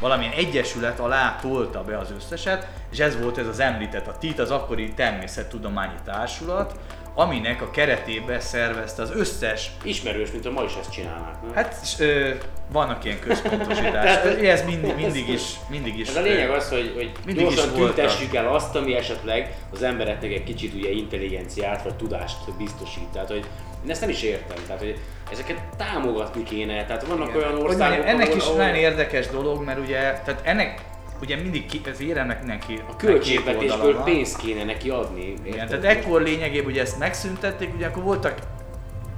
valamilyen 0.00 0.32
egyesület 0.32 1.00
alá 1.00 1.38
tolta 1.40 1.84
be 1.84 1.98
az 1.98 2.08
összeset, 2.16 2.66
és 2.90 2.98
ez 2.98 3.20
volt 3.20 3.38
ez 3.38 3.46
az 3.46 3.58
említett, 3.58 4.06
a 4.06 4.18
TIT, 4.18 4.38
az 4.38 4.50
akkori 4.50 4.92
természettudományi 4.92 5.98
társulat, 6.04 6.74
aminek 7.14 7.62
a 7.62 7.70
keretében 7.70 8.40
szervezte 8.40 9.02
az 9.02 9.10
összes 9.14 9.70
Ismerős, 9.82 10.30
mint 10.32 10.46
a 10.46 10.50
ma 10.50 10.62
is 10.62 10.72
ezt 10.80 10.92
csinálnák. 10.92 11.42
nem? 11.42 11.54
Hát 11.54 11.86
s- 11.86 12.00
ö, 12.00 12.30
vannak 12.72 13.04
ilyen 13.04 13.18
központosítások. 13.20 14.42
Ez 14.44 14.64
mindig, 14.64 14.94
mindig 14.94 15.28
is, 15.28 15.42
mindig 15.68 15.98
is. 15.98 16.08
Ez 16.08 16.16
a 16.16 16.20
lényeg 16.20 16.50
az, 16.50 16.68
hogy, 16.68 16.92
hogy 16.94 17.12
Mindig 17.26 17.46
is 17.46 17.54
gyorsan 17.54 17.74
tüntessük 17.74 18.34
el 18.34 18.48
azt, 18.54 18.76
ami 18.76 18.94
esetleg 18.94 19.54
az 19.72 19.82
embereknek 19.82 20.30
egy 20.32 20.44
kicsit 20.44 20.74
ugye 20.74 20.90
intelligenciát 20.90 21.82
vagy 21.82 21.94
tudást 21.94 22.36
biztosít. 22.58 23.06
Tehát, 23.12 23.28
hogy 23.28 23.44
én 23.84 23.90
ezt 23.90 24.00
nem 24.00 24.10
is 24.10 24.22
értem. 24.22 24.56
Tehát, 24.66 24.80
hogy 24.82 24.98
ezeket 25.32 25.60
támogatni 25.76 26.42
kéne. 26.42 26.84
Tehát 26.84 27.06
vannak 27.06 27.34
olyan 27.36 27.50
Hogy 27.52 27.60
országok, 27.62 27.96
mondjam, 27.96 28.14
ennek 28.14 28.26
ahol, 28.26 28.36
is 28.36 28.44
ahol 28.44 28.56
nagyon 28.56 28.74
érdekes 28.74 29.26
dolog, 29.28 29.64
mert 29.64 29.78
ugye, 29.78 29.98
tehát 29.98 30.40
ennek 30.42 30.80
ugye 31.22 31.36
mindig 31.36 31.66
ki, 31.66 31.80
az 31.90 32.00
éremnek 32.00 32.38
mindenki 32.38 32.82
a 32.88 32.96
költségvetésből 32.96 34.02
pénzt 34.02 34.36
kéne 34.36 34.64
neki 34.64 34.90
adni. 34.90 35.34
Igen, 35.42 35.68
tehát 35.68 35.84
ekkor 35.84 36.22
lényegében 36.22 36.70
ugye 36.70 36.80
ezt 36.80 36.98
megszüntették, 36.98 37.74
ugye 37.74 37.86
akkor 37.86 38.02
voltak 38.02 38.38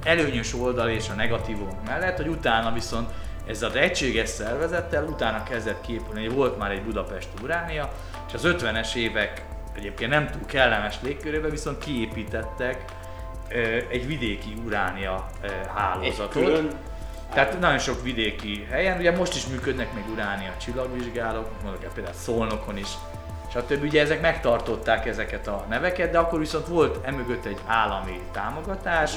előnyös 0.03 0.53
oldal 0.53 0.89
és 0.89 1.09
a 1.09 1.13
negatívum 1.13 1.69
mellett, 1.85 2.17
hogy 2.17 2.27
utána 2.27 2.73
viszont 2.73 3.09
ezzel 3.47 3.69
az 3.69 3.75
egységes 3.75 4.29
szervezettel 4.29 5.03
utána 5.03 5.43
kezdett 5.43 5.81
képülni, 5.81 6.25
hogy 6.25 6.35
volt 6.35 6.57
már 6.57 6.71
egy 6.71 6.81
Budapest 6.81 7.27
Uránia, 7.43 7.91
és 8.27 8.33
az 8.33 8.41
50-es 8.45 8.95
évek 8.95 9.45
egyébként 9.75 10.11
nem 10.11 10.27
túl 10.27 10.45
kellemes 10.45 10.95
légkörében 11.01 11.51
viszont 11.51 11.77
kiépítettek 11.77 12.83
egy 13.89 14.07
vidéki 14.07 14.53
Uránia 14.65 15.25
ö, 15.41 15.45
egy 15.45 15.67
hálózatot. 15.75 16.31
külön 16.31 16.69
Tehát 17.35 17.59
nagyon 17.59 17.79
sok 17.79 18.03
vidéki 18.03 18.67
helyen, 18.69 18.97
ugye 18.97 19.11
most 19.11 19.35
is 19.35 19.47
működnek 19.47 19.93
még 19.93 20.03
uránia 20.11 20.53
csillagvizsgálók, 20.57 21.47
mondok 21.63 21.83
el 21.83 21.89
például 21.93 22.15
Szolnokon 22.15 22.77
is, 22.77 22.87
stb. 23.51 23.83
Ugye 23.83 24.01
ezek 24.01 24.21
megtartották 24.21 25.05
ezeket 25.05 25.47
a 25.47 25.65
neveket, 25.69 26.11
de 26.11 26.17
akkor 26.17 26.39
viszont 26.39 26.67
volt 26.67 27.05
emögött 27.05 27.45
egy 27.45 27.59
állami 27.65 28.19
támogatás, 28.31 29.13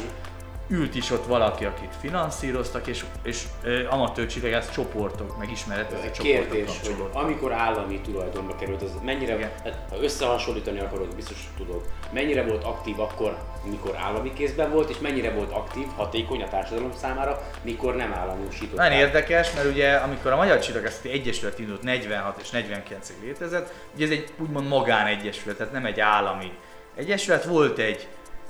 ült 0.69 0.95
is 0.95 1.11
ott 1.11 1.27
valaki, 1.27 1.65
akit 1.65 1.97
finanszíroztak, 2.01 2.87
és, 2.87 3.05
és 3.23 3.43
ö, 3.63 3.87
amatőr 3.89 4.27
csillagász 4.27 4.71
csoportok, 4.71 5.39
meg 5.39 5.51
ismeretezett 5.51 6.13
csoportok 6.13 6.51
Kérdés, 6.51 6.81
hogy 6.83 7.09
amikor 7.13 7.53
állami 7.53 8.01
tulajdonba 8.01 8.57
került, 8.57 8.83
az 8.83 8.91
mennyire, 9.05 9.35
Igen. 9.35 9.51
hát, 9.65 9.79
ha 9.91 10.03
összehasonlítani 10.03 10.81
akarod, 10.81 11.15
biztos 11.15 11.49
tudod, 11.57 11.83
mennyire 12.13 12.43
volt 12.43 12.65
aktív 12.65 13.01
akkor, 13.01 13.37
mikor 13.71 13.97
állami 13.97 14.33
kézben 14.33 14.71
volt, 14.71 14.91
és 14.91 14.99
mennyire 14.99 15.31
volt 15.31 15.53
aktív, 15.53 15.87
hatékony 15.97 16.43
a 16.43 16.49
társadalom 16.49 16.93
számára, 16.97 17.43
mikor 17.63 17.97
nem 17.97 18.13
államosított. 18.13 18.77
Nagyon 18.77 18.99
érdekes, 18.99 19.53
mert 19.55 19.69
ugye 19.69 19.95
amikor 19.95 20.33
a 20.33 20.37
Magyar 20.37 20.59
Csillagászati 20.59 21.11
Egyesület 21.11 21.59
indult 21.59 21.83
46 21.83 22.41
és 22.41 22.49
49-ig 22.53 23.23
létezett, 23.23 23.73
ugye 23.95 24.05
ez 24.05 24.11
egy 24.11 24.33
úgymond 24.39 24.69
magánegyesület, 24.69 25.57
tehát 25.57 25.73
nem 25.73 25.85
egy 25.85 26.01
állami 26.01 26.53
egyesület, 26.95 27.45
volt 27.45 27.79
egy 27.79 28.09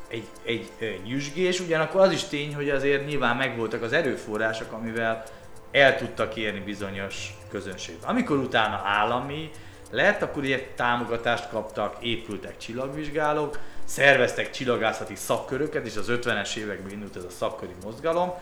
egy, 0.09 0.27
egy, 0.43 0.71
egy 0.79 1.03
nyüzsgés, 1.03 1.61
ugyanakkor 1.61 2.01
az 2.01 2.13
is 2.13 2.25
tény, 2.25 2.55
hogy 2.55 2.71
azért 2.71 3.07
nyilván 3.07 3.37
megvoltak 3.37 3.83
az 3.83 3.93
erőforrások, 3.93 4.73
amivel 4.73 5.25
el 5.71 5.97
tudtak 5.97 6.37
érni 6.37 6.61
bizonyos 6.61 7.37
közönséget. 7.51 8.05
Amikor 8.05 8.37
utána 8.37 8.83
állami 8.85 9.51
lett, 9.91 10.23
akkor 10.23 10.43
ugye 10.43 10.69
támogatást 10.77 11.49
kaptak, 11.49 11.97
épültek 12.01 12.57
csillagvizsgálók, 12.57 13.59
szerveztek 13.85 14.51
csillagászati 14.51 15.15
szakköröket, 15.15 15.87
és 15.87 15.97
az 15.97 16.07
50-es 16.09 16.57
években 16.57 16.93
indult 16.93 17.17
ez 17.17 17.25
a 17.25 17.31
szakköri 17.31 17.75
mozgalom. 17.85 18.33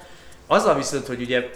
Azzal 0.46 0.74
viszont, 0.74 1.06
hogy 1.06 1.20
ugye 1.20 1.50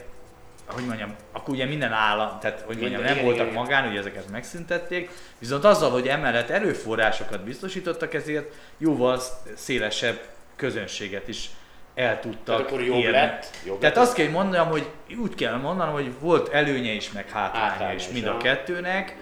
hogy 0.72 0.86
mondjam, 0.86 1.14
akkor 1.32 1.54
ugye 1.54 1.64
minden 1.66 1.92
állam, 1.92 2.38
tehát 2.40 2.60
hogy 2.60 2.78
mondjam, 2.78 3.00
Minden, 3.02 3.02
nem 3.02 3.12
igen, 3.12 3.24
voltak 3.24 3.46
igen, 3.50 3.62
magán, 3.62 3.88
ugye 3.90 3.98
ezeket 3.98 4.30
megszüntették, 4.30 5.10
viszont 5.38 5.64
azzal, 5.64 5.90
hogy 5.90 6.08
emellett 6.08 6.48
erőforrásokat 6.48 7.44
biztosítottak, 7.44 8.14
ezért 8.14 8.54
jóval 8.78 9.18
sz- 9.18 9.32
szélesebb 9.56 10.20
közönséget 10.56 11.28
is 11.28 11.50
el 11.94 12.20
tudtak 12.20 12.44
Tehát 12.44 12.60
akkor 12.60 12.82
jobb 12.82 12.96
érni. 12.96 13.10
lett, 13.10 13.46
jobb 13.66 13.78
Tehát 13.78 13.96
lett. 13.96 14.04
azt 14.04 14.14
kell 14.14 14.28
mondanom, 14.28 14.68
hogy 14.68 14.90
úgy 15.18 15.34
kell 15.34 15.56
mondanom, 15.56 15.92
hogy 15.94 16.12
volt 16.20 16.52
előnye 16.52 16.92
is, 16.92 17.12
meg 17.12 17.28
hátránya, 17.30 17.94
is 17.94 18.08
mind 18.08 18.26
a 18.26 18.36
kettőnek. 18.36 19.16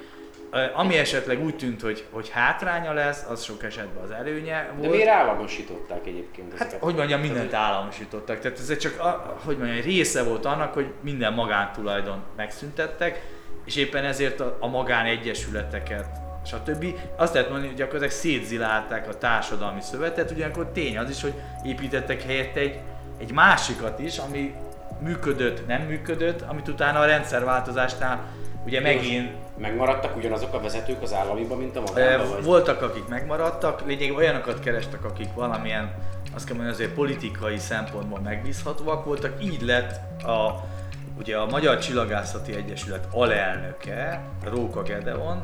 Ami 0.74 0.96
esetleg 0.96 1.44
úgy 1.44 1.56
tűnt, 1.56 1.80
hogy, 1.80 2.04
hogy 2.10 2.28
hátránya 2.28 2.92
lesz, 2.92 3.24
az 3.28 3.42
sok 3.44 3.62
esetben 3.62 4.02
az 4.04 4.10
előnye 4.10 4.70
De 4.70 4.72
volt. 4.76 4.90
miért 4.90 5.08
államosították 5.08 6.06
egyébként 6.06 6.50
Hát, 6.52 6.60
ezeket? 6.60 6.82
hogy 6.82 6.94
mondjam, 6.94 7.20
mindent 7.20 7.54
államosítottak. 7.54 8.38
Tehát 8.38 8.58
ez 8.58 8.76
csak, 8.76 9.00
a, 9.00 9.36
hogy 9.44 9.58
mondjam, 9.58 9.80
része 9.80 10.22
volt 10.22 10.44
annak, 10.44 10.74
hogy 10.74 10.92
minden 11.00 11.32
magántulajdon 11.32 12.22
megszüntettek, 12.36 13.22
és 13.64 13.76
éppen 13.76 14.04
ezért 14.04 14.40
a, 14.40 14.56
a 14.60 14.66
magánegyesületeket, 14.66 16.06
stb. 16.46 16.84
Azt 17.16 17.32
lehet 17.32 17.48
mondani, 17.48 17.68
hogy 17.68 17.78
gyakorlatilag 17.78 18.12
szétzilálták 18.14 19.08
a 19.08 19.18
társadalmi 19.18 19.80
szövetet, 19.80 20.30
ugyanakkor 20.30 20.70
tény 20.72 20.98
az 20.98 21.10
is, 21.10 21.22
hogy 21.22 21.34
építettek 21.64 22.22
helyett 22.22 22.56
egy, 22.56 22.78
egy 23.18 23.32
másikat 23.32 23.98
is, 23.98 24.18
ami 24.18 24.54
működött, 25.00 25.66
nem 25.66 25.82
működött, 25.82 26.40
amit 26.42 26.68
utána 26.68 26.98
a 26.98 27.04
rendszerváltozásnál 27.06 28.24
ugye 28.64 28.80
megint 28.80 29.30
Megmaradtak 29.58 30.16
ugyanazok 30.16 30.54
a 30.54 30.60
vezetők 30.60 31.02
az 31.02 31.14
államiban, 31.14 31.58
mint 31.58 31.76
a 31.76 31.80
vagy? 31.80 32.44
Voltak, 32.44 32.82
akik 32.82 33.08
megmaradtak, 33.08 33.86
lényegében 33.86 34.16
olyanokat 34.16 34.60
kerestek, 34.60 35.04
akik 35.04 35.34
valamilyen, 35.34 35.94
azt 36.34 36.46
kell 36.46 36.56
mondani, 36.56 36.76
azért 36.76 36.94
politikai 36.94 37.58
szempontból 37.58 38.20
megbízhatóak 38.20 39.04
voltak. 39.04 39.44
Így 39.44 39.62
lett 39.62 40.22
a, 40.22 40.64
ugye 41.18 41.36
a 41.36 41.46
Magyar 41.46 41.78
Csillagászati 41.78 42.54
Egyesület 42.54 43.06
alelnöke, 43.12 44.20
Róka 44.44 44.82
Gedeon, 44.82 45.40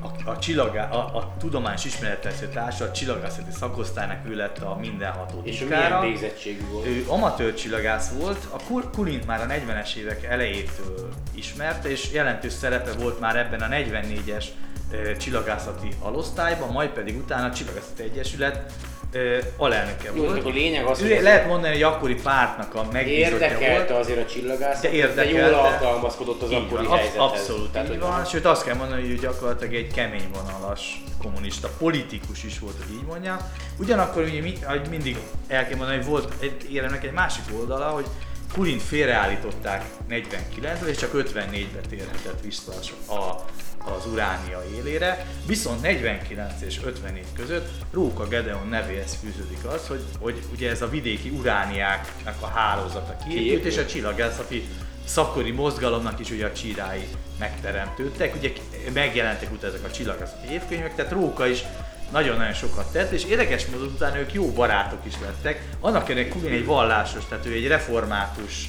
a, 0.00 0.30
a, 0.30 0.38
csillagá, 0.38 0.88
a, 0.88 1.16
a 1.16 1.32
Tudományos 1.38 1.84
Ismeretterjesztő 1.84 2.48
Társulat 2.48 2.94
csillagászati 2.94 3.50
szakosztálynak 3.50 4.28
ő 4.28 4.34
lett 4.34 4.58
a 4.58 4.76
mindenható 4.80 5.40
És 5.44 5.60
ő 5.60 5.64
titkára. 5.64 6.00
milyen 6.00 6.18
végzettségű 6.20 6.66
volt? 6.70 6.86
Ő 6.86 7.04
amatőr 7.08 7.54
csillagász 7.54 8.10
volt, 8.18 8.46
a 8.50 8.56
Kul- 8.66 8.90
Kulint 8.90 9.26
már 9.26 9.40
a 9.40 9.46
40-es 9.46 9.94
évek 9.94 10.24
elejétől 10.24 11.08
ismerte, 11.34 11.90
és 11.90 12.12
jelentős 12.12 12.52
szerepe 12.52 12.92
volt 12.92 13.20
már 13.20 13.36
ebben 13.36 13.60
a 13.60 13.66
44-es 13.68 14.44
ö, 14.92 15.16
csillagászati 15.16 15.88
alosztályban, 16.00 16.68
majd 16.68 16.90
pedig 16.90 17.16
utána 17.16 17.46
a 17.46 17.52
Csillagászati 17.52 18.02
Egyesület 18.02 18.72
ö, 19.12 19.38
alelnöke 19.56 20.10
Jó, 20.14 20.24
volt. 20.24 20.44
lényeg 20.54 20.84
az, 20.84 21.00
ő 21.02 21.14
hogy 21.14 21.22
lehet 21.22 21.46
mondani, 21.46 21.72
hogy 21.72 21.82
akkori 21.82 22.14
pártnak 22.14 22.74
a 22.74 22.86
megbízottja 22.92 23.32
Érdekelte 23.32 23.92
volt. 23.92 24.00
azért 24.00 24.18
a 24.18 24.26
csillagászat, 24.26 24.82
De 24.82 24.88
de, 24.88 24.94
érdekelte. 24.94 25.38
jól 25.40 25.54
alkalmazkodott 25.54 26.42
az 26.42 26.50
Így 26.50 26.56
akkori 26.56 26.86
van, 26.86 26.96
helyzethez. 26.98 27.22
abszolút 27.30 27.72
Tehát, 27.72 27.86
így 27.88 27.92
hogy 27.94 28.02
van, 28.02 28.24
sőt 28.24 28.44
azt 28.44 28.64
kell 28.64 28.74
mondani, 28.74 29.00
hogy 29.00 29.10
ő 29.10 29.14
gyakorlatilag 29.14 29.74
egy 29.74 29.92
kemény 29.94 30.28
vonalas 30.32 31.02
kommunista, 31.22 31.68
politikus 31.78 32.44
is 32.44 32.58
volt, 32.58 32.74
hogy 32.86 32.94
így 32.94 33.04
mondjam. 33.06 33.36
Ugyanakkor 33.78 34.22
ugye 34.22 34.40
mi, 34.40 34.52
ahogy 34.66 34.86
mindig 34.90 35.16
el 35.48 35.66
kell 35.68 35.76
mondani, 35.76 35.96
hogy 35.96 36.06
volt 36.06 36.32
egy 36.40 36.72
éremnek 36.74 37.04
egy 37.04 37.12
másik 37.12 37.44
oldala, 37.58 37.84
hogy 37.88 38.06
Kulint 38.52 38.82
félreállították 38.82 39.84
49-ben, 40.10 40.88
és 40.88 40.96
csak 40.96 41.10
54-ben 41.14 41.82
térhetett 41.88 42.40
vissza 42.42 42.72
a, 43.08 43.44
az 43.84 44.06
uránia 44.12 44.64
élére, 44.76 45.26
viszont 45.46 45.82
49 45.82 46.62
és 46.62 46.80
54 46.84 47.24
között 47.36 47.68
Róka 47.92 48.28
Gedeon 48.28 48.68
nevéhez 48.68 49.18
fűződik 49.20 49.64
az, 49.64 49.86
hogy, 49.86 50.02
hogy 50.20 50.42
ugye 50.52 50.70
ez 50.70 50.82
a 50.82 50.88
vidéki 50.88 51.28
urániáknak 51.28 52.34
a 52.40 52.46
hálózata 52.46 53.16
kiépült, 53.16 53.44
Kiépült. 53.44 53.72
és 53.72 53.78
a 53.78 53.86
csillagászati 53.86 54.68
szakkori 55.06 55.50
mozgalomnak 55.50 56.20
is 56.20 56.30
ugye 56.30 56.46
a 56.46 56.52
csírái 56.52 57.06
megteremtődtek, 57.38 58.34
ugye 58.34 58.52
megjelentek 58.92 59.52
utána 59.52 59.74
ezek 59.74 59.86
a 59.86 59.90
csillagászati 59.90 60.52
évkönyvek, 60.52 60.94
tehát 60.94 61.12
Róka 61.12 61.46
is 61.46 61.64
nagyon-nagyon 62.10 62.52
sokat 62.52 62.92
tett, 62.92 63.10
és 63.10 63.24
érdekes 63.24 63.66
módon 63.66 63.86
utána 63.86 64.18
ők 64.18 64.32
jó 64.32 64.52
barátok 64.52 64.98
is 65.06 65.14
lettek. 65.20 65.62
Annak 65.80 66.08
ellenére 66.08 66.28
Kulin 66.28 66.52
egy 66.52 66.64
vallásos, 66.66 67.22
tehát 67.28 67.46
ő 67.46 67.52
egy 67.52 67.66
református 67.66 68.68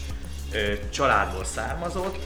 ö, 0.52 0.74
családból 0.90 1.46
származott, 1.46 2.18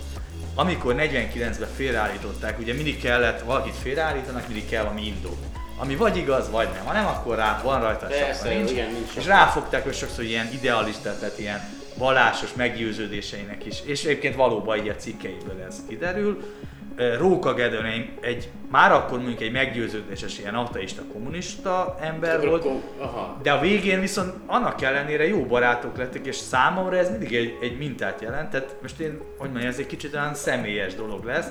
amikor 0.60 0.96
49-ben 0.98 1.70
félreállították, 1.76 2.60
ugye 2.60 2.74
mindig 2.74 3.02
kellett, 3.02 3.42
valakit 3.42 3.76
félreállítanak, 3.76 4.48
mindig 4.48 4.70
kell 4.70 4.84
valami 4.84 5.06
indok. 5.06 5.38
Ami 5.80 5.96
vagy 5.96 6.18
igaz, 6.18 6.50
vagy 6.50 6.68
nem. 6.74 6.86
Ha 6.86 6.94
nem, 6.94 7.06
akkor 7.06 7.36
rá, 7.36 7.62
van 7.64 7.82
rajta, 7.82 8.08
csak 8.10 8.54
nincs. 8.54 8.72
igen, 8.72 8.92
nincs 8.92 9.16
és 9.16 9.26
ráfogták 9.26 9.84
hogy 9.84 9.94
sokszor 9.94 10.24
ilyen 10.24 10.50
idealistát, 10.54 11.20
tehát 11.20 11.40
ilyen 11.40 11.60
vallásos 11.98 12.54
meggyőződéseinek 12.54 13.66
is. 13.66 13.82
És 13.86 14.04
egyébként 14.04 14.36
valóban 14.36 14.78
így 14.78 14.88
a 14.88 14.96
cikkeiből 14.96 15.66
ez 15.68 15.76
kiderül. 15.88 16.44
Róka 17.18 17.54
Gedeon 17.54 17.86
egy, 18.22 18.50
már 18.72 18.92
akkor 18.92 19.18
mondjuk 19.20 19.42
egy 19.42 19.52
meggyőződéses 19.52 20.40
ilyen 20.40 20.56
ateista, 20.56 21.02
kommunista 21.14 21.98
ember 22.02 22.48
volt, 22.48 22.66
aha. 22.98 23.38
de 23.44 23.52
a 23.52 23.60
végén 23.60 24.00
viszont 24.00 24.34
annak 24.46 24.82
ellenére 24.82 25.28
jó 25.28 25.46
barátok 25.46 25.98
lettek, 25.98 26.26
és 26.26 26.36
számomra 26.36 26.98
ez 26.98 27.10
mindig 27.10 27.34
egy, 27.36 27.58
egy 27.62 27.78
mintát 27.78 28.22
jelent. 28.22 28.50
Tehát 28.50 28.76
most 28.82 29.00
én, 29.00 29.22
hogy 29.38 29.50
mondjam, 29.50 29.72
ez 29.72 29.80
egy 29.80 29.86
kicsit 29.88 30.14
olyan 30.14 30.34
személyes 30.34 30.96
dolog 30.96 31.24
lesz. 31.26 31.48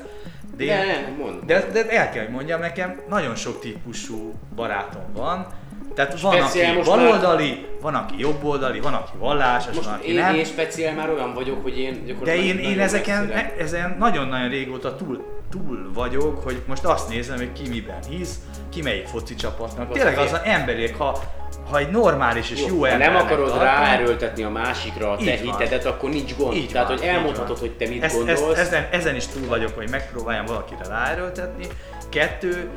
De, 0.57 0.65
én- 0.65 0.71
nem, 0.87 1.15
mondd. 1.19 1.47
de, 1.47 1.67
de 1.73 1.89
el 1.89 2.11
kell, 2.11 2.25
hogy 2.25 2.33
mondjam, 2.35 2.61
nekem 2.61 3.01
nagyon 3.09 3.35
sok 3.35 3.61
típusú 3.61 4.35
barátom 4.55 5.03
van. 5.15 5.47
Tehát 5.95 6.21
van, 6.21 6.33
Speciál 6.37 6.69
aki 6.69 6.77
most 6.77 6.89
már- 6.91 6.99
baloldali, 6.99 7.67
van, 7.81 7.95
aki 7.95 8.15
jobboldali, 8.19 8.81
van, 8.81 8.95
aki 8.95 9.11
vallásos, 9.19 9.75
Most 9.75 9.89
van, 9.89 9.95
aki 9.99 10.09
én, 10.09 10.15
nem. 10.15 10.35
én 10.35 10.45
speciál 10.45 10.95
már 10.95 11.11
olyan 11.11 11.35
vagyok, 11.35 11.63
hogy 11.63 11.79
én 11.79 12.17
De 12.25 12.37
én, 12.37 12.59
én 12.59 12.63
nagyon 12.63 12.79
ezeken, 12.79 13.25
messzire- 13.25 13.61
ezen 13.61 13.97
nagyon-nagyon 13.99 14.49
régóta 14.49 14.97
túl, 14.97 15.25
túl 15.51 15.91
vagyok, 15.95 16.43
hogy 16.43 16.63
most 16.67 16.85
azt 16.85 17.09
nézem, 17.09 17.37
hogy 17.37 17.53
ki 17.53 17.69
miben 17.69 18.03
hisz, 18.09 18.35
ki 18.69 18.83
melyik 18.83 19.07
foci 19.07 19.35
csapatnak. 19.35 19.93
Tényleg 19.93 20.19
az 20.19 20.33
az 20.33 20.41
emberiek, 20.45 20.97
ha, 20.97 21.23
ha 21.71 21.79
egy 21.79 21.91
normális 21.91 22.51
és 22.51 22.61
jó, 22.61 22.67
Jó, 22.67 22.85
ember. 22.85 23.13
nem 23.13 23.25
akarod 23.25 23.59
ráerőltetni 23.59 24.43
a 24.43 24.51
másikra 24.51 25.11
a 25.11 25.17
te 25.17 25.23
Így 25.23 25.45
van. 25.45 25.59
hitedet, 25.59 25.85
akkor 25.85 26.11
nincs 26.11 26.37
gond. 26.37 26.55
Így 26.57 26.69
Tehát, 26.69 26.89
van, 26.89 26.97
hogy 26.99 27.07
elmondhatod, 27.07 27.59
hogy 27.59 27.71
te 27.71 27.89
mit 27.89 28.03
ezt, 28.03 28.17
gondolsz. 28.17 28.41
Ezt, 28.41 28.59
ezen, 28.59 28.89
ezen 28.91 29.15
is 29.15 29.27
túl 29.27 29.47
vagyok, 29.47 29.75
hogy 29.75 29.91
megpróbáljam 29.91 30.45
valakire 30.45 30.89
ráerőltetni. 30.89 31.67
Kettő, 32.09 32.71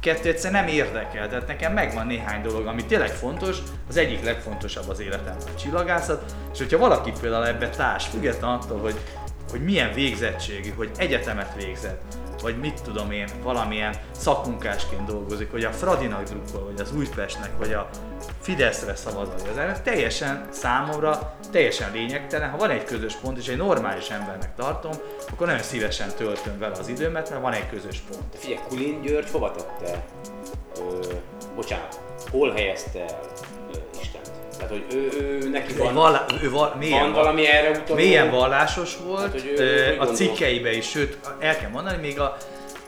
kettő 0.00 0.28
egyszer 0.28 0.52
nem 0.52 0.66
érdekel, 0.66 1.28
tehát 1.28 1.46
nekem 1.46 1.72
megvan 1.72 2.06
néhány 2.06 2.42
dolog, 2.42 2.66
ami 2.66 2.84
tényleg 2.84 3.08
fontos, 3.08 3.56
az 3.88 3.96
egyik 3.96 4.24
legfontosabb 4.24 4.88
az 4.88 5.00
életemben 5.00 5.48
a 5.56 5.60
csillagászat, 5.60 6.34
és 6.52 6.58
hogyha 6.58 6.78
valaki 6.78 7.12
például 7.20 7.46
ebbe 7.46 7.68
társ, 7.68 8.06
független 8.06 8.50
attól, 8.50 8.78
hogy, 8.78 8.94
hogy 9.54 9.64
milyen 9.64 9.92
végzettségű, 9.92 10.70
hogy 10.70 10.90
egyetemet 10.96 11.54
végzett, 11.56 12.02
vagy 12.42 12.58
mit 12.58 12.82
tudom 12.82 13.10
én, 13.10 13.28
valamilyen 13.42 13.94
szakmunkásként 14.10 15.06
dolgozik, 15.06 15.50
hogy 15.50 15.64
a 15.64 15.70
Fradinak 15.70 16.22
drukkol, 16.22 16.64
vagy 16.64 16.80
az 16.80 16.92
Újpestnek, 16.96 17.50
vagy 17.58 17.72
a 17.72 17.88
Fideszre 18.40 18.94
szavaz, 18.94 19.28
vagy 19.28 19.48
az 19.50 19.56
ellen, 19.56 19.82
teljesen 19.82 20.48
számomra 20.50 21.36
teljesen 21.52 21.92
lényegtelen. 21.92 22.50
Ha 22.50 22.56
van 22.56 22.70
egy 22.70 22.84
közös 22.84 23.14
pont, 23.14 23.38
és 23.38 23.48
egy 23.48 23.56
normális 23.56 24.08
embernek 24.08 24.54
tartom, 24.54 24.92
akkor 25.32 25.46
nagyon 25.46 25.62
szívesen 25.62 26.08
töltöm 26.16 26.58
vele 26.58 26.76
az 26.78 26.88
időmet, 26.88 27.30
mert 27.30 27.42
van 27.42 27.52
egy 27.52 27.68
közös 27.68 27.98
pont. 27.98 28.22
De 28.32 28.38
figyelj, 28.38 28.60
Kulin 28.68 29.00
György 29.00 29.30
hova 29.30 29.50
tette? 29.50 30.04
Ö, 30.78 31.14
bocsánat, 31.54 32.00
hol 32.30 32.50
helyezte? 32.50 33.04
Tehát, 34.66 34.84
hogy 34.84 34.96
ő, 34.98 35.08
ő 35.42 35.48
neki 35.48 35.72
van, 35.72 35.94
vallá, 35.94 36.24
ő 36.42 36.50
val, 36.50 36.74
mélyen, 36.78 37.00
van 37.02 37.12
valami 37.12 37.46
erre 37.46 37.70
utaló? 37.70 37.94
mélyen 37.94 38.30
vallásos 38.30 38.96
volt, 39.06 39.20
Hát, 39.22 39.30
hogy 39.30 39.54
ő- 39.58 39.96
hogy 39.96 40.08
a 40.08 40.12
cikkeibe 40.12 40.72
is, 40.72 40.88
sőt, 40.88 41.18
el 41.38 41.58
kell 41.58 41.70
mondani, 41.70 42.00
még 42.00 42.20
a 42.20 42.36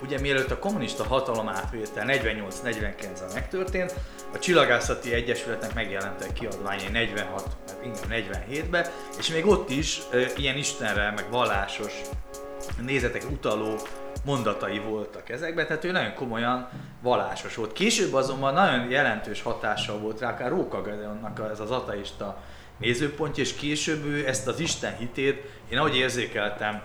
ugye 0.02 0.20
mielőtt 0.20 0.50
a 0.50 0.58
kommunista 0.58 1.04
hatalom 1.04 1.48
átvétel 1.48 2.04
48-49-ben 2.06 3.30
megtörtént, 3.34 3.94
a 4.34 4.38
Csillagászati 4.38 5.12
Egyesületnek 5.12 5.74
megjelentek 5.74 6.32
kiadványai 6.32 6.88
46, 6.92 7.42
hát 7.68 7.76
inkább 7.84 8.24
47-ben, 8.50 8.86
és 9.18 9.28
még 9.30 9.46
ott 9.46 9.70
is 9.70 9.98
ilyen 10.36 10.56
istenre, 10.56 11.12
meg 11.16 11.24
vallásos 11.30 11.92
nézetek 12.86 13.24
utaló 13.30 13.74
mondatai 14.26 14.78
voltak 14.78 15.28
ezekben, 15.28 15.66
tehát 15.66 15.84
ő 15.84 15.90
nagyon 15.90 16.14
komolyan 16.14 16.68
vallásos 17.02 17.54
volt. 17.54 17.72
Később 17.72 18.14
azonban 18.14 18.54
nagyon 18.54 18.90
jelentős 18.90 19.42
hatással 19.42 19.98
volt 19.98 20.20
rá, 20.20 20.30
akár 20.30 20.50
Róka 20.50 20.82
Gedeonnak 20.82 21.40
ez 21.52 21.60
az 21.60 21.70
ateista 21.70 22.36
nézőpontja, 22.78 23.42
és 23.42 23.54
később 23.54 24.04
ő 24.06 24.26
ezt 24.26 24.46
az 24.46 24.60
Isten 24.60 24.96
hitét, 24.98 25.42
én 25.72 25.78
ahogy 25.78 25.96
érzékeltem, 25.96 26.82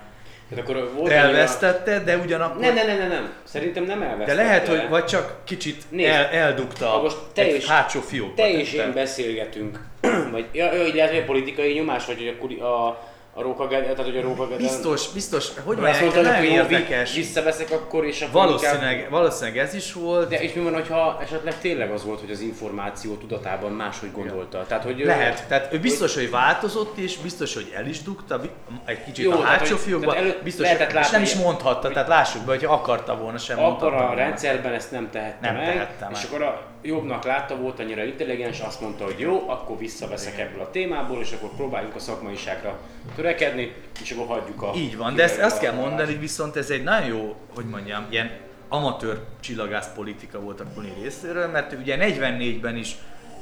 Tehát 0.50 0.70
akkor 0.70 0.92
volt 0.96 1.12
elvesztette, 1.12 2.00
de 2.00 2.18
ugyanakkor... 2.18 2.62
Nem, 2.62 2.74
nem, 2.74 2.88
nem, 2.88 2.98
nem, 2.98 3.08
nem. 3.10 3.32
Szerintem 3.44 3.84
nem 3.84 4.00
De 4.00 4.06
elvesztette. 4.06 4.44
lehet, 4.44 4.68
hogy 4.68 4.90
vagy 4.90 5.06
csak 5.06 5.36
kicsit 5.44 5.84
Nézd, 5.90 6.10
el, 6.10 6.26
eldugta 6.26 6.86
ha 6.88 7.02
most 7.02 7.18
te 7.34 7.42
egy 7.42 7.56
is- 7.56 7.68
hátsó 7.68 8.00
fiókba. 8.00 8.36
Te 8.36 8.52
és 8.52 8.74
én 8.74 8.94
beszélgetünk, 8.94 9.80
vagy 10.32 10.46
ja, 10.52 10.74
ja, 10.74 10.86
így 10.86 10.96
lehet, 10.96 11.10
hogy 11.12 11.20
a 11.22 11.26
politikai 11.26 11.74
nyomás, 11.74 12.06
vagy 12.06 12.38
hogy 12.40 12.60
a, 12.60 12.88
a, 12.88 13.11
a 13.34 13.42
Róka 13.42 13.68
Gede- 13.68 13.96
tehát 13.96 14.06
hogy 14.12 14.18
a 14.18 14.22
Róka 14.22 14.44
Gede- 14.48 14.58
Biztos, 14.62 15.08
biztos, 15.14 15.48
hogy 15.64 15.78
Mert 15.78 15.92
azt 15.94 16.02
mondják, 16.02 16.24
mondta, 16.26 16.40
hogy 16.42 16.50
nagyon 16.50 16.72
érdekes. 16.72 17.14
visszaveszek 17.16 17.72
akkor, 17.72 18.06
és 18.06 18.22
akkor 18.22 18.34
Valószínűleg, 18.46 18.96
inkább- 18.96 19.12
valószínűleg 19.12 19.58
ez 19.58 19.74
is 19.74 19.94
volt. 19.94 20.30
De 20.30 20.42
és 20.42 20.54
mi 20.54 20.62
van, 20.64 20.74
hogyha 20.74 21.20
esetleg 21.22 21.60
tényleg 21.60 21.92
az 21.92 22.06
volt, 22.06 22.20
hogy 22.20 22.32
az 22.32 22.40
információ 22.42 23.16
tudatában 23.16 23.72
máshogy 23.72 24.12
gondolta? 24.12 24.66
Tehát, 24.68 24.84
hogy 24.84 25.00
ő- 25.02 25.06
Lehet, 25.06 25.48
tehát 25.48 25.74
ő 25.74 25.80
biztos, 25.80 26.14
hogy 26.16 26.30
változott 26.30 26.98
is, 26.98 27.18
biztos, 27.18 27.54
hogy 27.54 27.72
el 27.76 27.86
is 27.88 28.02
dugta 28.04 28.42
egy 28.86 29.04
kicsit 29.04 29.26
Jó, 29.26 29.32
a 29.32 29.42
hátsó 29.42 29.72
hogy- 29.76 29.82
fiókba, 29.84 30.16
biztos, 30.44 30.64
lehetett 30.66 30.88
és 30.88 30.94
látni, 30.94 31.12
nem 31.12 31.22
is 31.22 31.34
hogy- 31.34 31.44
mondhatta, 31.44 31.90
tehát 31.90 32.08
lássuk 32.08 32.42
be, 32.46 32.52
hogyha 32.52 32.74
akarta 32.74 33.16
volna, 33.18 33.38
sem 33.38 33.60
Akkor 33.60 33.94
a 33.94 34.14
rendszerben 34.14 34.74
ezt 34.74 34.92
nem 34.92 35.10
tehette 35.12 35.48
Nem 35.52 35.56
meg, 35.56 35.66
tehette 35.74 36.08
és 36.12 36.18
meg. 36.18 36.26
akkor 36.28 36.42
a 36.42 36.62
jobbnak 36.82 37.24
látta, 37.24 37.56
volt 37.56 37.80
annyira 37.80 38.04
intelligens, 38.04 38.60
azt 38.60 38.82
mondta, 38.82 39.04
hogy 39.04 39.20
jó, 39.20 39.50
akkor 39.50 39.78
visszaveszek 39.78 40.40
ebből 40.40 40.62
a 40.62 40.70
témából, 40.70 41.22
és 41.22 41.32
akkor 41.32 41.50
próbáljunk 41.56 41.96
a 41.96 42.00
szakmaiságra 42.00 42.80
törekedni, 43.16 43.74
és 44.02 44.12
akkor 44.12 44.38
hagyjuk 44.38 44.62
a... 44.62 44.72
Így 44.76 44.98
van, 44.98 45.16
de 45.16 45.24
ezt 45.24 45.40
azt 45.40 45.60
kell 45.60 45.74
mondani, 45.74 46.14
viszont 46.14 46.56
ez 46.56 46.70
egy 46.70 46.84
nagyon 46.84 47.08
jó, 47.08 47.36
hogy 47.56 47.66
mondjam, 47.66 48.06
ilyen 48.10 48.32
amatőr 48.68 49.24
csillagász 49.40 49.94
politika 49.96 50.40
volt 50.40 50.60
a 50.60 50.66
Kuni 50.76 50.94
részéről, 51.02 51.48
mert 51.48 51.74
ugye 51.74 51.98
44-ben 52.00 52.76
is 52.76 52.96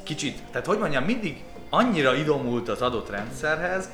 kicsit, 0.03 0.41
tehát 0.51 0.67
hogy 0.67 0.77
mondjam, 0.77 1.03
mindig 1.03 1.43
annyira 1.69 2.15
idomult 2.15 2.69
az 2.69 2.81
adott 2.81 3.09
rendszerhez, 3.09 3.89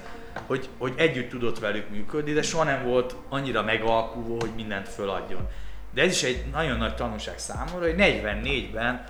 hogy, 0.48 0.70
hogy 0.78 0.94
együtt 0.96 1.30
tudott 1.30 1.60
velük 1.60 1.90
működni, 1.90 2.34
de 2.34 2.42
soha 2.42 2.64
nem 2.64 2.84
volt 2.84 3.16
annyira 3.30 3.64
megalkuló, 3.64 4.38
hogy 4.40 4.52
mindent 4.56 4.90
föladjon. 4.90 5.48
De 5.94 6.02
ez 6.02 6.12
is 6.12 6.24
egy 6.24 6.44
nagyon 6.52 6.78
nagy 6.78 6.96
tanulság 6.96 7.40
számomra, 7.40 7.86
hogy 7.86 7.96
44-ben 7.98 9.04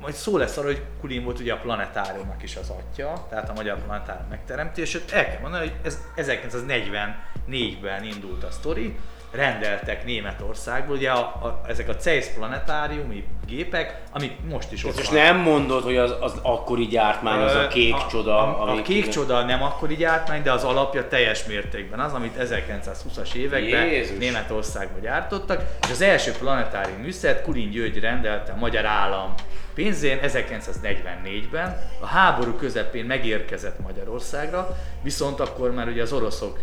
Majd 0.00 0.14
szó 0.14 0.36
lesz 0.36 0.56
arról, 0.56 0.72
hogy 0.72 0.82
Kulin 1.00 1.24
volt 1.24 1.38
ugye 1.38 1.52
a 1.52 1.56
planetáriumnak 1.56 2.42
is 2.42 2.56
az 2.56 2.70
atya, 2.70 3.26
tehát 3.28 3.48
a 3.48 3.52
magyar 3.52 3.82
planetárium 3.84 4.28
megteremtését. 4.28 5.12
El 5.12 5.24
kell 5.24 5.40
mondani, 5.40 5.68
hogy 5.68 5.76
ez 5.82 6.00
1944-ben 6.16 8.04
indult 8.04 8.44
a 8.44 8.50
sztori, 8.50 8.98
rendeltek 9.36 10.04
Németországból, 10.04 10.96
ugye 10.96 11.10
a, 11.10 11.18
a, 11.18 11.60
ezek 11.68 11.88
a 11.88 11.92
Zeiss 12.00 12.26
planetáriumi 12.34 13.24
gépek, 13.46 14.02
amik 14.12 14.32
most 14.50 14.72
is 14.72 14.84
ott 14.84 14.96
Most 14.96 15.10
vannak. 15.10 15.24
nem 15.24 15.36
mondod, 15.36 15.82
hogy 15.82 15.96
az, 15.96 16.14
az 16.20 16.34
akkori 16.42 16.86
gyártmány, 16.86 17.42
az 17.42 17.54
a 17.54 17.66
kék 17.66 17.94
a, 17.94 18.06
csoda, 18.10 18.38
A, 18.38 18.62
a 18.62 18.70
ami- 18.70 18.82
kék 18.82 19.08
csoda 19.08 19.44
nem 19.44 19.62
akkori 19.62 19.94
gyártmány, 19.96 20.42
de 20.42 20.52
az 20.52 20.64
alapja 20.64 21.08
teljes 21.08 21.44
mértékben 21.44 22.00
az, 22.00 22.12
amit 22.12 22.36
1920-as 22.40 23.34
években 23.34 23.86
Jézus. 23.86 24.18
Németországban 24.18 25.00
gyártottak, 25.00 25.62
és 25.82 25.90
az 25.90 26.00
első 26.00 26.32
planetárium 26.32 27.00
műszert 27.00 27.42
Kulin 27.42 27.70
György 27.70 28.00
rendelte 28.00 28.52
a 28.52 28.56
magyar 28.56 28.84
állam 28.84 29.34
pénzén 29.74 30.18
1944-ben, 30.22 31.76
a 32.00 32.06
háború 32.06 32.52
közepén 32.52 33.04
megérkezett 33.04 33.78
Magyarországra, 33.80 34.76
viszont 35.02 35.40
akkor 35.40 35.70
már 35.72 35.88
ugye 35.88 36.02
az 36.02 36.12
oroszok 36.12 36.58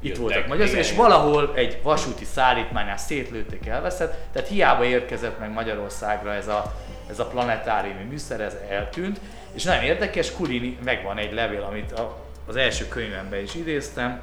itt 0.00 0.16
voltak 0.16 0.46
Magyarországon, 0.46 0.84
és 0.84 0.92
igen. 0.92 1.02
valahol 1.02 1.52
egy 1.54 1.78
vasúti 1.82 2.24
szállítmánynál 2.24 2.96
szétlőtték, 2.96 3.66
elveszett, 3.66 4.16
tehát 4.32 4.48
hiába 4.48 4.84
érkezett 4.84 5.38
meg 5.38 5.52
Magyarországra 5.52 6.34
ez 6.34 6.48
a, 6.48 6.74
ez 7.10 7.18
a 7.18 7.26
planetáriumi 7.26 8.02
műszer, 8.02 8.40
ez 8.40 8.56
eltűnt, 8.68 9.20
és 9.52 9.62
nagyon 9.62 9.82
érdekes, 9.82 10.32
Kulini, 10.32 10.78
megvan 10.84 11.18
egy 11.18 11.32
levél, 11.32 11.62
amit 11.62 11.92
a, 11.92 12.16
az 12.46 12.56
első 12.56 12.88
könyvemben 12.88 13.42
is 13.42 13.54
idéztem, 13.54 14.22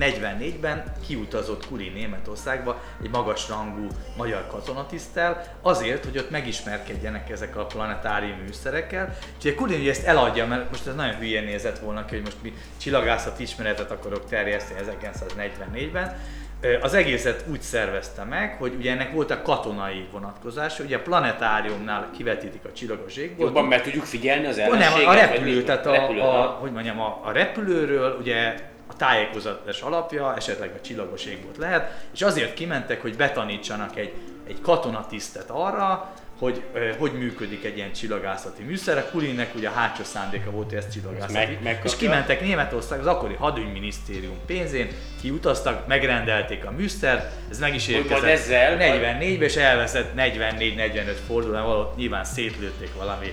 44-ben 0.00 0.84
kiutazott 1.06 1.66
Kulin 1.66 1.92
Németországba 1.92 2.80
egy 3.02 3.10
magas 3.10 3.48
rangú 3.48 3.86
magyar 4.16 4.46
katonatisztel, 4.50 5.56
azért, 5.62 6.04
hogy 6.04 6.18
ott 6.18 6.30
megismerkedjenek 6.30 7.30
ezek 7.30 7.56
a 7.56 7.64
planetárium 7.66 8.38
műszerekkel. 8.46 9.16
Ugye 9.40 9.54
Kulin 9.54 9.80
ugye 9.80 9.90
ezt 9.90 10.06
eladja, 10.06 10.46
mert 10.46 10.70
most 10.70 10.86
ez 10.86 10.94
nagyon 10.94 11.14
hülye 11.14 11.40
nézett 11.40 11.78
volna 11.78 12.04
ki, 12.04 12.14
hogy 12.14 12.24
most 12.24 12.42
mi 12.42 12.52
csillagászat 12.76 13.38
ismeretet 13.40 13.90
akarok 13.90 14.28
terjeszteni 14.28 14.80
1944-ben. 14.90 16.16
Ö, 16.60 16.78
Az 16.80 16.94
egészet 16.94 17.44
úgy 17.50 17.60
szervezte 17.60 18.24
meg, 18.24 18.56
hogy 18.58 18.74
ugye 18.78 18.92
ennek 18.92 19.12
voltak 19.12 19.42
katonai 19.42 20.08
vonatkozása, 20.12 20.82
ugye 20.84 20.96
a 20.96 21.00
planetáriumnál 21.02 22.10
kivetítik 22.16 22.64
a 22.64 22.72
csillagos 22.72 23.16
égbolt, 23.16 23.48
Jobban 23.48 23.64
meg 23.64 23.82
tudjuk 23.82 24.04
figyelni 24.04 24.46
az 24.46 24.58
ellenséget? 24.58 24.98
nem, 24.98 25.08
a 25.08 25.14
repülő, 25.14 25.62
tehát 25.62 25.86
a, 25.86 26.08
a, 26.42 26.46
hogy 26.46 26.72
mondjam, 26.72 27.00
a, 27.00 27.20
a 27.24 27.32
repülőről 27.32 28.16
ugye 28.20 28.54
a 28.90 28.96
tájékozatás 28.96 29.80
alapja, 29.80 30.36
esetleg 30.36 30.70
a 30.76 30.80
csillagos 30.80 31.24
égbolt 31.24 31.56
lehet, 31.56 32.04
és 32.14 32.22
azért 32.22 32.54
kimentek, 32.54 33.02
hogy 33.02 33.16
betanítsanak 33.16 33.96
egy, 33.96 34.12
egy 34.48 34.60
katonatisztet 34.60 35.50
arra, 35.50 36.12
hogy 36.38 36.62
ö, 36.72 36.92
hogy 36.98 37.12
működik 37.12 37.64
egy 37.64 37.76
ilyen 37.76 37.92
csillagászati 37.92 38.62
műszer. 38.62 38.98
A 38.98 39.10
Kulinnek 39.10 39.54
ugye 39.54 39.68
a 39.68 39.72
hátsó 39.72 40.02
szándéka 40.04 40.50
volt, 40.50 40.68
hogy 40.68 40.78
ezt 40.78 40.92
csillagászati. 40.92 41.32
Meg- 41.32 41.62
megkapja. 41.62 41.90
és 41.90 41.96
kimentek 41.96 42.40
Németország, 42.40 43.00
az 43.00 43.06
akkori 43.06 43.34
hadügyminisztérium 43.34 44.38
pénzén, 44.46 44.88
kiutaztak, 45.20 45.86
megrendelték 45.86 46.64
a 46.64 46.70
műszert, 46.70 47.32
ez 47.50 47.58
meg 47.58 47.74
is 47.74 47.88
érkezett 47.88 48.24
ezzel- 48.30 48.78
44-ben, 48.80 49.48
és 49.48 49.56
elveszett 49.56 50.14
44-45 50.16 51.16
fordulón, 51.26 51.62
valahol 51.62 51.94
nyilván 51.96 52.24
szétlőtték 52.24 52.94
valami 52.94 53.32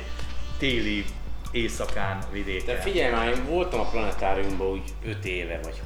téli 0.58 1.06
éjszakán 1.58 2.20
vidéken. 2.32 2.76
De 2.76 2.82
figyelj 2.82 3.12
már, 3.12 3.28
én 3.28 3.46
voltam 3.46 3.80
a 3.80 3.90
planetáriumban 3.90 4.68
úgy 4.68 4.94
5 5.06 5.26
éve, 5.26 5.60
vagy 5.64 5.82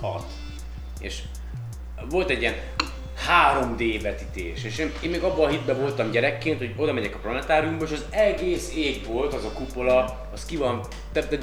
6. 0.00 0.24
És 1.00 1.22
volt 2.08 2.30
egy 2.30 2.40
ilyen 2.40 2.54
3D 3.28 3.98
vetítés, 4.02 4.64
és 4.64 4.78
én, 4.78 4.92
én 5.02 5.10
még 5.10 5.22
abban 5.22 5.44
a 5.44 5.48
hitben 5.48 5.80
voltam 5.80 6.10
gyerekként, 6.10 6.58
hogy 6.58 6.74
oda 6.76 6.92
megyek 6.92 7.14
a 7.14 7.18
planetáriumba, 7.18 7.84
és 7.84 7.90
az 7.90 8.04
egész 8.10 8.72
ég 8.76 9.06
volt, 9.06 9.34
az 9.34 9.44
a 9.44 9.52
kupola, 9.52 10.28
az 10.32 10.46
ki 10.46 10.56
van, 10.56 10.80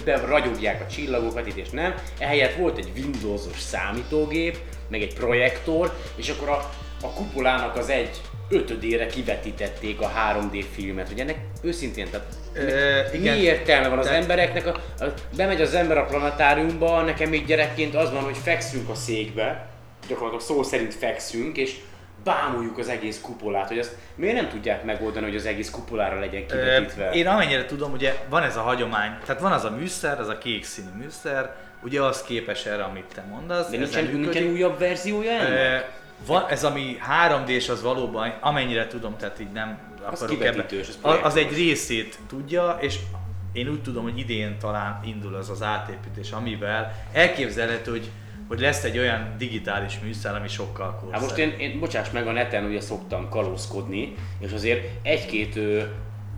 de, 0.03 0.18
ragyogják 0.26 0.82
a 0.82 0.88
csillagok, 0.88 1.34
vetítés 1.34 1.70
nem. 1.70 1.95
Ehelyett 2.20 2.55
volt 2.55 2.78
egy 2.78 2.91
Windowsos 2.95 3.60
számítógép, 3.60 4.58
meg 4.89 5.01
egy 5.01 5.14
projektor, 5.14 5.97
és 6.16 6.30
akkor 6.30 6.49
a, 6.49 6.70
a 7.01 7.10
kupolának 7.14 7.76
az 7.76 7.89
egy 7.89 8.22
ötödére 8.49 9.05
kivetítették 9.05 9.99
a 10.01 10.11
3D 10.33 10.65
filmet, 10.73 11.07
hogy 11.07 11.19
ennek 11.19 11.37
őszintén, 11.61 12.07
tehát 12.09 12.25
Ö, 12.53 13.15
igen. 13.17 13.35
mi 13.37 13.41
értelme 13.43 13.87
van 13.87 13.97
az 13.97 14.05
Tehát- 14.05 14.21
embereknek? 14.21 14.67
A, 14.67 14.69
a, 15.03 15.13
bemegy 15.35 15.61
az 15.61 15.73
ember 15.73 15.97
a 15.97 16.05
planetáriumba, 16.05 17.01
nekem 17.01 17.29
még 17.29 17.45
gyerekként 17.45 17.95
az 17.95 18.11
van, 18.11 18.23
hogy 18.23 18.37
fekszünk 18.37 18.89
a 18.89 18.95
székbe, 18.95 19.67
gyakorlatilag 20.07 20.43
szó 20.45 20.63
szerint 20.63 20.93
fekszünk, 20.93 21.57
és 21.57 21.75
bámuljuk 22.23 22.77
az 22.77 22.89
egész 22.89 23.19
kupolát, 23.21 23.67
hogy 23.67 23.77
ezt 23.77 23.95
miért 24.15 24.35
nem 24.35 24.49
tudják 24.49 24.83
megoldani, 24.83 25.25
hogy 25.25 25.35
az 25.35 25.45
egész 25.45 25.69
kupolára 25.69 26.19
legyen 26.19 26.47
kivetítve? 26.47 27.11
Én 27.11 27.27
amennyire 27.27 27.65
tudom, 27.65 27.91
ugye 27.91 28.15
van 28.29 28.43
ez 28.43 28.55
a 28.57 28.61
hagyomány, 28.61 29.17
tehát 29.25 29.41
van 29.41 29.51
az 29.51 29.63
a 29.63 29.69
műszer, 29.69 30.19
az 30.19 30.27
a 30.27 30.37
kék 30.37 30.63
színű 30.65 30.89
műszer, 31.01 31.55
ugye 31.83 32.01
az 32.01 32.21
képes 32.23 32.65
erre, 32.65 32.83
amit 32.83 33.05
te 33.15 33.23
mondasz. 33.29 33.69
De 33.69 33.77
nincsen, 33.77 34.03
nem 34.03 34.11
nincsen 34.13 34.31
működik. 34.33 34.51
újabb 34.51 34.79
verziója 34.79 35.31
ennek? 35.31 35.89
Van, 36.26 36.45
ez 36.49 36.63
ami 36.63 36.97
3D-s 37.28 37.70
az 37.70 37.82
valóban, 37.82 38.38
amennyire 38.41 38.88
tudom, 38.88 39.18
tehát 39.18 39.39
így 39.39 39.51
nem 39.51 39.80
akarok 40.05 40.41
ebbe. 40.41 40.49
kivetítős, 40.51 40.88
az 40.88 40.97
Az, 41.01 41.20
az 41.24 41.36
egy 41.36 41.53
részét 41.53 42.20
tudja, 42.28 42.78
és 42.80 42.99
én 43.51 43.68
úgy 43.68 43.82
tudom, 43.82 44.03
hogy 44.03 44.18
idén 44.18 44.57
talán 44.59 44.99
indul 45.03 45.36
az 45.36 45.49
az 45.49 45.61
átépítés, 45.61 46.32
amivel 46.32 47.05
elképzelhető, 47.11 47.91
hogy, 47.91 48.09
hogy 48.47 48.59
lesz 48.59 48.84
egy 48.84 48.97
olyan 48.97 49.36
digitális 49.38 49.99
műszer, 49.99 50.36
ami 50.36 50.47
sokkal 50.47 50.91
korszerűbb. 50.91 51.13
Hát 51.13 51.22
most 51.22 51.38
én, 51.38 51.49
én, 51.57 51.80
bocsáss 51.80 52.09
meg, 52.09 52.28
a 52.28 52.32
neten 52.32 52.65
ugye 52.65 52.82
szoktam 52.82 53.30
kalózkodni, 53.30 54.15
és 54.39 54.51
azért 54.51 54.89
egy-két 55.01 55.59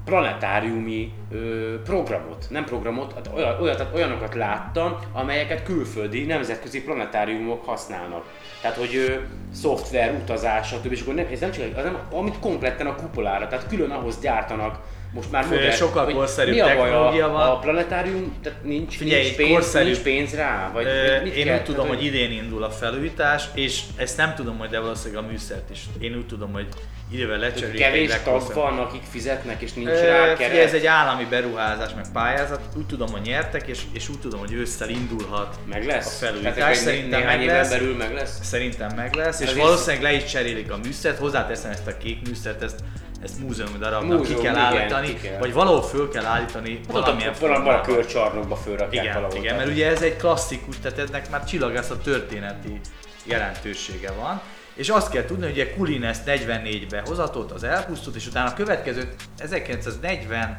planetáriumi 0.10 1.12
ö, 1.32 1.82
programot, 1.84 2.46
nem 2.50 2.64
programot, 2.64 3.14
hát 3.14 3.30
tehát 3.60 3.96
olyanokat 3.96 4.36
láttam, 4.36 5.00
amelyeket 5.14 5.64
külföldi, 5.64 6.26
nemzetközi 6.26 6.84
planetáriumok 6.84 7.66
használnak. 7.66 8.26
Tehát, 8.62 8.78
hogy 8.78 8.96
ö, 8.96 9.14
szoftver, 9.54 10.14
utazás, 10.22 10.68
stb. 10.68 10.92
És 10.92 11.02
akkor 11.02 11.14
nem, 11.14 11.28
ez 11.32 11.40
nem 11.40 11.52
csak 11.52 11.64
egy, 11.64 11.74
az 11.78 11.84
nem, 11.84 11.98
amit 12.12 12.40
kompletten 12.40 12.88
a 12.88 12.96
kupolára, 12.96 13.48
tehát 13.48 13.68
külön 13.68 13.90
ahhoz 13.90 14.20
gyártanak 14.20 14.80
most 15.14 15.32
már 15.32 15.46
modern, 15.46 15.72
sokkal 15.72 16.06
hogy 16.06 16.14
korszerűbb 16.14 16.54
mi 16.54 16.60
a 16.60 16.76
baj, 16.76 17.20
a, 17.22 17.28
van. 17.30 17.50
a 17.50 17.60
planetárium, 17.60 18.38
tehát 18.44 18.64
nincs, 18.64 18.98
Figyelj, 18.98 19.24
nincs, 19.24 19.36
pénz, 19.36 19.52
korszerű- 19.52 19.86
nincs 19.86 20.02
pénz 20.02 20.36
rá? 20.36 20.70
Vagy 20.74 20.86
Ö, 20.86 21.22
mit 21.24 21.36
Én 21.36 21.46
kell, 21.46 21.58
úgy 21.58 21.64
tudom, 21.64 21.82
tehát, 21.86 21.98
hogy 21.98 22.06
idén 22.06 22.32
indul 22.32 22.64
a 22.64 22.70
felújítás, 22.70 23.50
és 23.54 23.82
ezt 23.96 24.18
nem 24.18 24.34
tudom, 24.36 24.58
hogy 24.58 24.70
de 24.70 24.80
valószínűleg 24.80 25.24
a 25.24 25.28
műszert 25.28 25.70
is. 25.70 25.86
Én 26.00 26.16
úgy 26.16 26.26
tudom, 26.26 26.52
hogy 26.52 26.68
idővel 27.12 27.38
lecserélik. 27.38 27.80
Kevés 27.82 28.12
tag 28.24 28.54
van, 28.54 28.80
akik 28.80 29.02
fizetnek, 29.10 29.62
és 29.62 29.74
nincs 29.74 29.88
Ö, 29.90 29.92
rá 30.06 30.36
Figyelj, 30.36 30.36
keret. 30.36 30.66
ez 30.66 30.74
egy 30.74 30.86
állami 30.86 31.26
beruházás, 31.30 31.94
meg 31.96 32.06
pályázat. 32.14 32.60
Úgy 32.78 32.86
tudom, 32.86 33.12
hogy 33.12 33.22
nyertek, 33.22 33.68
és, 33.68 33.82
és 33.94 34.10
úgy 34.10 34.20
tudom, 34.20 34.40
hogy 34.40 34.54
ősszel 34.54 34.90
indulhat 34.90 35.56
Meg 35.70 35.86
lesz? 35.86 36.22
a 36.22 36.26
felújítás. 36.26 36.54
Tehát 36.56 36.76
Szerintem 36.76 37.24
meg 37.24 37.46
lesz. 37.46 37.70
belül 37.70 37.96
meg 37.96 38.14
lesz? 38.14 38.40
Szerintem 38.44 38.96
meg 38.96 39.14
lesz, 39.16 39.40
és 39.40 39.48
Ezért- 39.48 39.66
valószínűleg 39.66 40.02
le 40.02 40.14
is 40.14 40.24
cserélik 40.26 40.72
a 40.72 40.78
műszert, 40.84 41.18
hozzáteszem 41.18 41.72
ezt 41.72 41.88
a 41.88 41.98
kék 41.98 42.28
műszert, 42.28 42.62
ezt, 42.62 42.80
ezt 43.24 43.40
múzeumi 43.40 43.78
darabnak 43.78 44.18
Múzeum, 44.18 44.38
ki 44.40 44.44
kell 44.46 44.54
igen, 44.56 44.66
állítani, 44.66 45.08
ki 45.08 45.16
kell. 45.28 45.38
vagy 45.40 45.54
valahol 45.54 45.82
föl 45.84 46.10
kell 46.10 46.26
állítani 46.26 46.80
Valamilyen 46.88 47.34
valamilyen 47.40 47.64
valami 47.64 47.70
a 47.70 47.82
körcsarnokba 47.82 48.56
fölrakják 48.56 49.04
Igen, 49.04 49.16
valahol. 49.16 49.38
igen, 49.38 49.56
mert 49.56 49.70
ugye 49.70 49.88
ez 49.90 50.02
egy 50.02 50.16
klasszikus, 50.16 50.76
tehát 50.82 51.00
ennek 51.00 51.30
már 51.30 51.44
csillagászat 51.44 52.04
történeti 52.04 52.80
jelentősége 53.24 54.12
van. 54.12 54.42
És 54.80 54.90
azt 54.90 55.10
kell 55.12 55.26
tudni, 55.26 55.46
hogy 55.46 55.74
Kulin 55.76 56.04
ezt 56.04 56.24
44-be 56.26 57.02
hozatott, 57.06 57.52
az 57.52 57.64
elpusztult, 57.64 58.16
és 58.16 58.28
utána 58.28 58.50
a 58.50 58.54
következő 58.54 59.14
1940 59.38 60.58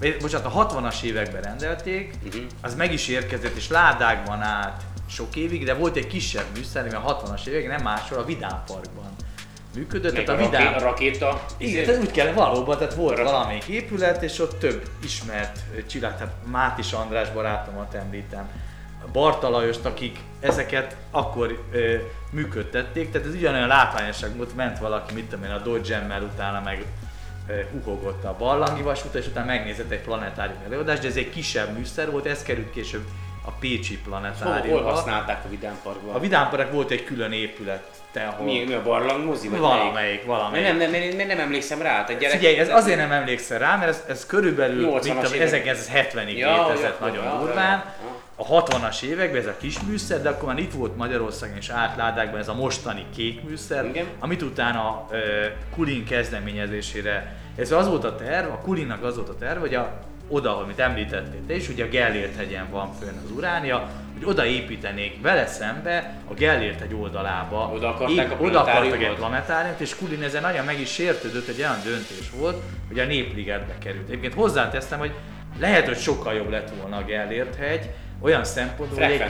vagy 0.00 0.16
bocsánat, 0.20 0.54
a 0.54 0.66
60-as 0.66 1.02
években 1.02 1.42
rendelték, 1.42 2.14
Mhm. 2.24 2.36
az 2.62 2.74
meg 2.74 2.92
is 2.92 3.08
érkezett, 3.08 3.56
és 3.56 3.68
ládákban 3.68 4.40
állt 4.42 4.82
sok 5.10 5.36
évig, 5.36 5.64
de 5.64 5.74
volt 5.74 5.96
egy 5.96 6.06
kisebb 6.06 6.44
műszer, 6.56 6.82
ami 6.86 6.94
a 6.94 7.00
60-as 7.00 7.46
években 7.46 7.74
nem 7.76 7.82
máshol, 7.84 8.18
a 8.18 8.24
Vidám 8.24 8.62
Parkban 8.66 9.14
működött. 9.74 10.12
Meg 10.14 10.24
Tehát 10.24 10.40
a, 10.40 10.44
Vidám, 10.44 10.74
a 10.74 10.78
rakéta. 10.78 11.44
igen, 11.56 11.84
tehát 11.84 12.00
úgy 12.00 12.10
kell 12.10 12.32
valóban, 12.32 12.78
tehát 12.78 12.94
volt 12.94 13.18
valamelyik 13.18 13.64
épület, 13.64 14.22
és 14.22 14.38
ott 14.38 14.58
több 14.58 14.82
ismert 15.04 15.58
csillag, 15.88 16.12
tehát 16.16 16.34
Mátis 16.50 16.92
András 16.92 17.30
barátomat 17.32 17.94
említem, 17.94 18.48
Bartalajost, 19.12 19.84
akik 19.84 20.18
ezeket 20.40 20.96
akkor 21.10 21.62
ö, 21.72 21.94
működtették, 22.30 23.10
tehát 23.10 23.26
ez 23.26 23.34
ugyanolyan 23.34 23.68
látványosság 23.68 24.36
volt, 24.36 24.56
ment 24.56 24.78
valaki, 24.78 25.14
mit 25.14 25.24
tudom 25.28 25.44
én, 25.44 25.50
a 25.50 25.58
Dodge-emmel 25.58 26.22
utána 26.22 26.60
meg 26.64 26.84
huhogott 27.72 28.24
a 28.24 28.34
barlangi 28.38 28.82
vasúta, 28.82 29.18
és 29.18 29.26
utána 29.26 29.46
megnézett 29.46 29.90
egy 29.90 30.00
planetárium 30.00 30.58
előadást, 30.66 31.02
de 31.02 31.08
ez 31.08 31.16
egy 31.16 31.30
kisebb 31.30 31.76
műszer 31.76 32.10
volt, 32.10 32.26
ez 32.26 32.42
került 32.42 32.70
később 32.70 33.04
a 33.44 33.50
Pécsi 33.50 33.94
Hol, 33.94 34.02
planetáriumba. 34.20 34.82
hol 34.82 34.92
használták 34.92 35.44
a 35.44 35.48
Vidám 35.48 35.78
Parkban? 35.82 36.14
A 36.14 36.18
Vidám 36.18 36.48
Park 36.50 36.72
volt 36.72 36.90
egy 36.90 37.04
külön 37.04 37.32
épület, 37.32 37.82
ahol 38.14 38.44
Mi, 38.46 38.64
mi 38.64 38.72
a 38.74 38.82
barlangmozi? 38.82 39.48
vagy 39.48 39.58
valamelyik, 39.58 39.92
melyik? 39.94 40.24
valamelyik. 40.24 40.66
Nem, 40.66 40.76
nem, 40.76 40.90
nem, 41.16 41.26
nem, 41.26 41.38
emlékszem 41.40 41.82
rá. 41.82 42.04
Tehát 42.04 42.20
gyerek, 42.20 42.36
Figyelj, 42.36 42.58
ez 42.58 42.68
azért 42.68 42.98
nem 42.98 43.12
emlékszel 43.12 43.58
rá, 43.58 43.76
mert 43.76 43.88
ez, 43.90 44.04
ez 44.08 44.26
körülbelül 44.26 44.90
80-as 44.90 45.02
mit 45.04 45.12
tudom, 45.18 45.32
évek. 45.32 45.64
1970-ig 45.66 46.36
Ja, 46.36 46.66
létezett 46.66 46.96
ja, 47.00 47.06
nagyon 47.06 47.38
durván. 47.38 47.78
ja, 47.78 47.94
ja. 48.02 48.16
A 48.40 48.62
60-as 48.62 49.02
években 49.02 49.40
ez 49.40 49.46
a 49.46 49.56
kis 49.56 49.80
műszer, 49.80 50.22
de 50.22 50.28
akkor 50.28 50.48
már 50.48 50.58
itt 50.58 50.72
volt 50.72 50.96
Magyarországon 50.96 51.56
és 51.56 51.68
átládákban 51.68 52.40
ez 52.40 52.48
a 52.48 52.54
mostani 52.54 53.04
kék 53.14 53.42
műszer, 53.42 53.84
Igen. 53.84 54.06
amit 54.18 54.42
utána 54.42 55.06
uh, 55.10 55.18
Kulin 55.74 56.04
kezdeményezésére, 56.04 57.36
ez 57.56 57.72
az 57.72 57.88
volt 57.88 58.04
a 58.04 58.14
terv, 58.14 58.50
a 58.50 58.58
Kulinnak 58.58 59.02
az 59.02 59.16
volt 59.16 59.28
a 59.28 59.36
terv, 59.36 59.60
hogy 59.60 59.74
a, 59.74 60.00
oda, 60.28 60.58
amit 60.58 60.78
említettél 60.78 61.40
te 61.46 61.54
is, 61.54 61.68
ugye 61.68 61.84
a 61.84 61.88
Gellért 61.88 62.36
hegyen 62.36 62.70
van 62.70 62.92
fönn 63.00 63.16
az 63.24 63.30
uránia, 63.30 63.88
hogy 64.12 64.28
oda 64.28 64.44
építenék 64.44 65.22
vele 65.22 65.46
szembe 65.46 66.20
a 66.30 66.34
Gellért 66.34 66.80
hegy 66.80 66.94
oldalába. 66.94 67.70
Oda 67.74 67.88
akarták 67.88 68.30
a 68.30 68.44
oda 68.44 68.60
akartak 68.60 69.02
egy 69.02 69.14
planetáriumot? 69.14 69.80
és 69.80 69.96
Kulin 69.96 70.22
ezen 70.22 70.42
nagyon 70.42 70.64
meg 70.64 70.80
is 70.80 70.92
sértődött, 70.92 71.48
egy 71.48 71.58
olyan 71.58 71.80
döntés 71.84 72.30
volt, 72.36 72.62
hogy 72.88 72.98
a 72.98 73.04
Népligetbe 73.04 73.78
került. 73.78 74.08
Egyébként 74.08 74.34
hozzáteszem, 74.34 74.98
hogy 74.98 75.12
lehet, 75.58 75.86
hogy 75.86 75.98
sokkal 75.98 76.34
jobb 76.34 76.50
lett 76.50 76.70
volna 76.80 76.96
a 76.96 77.02
Gellért 77.04 77.54
hegy, 77.54 77.90
olyan 78.20 78.44
szempontból, 78.44 79.02
hogy 79.04 79.12
egy? 79.12 79.20
A, 79.20 79.26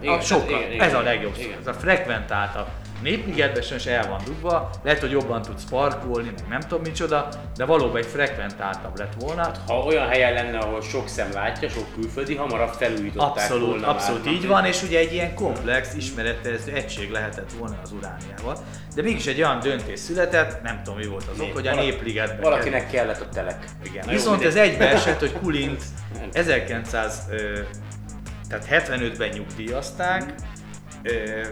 Igen, 0.00 0.20
sokkal, 0.20 0.48
igen, 0.58 0.72
igen, 0.72 0.86
ez 0.86 0.94
a 0.94 1.00
igen, 1.00 1.12
legjobb 1.12 1.34
szó. 1.34 1.40
igen. 1.40 1.58
Ez 1.60 1.66
a 1.66 1.72
frekventáltabb. 1.72 2.66
Népligetben 3.02 3.62
sajnos 3.62 3.86
el 3.86 4.08
van 4.08 4.20
dugva, 4.24 4.70
lehet, 4.82 5.00
hogy 5.00 5.10
jobban 5.10 5.42
tudsz 5.42 5.64
parkolni, 5.70 6.28
meg 6.28 6.48
nem 6.48 6.60
tudom 6.60 6.82
micsoda, 6.82 7.28
de 7.56 7.64
valóban 7.64 7.96
egy 7.96 8.06
frekventáltabb 8.06 8.98
lett 8.98 9.12
volna. 9.18 9.50
Ha 9.66 9.74
olyan 9.78 10.08
helyen 10.08 10.32
lenne, 10.32 10.58
ahol 10.58 10.82
sok 10.82 11.08
szem 11.08 11.32
látja, 11.32 11.68
sok 11.68 11.92
külföldi, 11.94 12.34
hamarabb 12.34 12.72
felújították 12.72 13.30
Abszolút, 13.30 13.68
volna 13.68 13.86
abszolút 13.88 14.26
így 14.26 14.46
van, 14.46 14.64
és 14.64 14.82
ugye 14.82 14.98
egy 14.98 15.12
ilyen 15.12 15.34
komplex, 15.34 15.94
ismeretes 15.94 16.60
egység 16.74 17.10
lehetett 17.10 17.52
volna 17.58 17.76
az 17.82 17.92
urániával. 17.92 18.56
De 18.94 19.02
mégis 19.02 19.26
egy 19.26 19.38
olyan 19.42 19.60
döntés 19.60 19.98
született, 19.98 20.62
nem 20.62 20.80
tudom 20.84 20.98
mi 20.98 21.06
volt 21.06 21.24
az 21.32 21.40
ok, 21.40 21.52
hogy 21.52 21.66
a 21.66 21.70
Valaki- 21.70 21.90
Népligetbe 21.90 22.42
Valakinek 22.42 22.90
kellett 22.90 23.20
a 23.20 23.28
telek. 23.28 23.64
Igen. 23.84 24.02
Na 24.04 24.10
jó, 24.12 24.16
Viszont 24.16 24.44
ez 24.44 24.54
mindegy. 24.54 24.72
egybeesett, 24.72 25.18
hogy 25.18 25.32
Kulint 25.32 25.82
1900, 26.32 27.22
ö, 27.30 27.58
tehát 28.58 28.88
75-ben 28.88 29.28
nyugdíjazták, 29.28 30.34
ö, 31.02 31.42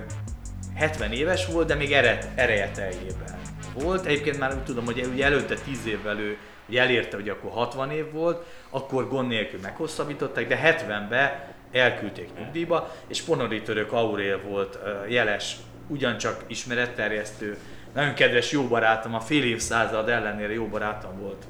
70 0.75 1.13
éves 1.13 1.47
volt, 1.47 1.67
de 1.67 1.75
még 1.75 1.93
ere, 1.93 2.19
ereje 2.35 2.71
teljében 2.71 3.41
volt. 3.75 4.07
Egyébként 4.07 4.39
már 4.39 4.55
úgy 4.55 4.65
tudom, 4.65 4.85
hogy 4.85 5.09
ugye 5.13 5.25
előtte 5.25 5.55
10 5.55 5.87
évvel 5.87 6.19
ő 6.19 6.37
ugye 6.69 6.81
elérte, 6.81 7.17
hogy 7.17 7.29
akkor 7.29 7.51
60 7.51 7.91
év 7.91 8.13
volt, 8.13 8.47
akkor 8.71 9.09
gond 9.09 9.29
nélkül 9.29 9.61
meghosszabbították, 9.63 10.49
de 10.49 10.61
70-ben 10.65 11.31
elküldték 11.73 12.29
nyugdíjba, 12.39 12.95
és 13.07 13.23
Ponori 13.23 13.63
Török 13.63 13.93
Aurél 13.93 14.41
volt 14.41 14.79
jeles, 15.09 15.57
ugyancsak 15.89 16.45
ismeretterjesztő, 16.47 17.57
nagyon 17.95 18.15
kedves 18.15 18.53
jó 18.53 18.63
barátom, 18.63 19.15
a 19.15 19.21
fél 19.21 19.45
évszázad 19.45 20.09
ellenére 20.09 20.53
jó 20.53 20.67
barátom 20.67 21.19
volt 21.21 21.45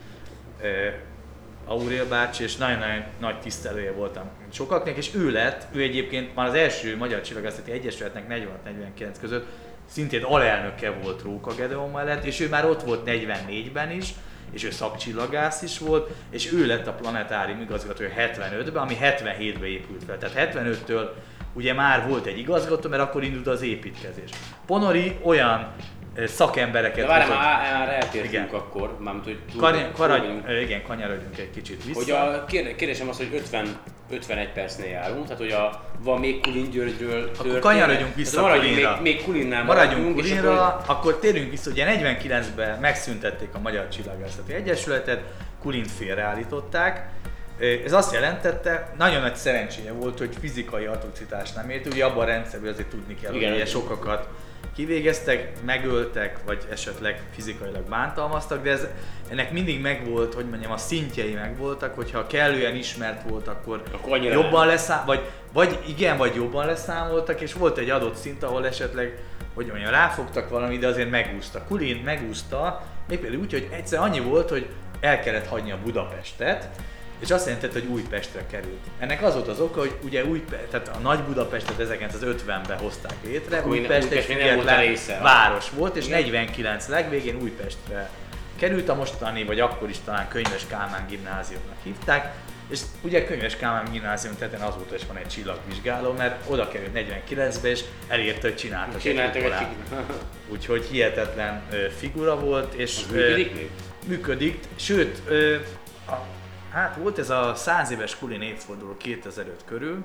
Aurél 1.73 2.09
bácsi, 2.09 2.43
és 2.43 2.57
nagyon-nagyon 2.57 3.03
nagy 3.20 3.41
tisztelője 3.41 3.93
voltam 3.93 4.31
sokaknak, 4.51 4.97
és 4.97 5.14
ő 5.14 5.31
lett, 5.31 5.66
ő 5.73 5.83
egyébként 5.83 6.35
már 6.35 6.47
az 6.47 6.55
első 6.55 6.97
Magyar 6.97 7.20
Csillagászati 7.20 7.70
Egyesületnek 7.70 8.25
46-49 8.99 9.14
között 9.20 9.47
szintén 9.87 10.23
alelnöke 10.23 10.91
volt 10.91 11.23
Róka 11.23 11.55
Gedeon 11.55 11.91
mellett, 11.91 12.25
és 12.25 12.41
ő 12.41 12.49
már 12.49 12.64
ott 12.64 12.83
volt 12.83 13.03
44-ben 13.07 13.91
is, 13.91 14.14
és 14.51 14.64
ő 14.64 14.70
szakcsillagász 14.70 15.62
is 15.62 15.79
volt, 15.79 16.11
és 16.31 16.53
ő 16.53 16.66
lett 16.66 16.87
a 16.87 16.93
planetárium 16.93 17.61
igazgatója 17.61 18.11
75-ben, 18.16 18.83
ami 18.83 18.97
77-ben 19.01 19.64
épült 19.64 20.05
fel. 20.05 20.18
Tehát 20.18 20.55
75-től 20.55 21.09
ugye 21.53 21.73
már 21.73 22.09
volt 22.09 22.27
egy 22.27 22.39
igazgató, 22.39 22.89
mert 22.89 23.03
akkor 23.03 23.25
indult 23.25 23.47
az 23.47 23.62
építkezés. 23.62 24.31
Ponori 24.66 25.18
olyan 25.23 25.73
szakembereket 26.27 26.97
De 26.97 27.07
várj, 27.07 27.29
már, 27.29 27.73
már 27.73 27.89
eltértünk 27.89 28.33
Igen. 28.33 28.49
akkor, 28.53 28.97
mármint, 28.99 29.25
hogy 29.25 29.39
túl, 29.53 29.61
vagyunk. 29.97 30.45
igen, 30.63 30.83
kanyarodjunk 30.83 31.39
egy 31.39 31.51
kicsit 31.51 31.85
vissza. 31.85 31.99
Hogy 31.99 32.11
a 32.11 32.45
kér- 32.45 32.77
kérdésem 32.77 33.09
az, 33.09 33.17
hogy 33.17 33.29
50, 33.35 33.77
51 34.11 34.49
percnél 34.53 34.91
járunk, 34.91 35.23
tehát 35.25 35.39
hogy 35.39 35.51
a, 35.51 35.85
van 35.99 36.21
még 36.21 36.41
Kulin 36.41 36.71
Györgyről 36.71 37.31
Akkor 37.39 37.59
kanyarodjunk 37.59 38.15
vissza 38.15 38.31
tehát 38.35 38.49
maradjunk 38.49 38.75
Kulinra. 38.75 39.01
Még, 39.01 39.15
még 39.15 39.25
Kulinnál 39.25 39.65
Maradjunk 39.65 40.19
és 40.19 40.29
Kulinra, 40.29 40.67
akkor- 40.67 40.85
akkor 40.97 41.19
térjünk 41.19 41.51
vissza, 41.51 41.71
ugye 41.71 41.85
49-ben 41.87 42.79
megszüntették 42.81 43.49
a 43.53 43.59
Magyar 43.59 43.89
Csillagászati 43.89 44.53
Egyesületet, 44.55 45.23
Kulint 45.61 45.91
félreállították. 45.91 47.09
Ez 47.85 47.93
azt 47.93 48.13
jelentette, 48.13 48.93
nagyon 48.99 49.21
nagy 49.21 49.35
szerencséje 49.35 49.93
volt, 49.93 50.19
hogy 50.19 50.37
fizikai 50.41 50.85
atrocitást 50.85 51.55
nem 51.55 51.71
ért, 51.71 51.87
ugye 51.87 52.05
abban 52.05 52.23
a 52.23 52.27
rendszerben 52.27 52.73
azért 52.73 52.89
tudni 52.89 53.15
kell, 53.15 53.35
Igen. 53.35 53.53
hogy 53.53 53.69
sokakat 53.69 54.29
kivégeztek, 54.75 55.63
megöltek, 55.65 56.39
vagy 56.45 56.67
esetleg 56.71 57.23
fizikailag 57.35 57.89
bántalmaztak, 57.89 58.63
de 58.63 58.71
ez, 58.71 58.87
ennek 59.29 59.53
mindig 59.53 59.81
megvolt, 59.81 60.35
hogy 60.35 60.49
mondjam, 60.49 60.73
a 60.73 60.77
szintjei 60.77 61.35
megvoltak, 61.35 61.95
hogyha 61.95 62.27
kellően 62.27 62.75
ismert 62.75 63.31
volt, 63.31 63.49
akkor, 63.49 63.83
Akkor 63.93 64.23
jobban 64.23 64.67
leszám, 64.67 65.07
vagy, 65.07 65.21
vagy 65.53 65.79
igen, 65.87 66.17
vagy 66.17 66.35
jobban 66.35 66.67
leszámoltak, 66.67 67.41
és 67.41 67.53
volt 67.53 67.79
egy 67.79 67.91
adott 67.91 68.17
szint, 68.17 68.43
ahol 68.43 68.67
esetleg, 68.67 69.19
hogy 69.55 69.67
mondjam, 69.67 69.91
ráfogtak 69.91 70.49
valami, 70.49 70.79
de 70.79 70.87
azért 70.87 71.11
megúszta. 71.11 71.65
Kulin 71.69 72.03
megúszta, 72.05 72.83
mégpedig 73.09 73.39
úgy, 73.39 73.53
hogy 73.53 73.69
egyszer 73.71 74.01
annyi 74.01 74.21
volt, 74.21 74.49
hogy 74.49 74.67
el 75.01 75.21
kellett 75.21 75.47
hagyni 75.47 75.73
a 75.73 75.79
Budapestet, 75.85 76.69
és 77.23 77.31
azt 77.31 77.47
jelentette, 77.47 77.79
hogy 77.81 77.89
Újpestre 77.89 78.47
került. 78.51 78.81
Ennek 78.99 79.23
az 79.23 79.35
volt 79.35 79.49
az 79.49 79.61
oka, 79.61 79.81
hogy 79.81 79.95
ugye 80.05 80.25
új, 80.25 80.45
tehát 80.70 80.89
a 80.89 80.99
Nagy 80.99 81.20
Budapestet 81.20 81.75
1950-ben 81.79 82.79
hozták 82.79 83.14
létre, 83.25 83.59
Akkor 83.59 83.70
Újpest 83.70 83.91
egy 83.91 84.05
Újpest 84.05 84.27
független 84.27 85.23
város 85.23 85.70
volt, 85.70 85.97
és 85.97 86.07
Igen. 86.07 86.20
49 86.20 86.87
legvégén 86.89 87.37
Újpestre 87.43 88.11
került 88.57 88.89
a 88.89 88.95
mostani, 88.95 89.45
vagy 89.45 89.61
akkor 89.61 89.89
is 89.89 89.97
talán 90.05 90.29
Könyves 90.29 90.66
Kálmán 90.68 91.05
gimnáziumnak 91.09 91.77
hívták, 91.83 92.35
és 92.68 92.81
ugye 93.03 93.25
Könyves 93.25 93.57
Kálmán 93.57 93.93
gimnázium 93.93 94.35
tetején 94.39 94.64
azóta 94.64 94.95
is 94.95 95.03
van 95.07 95.16
egy 95.16 95.27
csillagvizsgáló, 95.29 96.12
mert 96.12 96.51
oda 96.51 96.68
került 96.68 96.91
49-be, 96.95 97.68
és 97.70 97.81
elérte, 98.09 98.41
hogy 98.49 98.57
csináltak, 98.57 99.01
Csináltak 99.01 99.43
egy 99.43 99.51
egy. 99.51 99.66
Úgyhogy 100.53 100.85
hihetetlen 100.85 101.62
figura 101.99 102.39
volt, 102.41 102.75
és 102.75 102.97
Az 102.97 103.12
működik 103.12 103.55
még? 103.55 103.70
működik, 104.07 104.59
sőt, 104.77 105.23
hát 106.73 106.97
volt 106.97 107.18
ez 107.18 107.31
a 107.31 107.55
100 107.55 107.91
éves 107.91 108.18
Kulin 108.18 108.43
évforduló 108.43 108.97
2005 108.97 109.64
körül, 109.64 110.05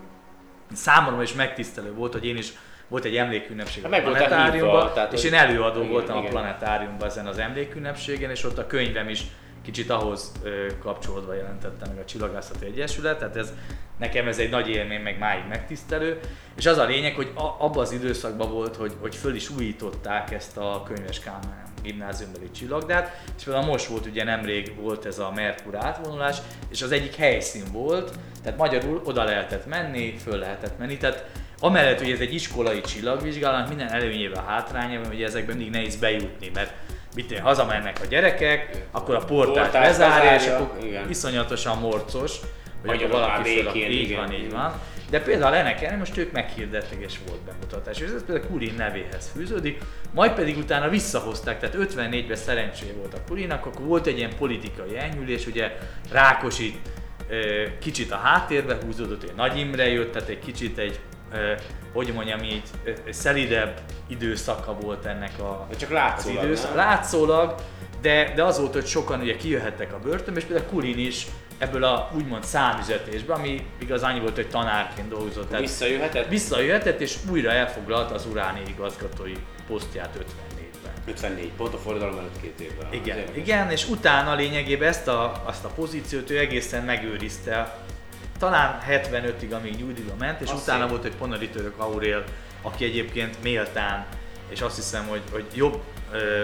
számomra 0.73 1.21
is 1.21 1.33
megtisztelő 1.33 1.93
volt, 1.93 2.13
hogy 2.13 2.25
én 2.25 2.37
is 2.37 2.53
volt 2.87 3.05
egy 3.05 3.15
emlékünnepség 3.15 3.85
a 3.85 3.87
Hát 3.89 3.95
meg 3.95 4.05
voltál 4.05 4.27
planetáriumban, 4.27 4.79
hívva, 4.79 4.93
tehát, 4.93 5.13
és 5.13 5.23
én 5.23 5.33
előadó 5.33 5.79
Igen, 5.79 5.91
voltam 5.91 6.17
igen. 6.17 6.27
a 6.27 6.29
planetáriumban 6.29 7.07
ezen 7.07 7.25
az 7.25 7.37
emlékünnepségen, 7.37 8.29
és 8.29 8.43
ott 8.43 8.57
a 8.57 8.67
könyvem 8.67 9.09
is 9.09 9.23
kicsit 9.67 9.89
ahhoz 9.89 10.31
kapcsolódva 10.81 11.33
jelentette 11.33 11.87
meg 11.87 11.97
a 11.97 12.05
Csillagászati 12.05 12.65
Egyesület, 12.65 13.19
tehát 13.19 13.35
ez 13.35 13.53
nekem 13.99 14.27
ez 14.27 14.37
egy 14.39 14.49
nagy 14.49 14.69
élmény, 14.69 15.01
meg 15.01 15.19
máig 15.19 15.43
megtisztelő. 15.49 16.19
És 16.57 16.65
az 16.65 16.77
a 16.77 16.85
lényeg, 16.85 17.15
hogy 17.15 17.31
a, 17.35 17.41
abban 17.41 17.77
az 17.77 17.91
időszakban 17.91 18.51
volt, 18.51 18.75
hogy, 18.75 18.93
hogy 18.99 19.15
föl 19.15 19.35
is 19.35 19.49
újították 19.49 20.31
ezt 20.31 20.57
a 20.57 20.83
könyves 20.85 21.19
Kálmán 21.19 21.65
gimnáziumbeli 21.83 22.51
csillagdát, 22.51 23.21
és 23.37 23.43
például 23.43 23.65
most 23.65 23.85
volt 23.85 24.05
ugye 24.05 24.23
nemrég 24.23 24.75
volt 24.81 25.05
ez 25.05 25.19
a 25.19 25.31
Merkur 25.35 25.75
átvonulás, 25.75 26.37
és 26.69 26.81
az 26.81 26.91
egyik 26.91 27.15
helyszín 27.15 27.71
volt, 27.71 28.11
tehát 28.43 28.57
magyarul 28.57 29.01
oda 29.03 29.23
lehetett 29.23 29.65
menni, 29.65 30.17
föl 30.17 30.37
lehetett 30.37 30.77
menni, 30.77 30.97
tehát 30.97 31.25
amellett, 31.59 31.99
hogy 31.99 32.11
ez 32.11 32.19
egy 32.19 32.33
iskolai 32.33 32.81
csillagvizsgálat, 32.81 33.67
minden 33.67 33.91
előnyével 33.91 34.43
hátrányával, 34.43 35.07
hogy 35.07 35.23
ezekben 35.23 35.55
mindig 35.55 35.73
nehéz 35.73 35.95
bejutni, 35.95 36.51
mert 36.53 36.73
mit 37.17 37.31
én, 37.31 37.41
hazamennek 37.41 37.99
a 38.03 38.05
gyerekek, 38.05 38.85
akkor 38.91 39.15
a 39.15 39.25
portát 39.25 39.71
bezárja, 39.71 40.35
és 40.35 40.47
akkor 40.47 40.83
igen. 40.83 41.09
iszonyatosan 41.09 41.77
morcos, 41.77 42.35
hogy 42.85 43.03
akkor 43.03 43.09
valaki 43.09 43.43
békén, 43.43 43.91
így 43.91 44.15
van, 44.15 44.33
így 44.33 44.51
van. 44.51 44.73
De 45.09 45.21
például 45.21 45.55
ennek 45.55 45.75
ellenére 45.75 45.97
most 45.97 46.17
ők 46.17 46.31
meghirdették 46.31 47.03
és 47.05 47.17
volt 47.27 47.39
bemutatás. 47.39 47.99
És 47.99 48.07
ez 48.15 48.25
például 48.25 48.47
Kulin 48.47 48.73
nevéhez 48.77 49.31
fűződik, 49.35 49.81
majd 50.13 50.31
pedig 50.31 50.57
utána 50.57 50.89
visszahozták, 50.89 51.59
tehát 51.59 51.75
54-ben 51.79 52.35
szerencsé 52.35 52.93
volt 52.97 53.13
a 53.13 53.17
Kulinak, 53.27 53.65
akkor 53.65 53.85
volt 53.85 54.07
egy 54.07 54.17
ilyen 54.17 54.35
politikai 54.37 54.97
enyhülés, 54.97 55.47
ugye 55.47 55.77
Rákosi 56.11 56.79
kicsit 57.79 58.11
a 58.11 58.15
háttérbe 58.15 58.77
húzódott, 58.85 59.21
hogy 59.21 59.33
Nagy 59.35 59.57
Imre 59.57 59.87
jött, 59.87 60.11
tehát 60.11 60.29
egy 60.29 60.39
kicsit 60.39 60.77
egy, 60.77 60.99
hogy 61.93 62.13
mondjam 62.13 62.43
így, 62.43 62.63
szelidebb 63.09 63.79
időszaka 64.07 64.73
volt 64.73 65.05
ennek 65.05 65.39
a, 65.39 65.65
De 65.69 65.75
csak 65.75 65.89
az 65.89 65.95
látszólag, 65.95 66.43
időszak. 66.43 66.67
nem? 66.67 66.77
Látszólag, 66.77 67.55
de, 68.01 68.33
de 68.35 68.43
az 68.43 68.59
volt, 68.59 68.73
hogy 68.73 68.85
sokan 68.85 69.19
ugye 69.21 69.35
kijöhettek 69.35 69.93
a 69.93 69.99
börtönbe, 69.99 70.39
és 70.39 70.45
például 70.45 70.69
Kulin 70.69 70.99
is 70.99 71.25
ebből 71.57 71.83
a 71.83 72.11
úgymond 72.15 72.43
számüzetésből, 72.43 73.35
ami 73.35 73.65
igaz 73.79 74.03
annyi 74.03 74.19
volt, 74.19 74.35
hogy 74.35 74.49
tanárként 74.49 75.09
dolgozott. 75.09 75.47
Tehát 75.49 75.61
Visszajöhetett? 75.61 76.27
visszajöhetett, 76.27 76.99
és 77.01 77.17
újra 77.31 77.51
elfoglalta 77.51 78.13
az 78.13 78.25
uráni 78.25 78.61
igazgatói 78.67 79.33
posztját 79.67 80.09
54-ben. 80.15 80.91
54, 81.05 81.51
pont 81.57 81.73
a 81.73 81.77
forradalom 81.77 82.17
előtt 82.17 82.41
két 82.41 82.59
évvel. 82.59 82.87
Igen, 82.93 83.17
igen, 83.35 83.71
és 83.71 83.89
utána 83.89 84.35
lényegében 84.35 84.87
ezt 84.87 85.07
a, 85.07 85.41
azt 85.45 85.65
a 85.65 85.69
pozíciót 85.69 86.29
ő 86.29 86.37
egészen 86.39 86.83
megőrizte, 86.83 87.77
talán 88.37 88.79
75-ig, 88.89 89.53
amíg 89.55 89.75
nyugdíjba 89.75 90.15
ment, 90.19 90.41
és 90.41 90.49
Az 90.49 90.61
utána 90.61 90.81
szép. 90.81 90.89
volt 90.89 91.03
egy 91.03 91.15
Ponari 91.15 91.49
Török 91.49 91.77
Aurél, 91.77 92.23
aki 92.61 92.85
egyébként 92.85 93.43
méltán, 93.43 94.05
és 94.49 94.61
azt 94.61 94.75
hiszem, 94.75 95.07
hogy, 95.07 95.21
hogy 95.31 95.45
jobb 95.55 95.81
ö, 96.11 96.43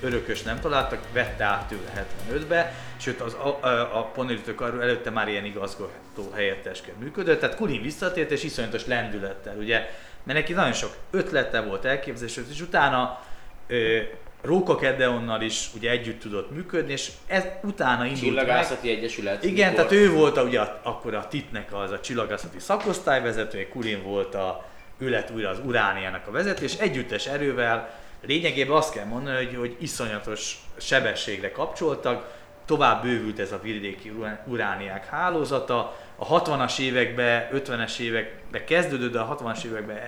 örökös 0.00 0.42
nem 0.42 0.60
találtak, 0.60 1.02
vette 1.12 1.44
át 1.44 1.68
tőle 1.68 2.06
75-be, 2.30 2.74
sőt 2.96 3.20
az, 3.20 3.34
a, 3.34 3.58
a, 3.66 3.98
a 3.98 4.04
Ponari 4.04 4.40
Török 4.40 4.60
Aurél 4.60 4.80
előtte 4.80 5.10
már 5.10 5.28
ilyen 5.28 5.44
igazgató 5.44 6.30
helyettesként 6.34 7.00
működött, 7.00 7.40
tehát 7.40 7.56
Kulin 7.56 7.82
visszatért, 7.82 8.30
és 8.30 8.42
iszonyatos 8.42 8.86
lendülettel, 8.86 9.56
ugye, 9.56 9.90
mert 10.22 10.38
neki 10.38 10.52
nagyon 10.52 10.72
sok 10.72 10.94
ötlete 11.10 11.60
volt, 11.60 11.84
elképzelés, 11.84 12.40
és 12.50 12.60
utána 12.60 13.20
ö, 13.66 14.00
Róka 14.42 14.76
Kedeonnal 14.76 15.40
is 15.42 15.68
ugye 15.76 15.90
együtt 15.90 16.20
tudott 16.20 16.50
működni, 16.50 16.92
és 16.92 17.10
ez 17.26 17.44
utána 17.62 18.04
indult 18.04 18.20
meg. 18.20 18.44
Csillagászati 18.44 18.90
Egyesület. 18.90 19.44
Igen, 19.44 19.70
mikor? 19.70 19.86
tehát 19.86 20.02
ő 20.04 20.10
volt 20.12 20.36
a, 20.36 20.42
ugye 20.42 20.60
a- 20.60 20.80
akkor 20.82 21.14
a 21.14 21.28
TIT-nek 21.28 21.72
az 21.74 21.90
a 21.90 22.00
csillagászati 22.00 22.58
szakosztályvezetője, 22.58 23.68
Kulin 23.68 24.02
volt 24.02 24.34
a, 24.34 24.64
ő 24.98 25.08
lett 25.08 25.30
újra 25.30 25.48
az 25.48 25.58
Urániának 25.64 26.26
a 26.26 26.30
vezető, 26.30 26.64
és 26.64 26.74
együttes 26.74 27.26
erővel 27.26 27.90
lényegében 28.26 28.76
azt 28.76 28.92
kell 28.92 29.04
mondani, 29.04 29.36
hogy, 29.44 29.56
hogy 29.56 29.76
iszonyatos 29.80 30.56
sebességre 30.76 31.50
kapcsoltak, 31.50 32.34
tovább 32.66 33.02
bővült 33.02 33.38
ez 33.38 33.52
a 33.52 33.60
vidéki 33.62 34.08
urá- 34.10 34.46
urániák 34.46 35.06
hálózata, 35.06 35.96
a 36.16 36.42
60-as 36.42 36.78
években, 36.78 37.48
50-es 37.52 37.98
években 37.98 38.64
kezdődött, 38.64 39.12
de 39.12 39.18
a 39.18 39.36
60-as 39.36 39.64
években 39.64 39.98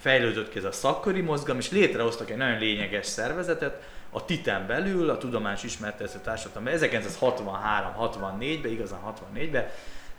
fejlődött 0.00 0.50
ki 0.50 0.58
ez 0.58 0.64
a 0.64 0.72
szakköri 0.72 1.20
mozgalom, 1.20 1.60
és 1.60 1.70
létrehoztak 1.70 2.30
egy 2.30 2.36
nagyon 2.36 2.58
lényeges 2.58 3.06
szervezetet, 3.06 3.82
a 4.10 4.24
TITEN 4.24 4.66
belül, 4.66 5.10
a 5.10 5.18
Tudományos 5.18 5.62
Ismertető 5.62 6.18
Társadalom, 6.24 6.68
1963-64-ben, 6.76 8.72
igazán 8.72 9.00
64-ben 9.34 9.68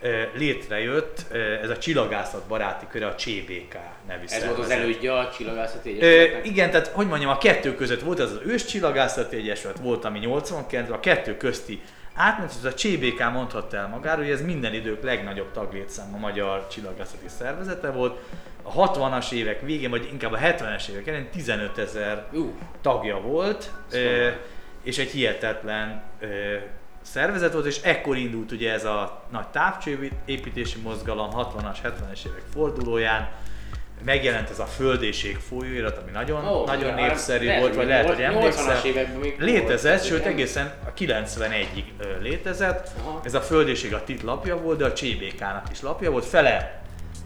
ö, 0.01 0.21
létrejött 0.35 1.25
ez 1.61 1.69
a 1.69 1.77
csillagászat 1.77 2.47
baráti 2.47 2.85
köre, 2.89 3.07
a 3.07 3.15
CBK 3.15 3.77
nevű 4.07 4.23
Ez 4.27 4.45
volt 4.45 4.59
az 4.59 4.69
elődje 4.69 5.17
a 5.17 5.29
Csillagászati 5.29 5.89
Egyesületnek? 5.89 6.45
igen, 6.45 6.69
tehát 6.69 6.87
hogy 6.87 7.07
mondjam, 7.07 7.31
a 7.31 7.37
kettő 7.37 7.75
között 7.75 8.01
volt 8.01 8.19
az 8.19 8.31
az 8.31 8.39
ős 8.45 8.65
csillagászati 8.65 9.35
egyesület, 9.35 9.77
volt 9.77 10.05
ami 10.05 10.19
89 10.19 10.89
a 10.89 10.99
kettő 10.99 11.37
közti 11.37 11.81
átment, 12.13 12.51
ez 12.57 12.65
a 12.65 12.73
CBK 12.73 13.31
mondhatta 13.31 13.77
el 13.77 13.87
magáról, 13.87 14.23
hogy 14.23 14.33
ez 14.33 14.41
minden 14.41 14.73
idők 14.73 15.03
legnagyobb 15.03 15.51
taglétszám 15.51 16.13
a 16.13 16.17
magyar 16.17 16.67
csillagászati 16.67 17.27
szervezete 17.27 17.91
volt. 17.91 18.19
A 18.63 18.89
60-as 18.89 19.31
évek 19.31 19.61
végén, 19.61 19.89
vagy 19.89 20.07
inkább 20.11 20.31
a 20.31 20.37
70-es 20.37 20.87
évek 20.87 21.07
elején 21.07 21.29
15 21.29 21.77
ezer 21.77 22.27
tagja 22.81 23.21
volt, 23.21 23.71
ö, 23.91 24.29
és 24.83 24.97
egy 24.97 25.09
hihetetlen 25.09 26.03
szervezet 27.01 27.53
volt, 27.53 27.65
és 27.65 27.81
ekkor 27.81 28.17
indult 28.17 28.51
ugye 28.51 28.71
ez 28.71 28.85
a 28.85 29.23
nagy 29.31 29.47
távcsőépítési 29.47 30.79
mozgalom 30.79 31.29
60-as, 31.33 31.77
70-es 31.83 32.25
évek 32.25 32.43
fordulóján, 32.53 33.29
megjelent 34.05 34.49
ez 34.49 34.59
a 34.59 34.65
Földéség 34.65 35.37
folyóirat, 35.49 35.97
ami 35.97 36.11
nagyon, 36.11 36.47
Ó, 36.47 36.65
nagyon 36.65 36.93
népszerű 36.93 37.45
lehet, 37.45 37.61
volt, 37.61 37.75
vagy 37.75 37.87
lehet, 37.87 38.07
hogy 38.07 38.15
80-as 38.17 38.23
emlékszel. 38.23 38.81
Létezett, 39.37 40.03
sőt 40.03 40.25
egészen 40.25 40.73
a 40.85 40.93
91-ig 40.93 41.83
ö, 41.97 42.21
létezett. 42.21 42.89
Aha. 42.99 43.21
Ez 43.23 43.33
a 43.33 43.41
Földéség 43.41 43.93
a 43.93 44.03
TIT 44.03 44.21
lapja 44.21 44.57
volt, 44.57 44.77
de 44.77 44.85
a 44.85 44.93
CBK-nak 44.93 45.65
is 45.71 45.81
lapja 45.81 46.11
volt. 46.11 46.25
Fele 46.25 46.81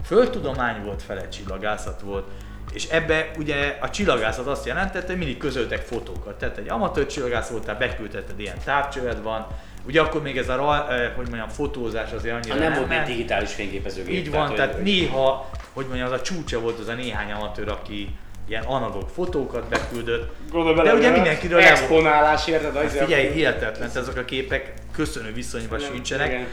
földtudomány 0.06 0.84
volt, 0.84 1.02
fele 1.04 1.28
csillagászat 1.28 2.02
volt. 2.02 2.28
És 2.74 2.86
ebbe 2.86 3.32
ugye 3.38 3.78
a 3.82 3.90
csillagászat 3.90 4.48
azt 4.48 4.66
jelentette, 4.66 5.08
hogy 5.08 5.18
mindig 5.18 5.38
közöltek 5.38 5.82
fotókat. 5.82 6.38
Tehát 6.38 6.58
egy 6.58 6.70
amatőr 6.70 7.06
csillagász 7.06 7.50
voltál, 7.50 7.76
beküldheted, 7.76 8.40
ilyen 8.40 8.58
távcsövet 8.66 9.20
van. 9.24 9.48
Ugye 9.88 10.02
akkor 10.02 10.22
még 10.22 10.38
ez 10.38 10.50
a, 10.50 10.88
hogy 11.16 11.28
mondjam, 11.30 11.48
fotózás 11.50 12.12
azért 12.12 12.36
annyira 12.36 12.54
Ha 12.54 12.60
nem 12.60 12.74
volt 12.74 12.88
még 12.88 13.02
digitális 13.02 13.54
fényképezőgép. 13.54 14.14
Így 14.16 14.32
van, 14.32 14.48
hogy- 14.48 14.56
tehát 14.56 14.82
néha, 14.82 15.50
hogy 15.76 15.86
mondjam, 15.86 16.08
az 16.12 16.20
a 16.20 16.22
csúcsa 16.22 16.60
volt 16.60 16.80
az 16.80 16.88
a 16.88 16.94
néhány 16.94 17.32
amatőr, 17.32 17.70
aki 17.70 18.16
ilyen 18.48 18.64
analóg 18.64 19.10
fotókat 19.10 19.68
beküldött. 19.68 20.36
Gondolj 20.52 20.76
De 20.76 20.94
ugye 20.94 21.10
mindenkiről. 21.10 21.60
Exponálás, 21.60 22.48
érted? 22.48 22.76
Hát 22.76 22.92
figyelj, 22.92 23.28
hihetetlen, 23.32 23.90
ezek 23.96 24.18
a 24.18 24.26
képek 24.26 24.74
köszönő 24.92 25.34
viszonyban 25.34 25.80
Nem, 25.80 25.92
sincsenek, 25.92 26.28
igen. 26.28 26.48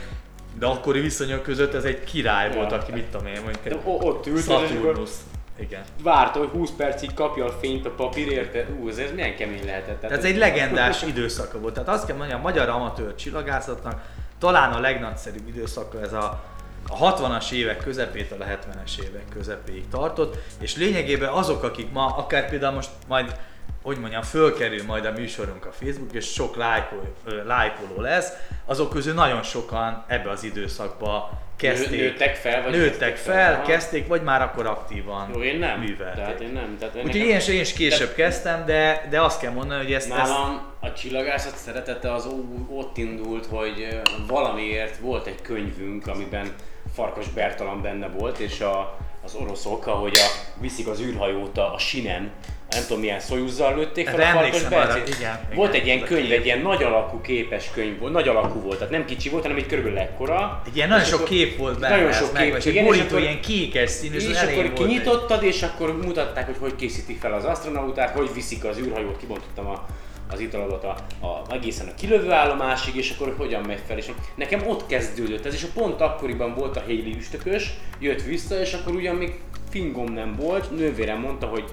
de 0.58 0.66
akkori 0.66 1.00
viszonyok 1.00 1.42
között 1.42 1.74
ez 1.74 1.84
egy 1.84 2.04
király 2.04 2.48
Ja. 2.48 2.54
volt, 2.54 2.72
aki 2.72 2.92
mit 2.92 3.04
tudom 3.04 3.26
én, 3.26 3.40
mondjuk 3.42 3.64
De 3.64 3.76
ott 3.84 4.26
ült, 4.26 4.44
Saturnus. 4.44 5.10
Igen. 5.58 5.82
várta, 6.02 6.38
hogy 6.38 6.48
20 6.48 6.70
percig 6.70 7.14
kapja 7.14 7.44
a 7.44 7.50
fényt 7.60 7.86
a 7.86 7.90
papír, 7.90 8.28
érted? 8.28 8.66
Ú, 8.80 8.88
ez, 8.88 8.98
ez 8.98 9.12
milyen 9.14 9.36
kemény 9.36 9.64
lehetett. 9.64 10.00
Tehát 10.00 10.18
ez 10.18 10.24
egy 10.24 10.36
legendás 10.36 11.02
időszaka 11.02 11.58
volt. 11.58 11.74
Tehát 11.74 11.88
azt 11.88 12.06
kell 12.06 12.16
mondani, 12.16 12.38
a 12.38 12.42
magyar 12.42 12.68
amatőr 12.68 13.14
csillagászatnak 13.14 14.02
talán 14.38 14.72
a 14.72 14.80
legnagyszerűbb 14.80 15.48
időszaka 15.48 16.00
ez 16.00 16.12
a 16.12 16.42
a 16.88 17.14
60-as 17.14 17.52
évek 17.52 17.76
közepétől 17.76 18.42
a 18.42 18.44
70-es 18.44 19.02
évek 19.02 19.28
közepéig 19.28 19.88
tartott, 19.88 20.36
és 20.60 20.76
lényegében 20.76 21.28
azok, 21.28 21.62
akik 21.62 21.92
ma, 21.92 22.06
akár 22.06 22.48
például 22.48 22.74
most 22.74 22.90
majd, 23.08 23.36
hogy 23.82 23.98
mondjam, 23.98 24.22
fölkerül 24.22 24.84
majd 24.84 25.04
a 25.04 25.12
műsorunk 25.12 25.66
a 25.66 25.72
Facebook, 25.72 26.12
és 26.12 26.24
sok 26.24 26.56
lájkol, 26.56 27.14
lájkoló 27.46 28.00
lesz, 28.00 28.32
azok 28.64 28.90
közül 28.90 29.14
nagyon 29.14 29.42
sokan 29.42 30.04
ebbe 30.06 30.30
az 30.30 30.44
időszakba 30.44 31.40
kezdték. 31.56 32.00
nőttek 32.00 32.34
fel, 32.34 32.62
vagy 32.62 32.72
nőttek 32.72 33.16
fel, 33.16 33.54
fel, 33.54 33.62
kezdték, 33.62 34.06
vagy 34.06 34.22
már 34.22 34.42
akkor 34.42 34.66
aktívan 34.66 35.30
Jó, 35.34 35.42
én 35.42 35.58
nem. 35.58 35.80
művelték. 35.80 36.24
Tehát 36.24 36.40
én 36.40 36.52
nem. 36.52 36.76
Tehát 36.78 36.96
Úgyhogy 36.96 37.16
én, 37.16 37.40
én 37.48 37.60
is 37.60 37.72
később 37.72 38.14
kezdtem, 38.14 38.64
de, 38.66 39.06
de 39.10 39.20
azt 39.20 39.40
kell 39.40 39.52
mondani, 39.52 39.82
hogy 39.82 39.92
ezt, 39.92 40.10
ezt 40.10 40.16
Nálam 40.16 40.62
a 40.80 40.92
csillagászat 40.92 41.56
szeretete 41.56 42.12
az 42.12 42.28
ott 42.68 42.96
indult, 42.96 43.46
hogy 43.46 44.00
valamiért 44.26 44.98
volt 44.98 45.26
egy 45.26 45.42
könyvünk, 45.42 46.06
amiben 46.06 46.54
Farkas 46.94 47.28
Bertalan 47.28 47.82
benne 47.82 48.08
volt, 48.08 48.38
és 48.38 48.60
a, 48.60 48.98
az 49.24 49.34
oroszok, 49.34 49.86
ahogy 49.86 50.16
a, 50.16 50.26
viszik 50.60 50.86
az 50.86 51.00
űrhajót 51.00 51.58
a, 51.58 51.74
a 51.74 51.78
sinen, 51.78 52.30
nem 52.70 52.82
tudom 52.82 53.00
milyen 53.00 53.20
szojuzzal 53.20 53.74
lőtték 53.76 54.08
fel 54.08 54.20
Erre 54.20 54.38
a 54.38 54.52
Farkas 54.52 55.16
igen, 55.16 55.40
Volt 55.54 55.74
igen, 55.74 55.80
egy 55.80 55.86
ilyen 55.86 56.00
könyv, 56.00 56.32
egy 56.32 56.44
ilyen 56.44 56.58
nagy 56.58 56.82
alakú 56.82 57.20
képes 57.20 57.70
könyv 57.74 57.98
volt, 57.98 58.12
nagy 58.12 58.28
alakú 58.28 58.60
volt, 58.60 58.76
tehát 58.78 58.92
nem 58.92 59.04
kicsi 59.04 59.28
volt, 59.28 59.42
hanem 59.42 59.56
egy 59.58 59.66
körülbelül 59.66 59.98
ekkora. 59.98 60.62
Egy 60.66 60.76
ilyen 60.76 60.88
nagyon 60.88 61.04
sok 61.04 61.24
kép 61.24 61.56
volt 61.56 61.78
benne, 61.78 61.96
Nagyon 61.96 62.12
sok 62.12 62.32
meg, 62.32 62.42
kép, 62.42 62.54
egy 62.54 62.66
igen, 62.66 62.84
és 62.84 63.00
akkor- 63.00 63.20
ilyen 63.20 63.40
kékes 63.40 63.90
színű, 63.90 64.16
és, 64.16 64.26
és 64.26 64.42
akkor 64.42 64.72
kinyitottad, 64.72 65.42
és 65.42 65.62
akkor 65.62 65.96
mutatták, 66.02 66.46
hogy 66.46 66.56
hogy 66.60 66.76
készítik 66.76 67.20
fel 67.20 67.32
az 67.32 67.44
astronauták, 67.44 68.16
hogy 68.16 68.30
viszik 68.34 68.64
az 68.64 68.78
űrhajót, 68.78 69.16
kibontottam 69.16 69.66
a, 69.66 69.86
az 70.32 70.40
italodat 70.40 70.84
a, 70.84 70.96
a, 71.26 71.42
egészen 71.50 71.88
a 71.88 71.94
kilövőállomásig, 71.94 72.96
és 72.96 73.10
akkor 73.10 73.34
hogyan 73.38 73.62
megy 73.62 73.80
fel. 73.86 73.98
És 73.98 74.10
nekem 74.34 74.66
ott 74.66 74.86
kezdődött 74.86 75.46
ez, 75.46 75.54
és 75.54 75.66
pont 75.74 76.00
akkoriban 76.00 76.54
volt 76.54 76.76
a 76.76 76.80
Haley 76.80 77.14
üstökös, 77.16 77.70
jött 77.98 78.22
vissza, 78.22 78.60
és 78.60 78.72
akkor 78.72 78.94
ugyan 78.94 79.16
még 79.16 79.40
fingom 79.70 80.12
nem 80.12 80.36
volt, 80.36 80.70
nővérem 80.76 81.18
mondta, 81.20 81.46
hogy 81.46 81.64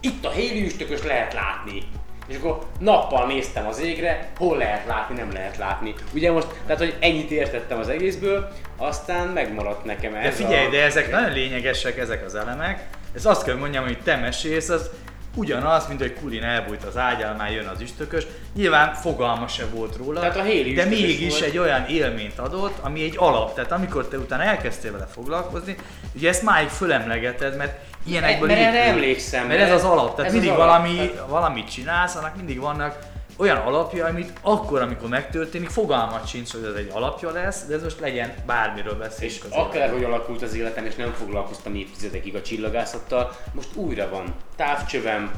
itt 0.00 0.24
a 0.24 0.28
Haley 0.28 0.64
üstökös 0.64 1.02
lehet 1.02 1.32
látni. 1.32 1.82
és 2.28 2.36
akkor 2.36 2.58
nappal 2.78 3.26
néztem 3.26 3.66
az 3.66 3.80
égre, 3.80 4.32
hol 4.36 4.56
lehet 4.56 4.86
látni, 4.86 5.16
nem 5.16 5.32
lehet 5.32 5.56
látni. 5.56 5.94
Ugye 6.14 6.32
most, 6.32 6.46
tehát 6.66 6.78
hogy 6.78 6.96
ennyit 7.00 7.30
értettem 7.30 7.78
az 7.78 7.88
egészből, 7.88 8.48
aztán 8.76 9.28
megmaradt 9.28 9.84
nekem 9.84 10.14
ez 10.14 10.22
De 10.22 10.30
figyelj, 10.30 10.66
a... 10.66 10.70
de 10.70 10.82
ezek 10.82 11.10
nagyon 11.10 11.32
lényegesek, 11.32 11.98
ezek 11.98 12.24
az 12.24 12.34
elemek. 12.34 12.88
Ez 13.14 13.26
azt 13.26 13.44
kell 13.44 13.56
mondjam, 13.56 13.84
hogy 13.84 13.98
te 14.02 14.16
mesélsz, 14.16 14.68
az 14.68 14.90
ugyanaz, 15.34 15.88
mint 15.88 16.00
hogy 16.00 16.14
Kulin 16.14 16.42
elbújt 16.42 16.84
az 16.84 16.96
ágyal, 16.96 17.34
már 17.34 17.52
jön 17.52 17.66
az 17.66 17.80
üstökös. 17.80 18.26
Nyilván 18.54 18.94
fogalma 18.94 19.48
se 19.48 19.64
volt 19.74 19.96
róla, 19.96 20.20
Tehát 20.20 20.36
a 20.36 20.42
Héli 20.42 20.72
de 20.72 20.84
mégis 20.84 21.30
volt. 21.30 21.42
egy 21.42 21.58
olyan 21.58 21.86
élményt 21.86 22.38
adott, 22.38 22.78
ami 22.80 23.02
egy 23.02 23.14
alap. 23.18 23.54
Tehát 23.54 23.72
amikor 23.72 24.08
te 24.08 24.18
utána 24.18 24.42
elkezdtél 24.42 24.92
vele 24.92 25.06
foglalkozni, 25.12 25.76
ugye 26.14 26.28
ezt 26.28 26.42
máig 26.42 26.68
fölemlegeted, 26.68 27.56
mert 27.56 27.78
ilyenekből 28.06 28.48
Mert 28.48 28.60
erre 28.60 28.82
emlékszem, 28.82 29.46
Mert 29.46 29.60
ez 29.60 29.72
az 29.72 29.84
alap, 29.84 30.14
tehát 30.14 30.26
ez 30.26 30.32
mindig 30.32 30.50
alap, 30.50 30.66
valami, 30.66 31.10
valamit 31.28 31.70
csinálsz, 31.70 32.14
annak 32.14 32.36
mindig 32.36 32.60
vannak 32.60 32.98
olyan 33.38 33.56
alapja, 33.56 34.06
amit 34.06 34.32
akkor, 34.42 34.80
amikor 34.80 35.08
megtörténik, 35.08 35.68
fogalmat 35.68 36.28
sincs, 36.28 36.52
hogy 36.52 36.64
ez 36.64 36.74
egy 36.74 36.90
alapja 36.92 37.30
lesz, 37.30 37.66
de 37.66 37.74
ez 37.74 37.82
most 37.82 38.00
legyen 38.00 38.34
bármiről 38.46 38.94
beszélünk 38.94 39.36
És 39.36 39.42
az 39.50 39.56
akár, 39.56 39.90
hogy 39.92 40.04
alakult 40.04 40.42
az 40.42 40.54
életem, 40.54 40.84
és 40.84 40.94
nem 40.94 41.12
foglalkoztam 41.12 41.74
évtizedekig 41.74 42.34
a 42.34 42.42
csillagászattal, 42.42 43.36
most 43.54 43.74
újra 43.74 44.08
van. 44.08 44.34
Távcsövem. 44.56 45.30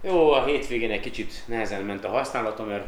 Jó, 0.00 0.32
a 0.32 0.44
hétvégén 0.44 0.90
egy 0.90 1.00
kicsit 1.00 1.42
nehezen 1.46 1.82
ment 1.82 2.04
a 2.04 2.08
használatom, 2.08 2.66
mert 2.66 2.86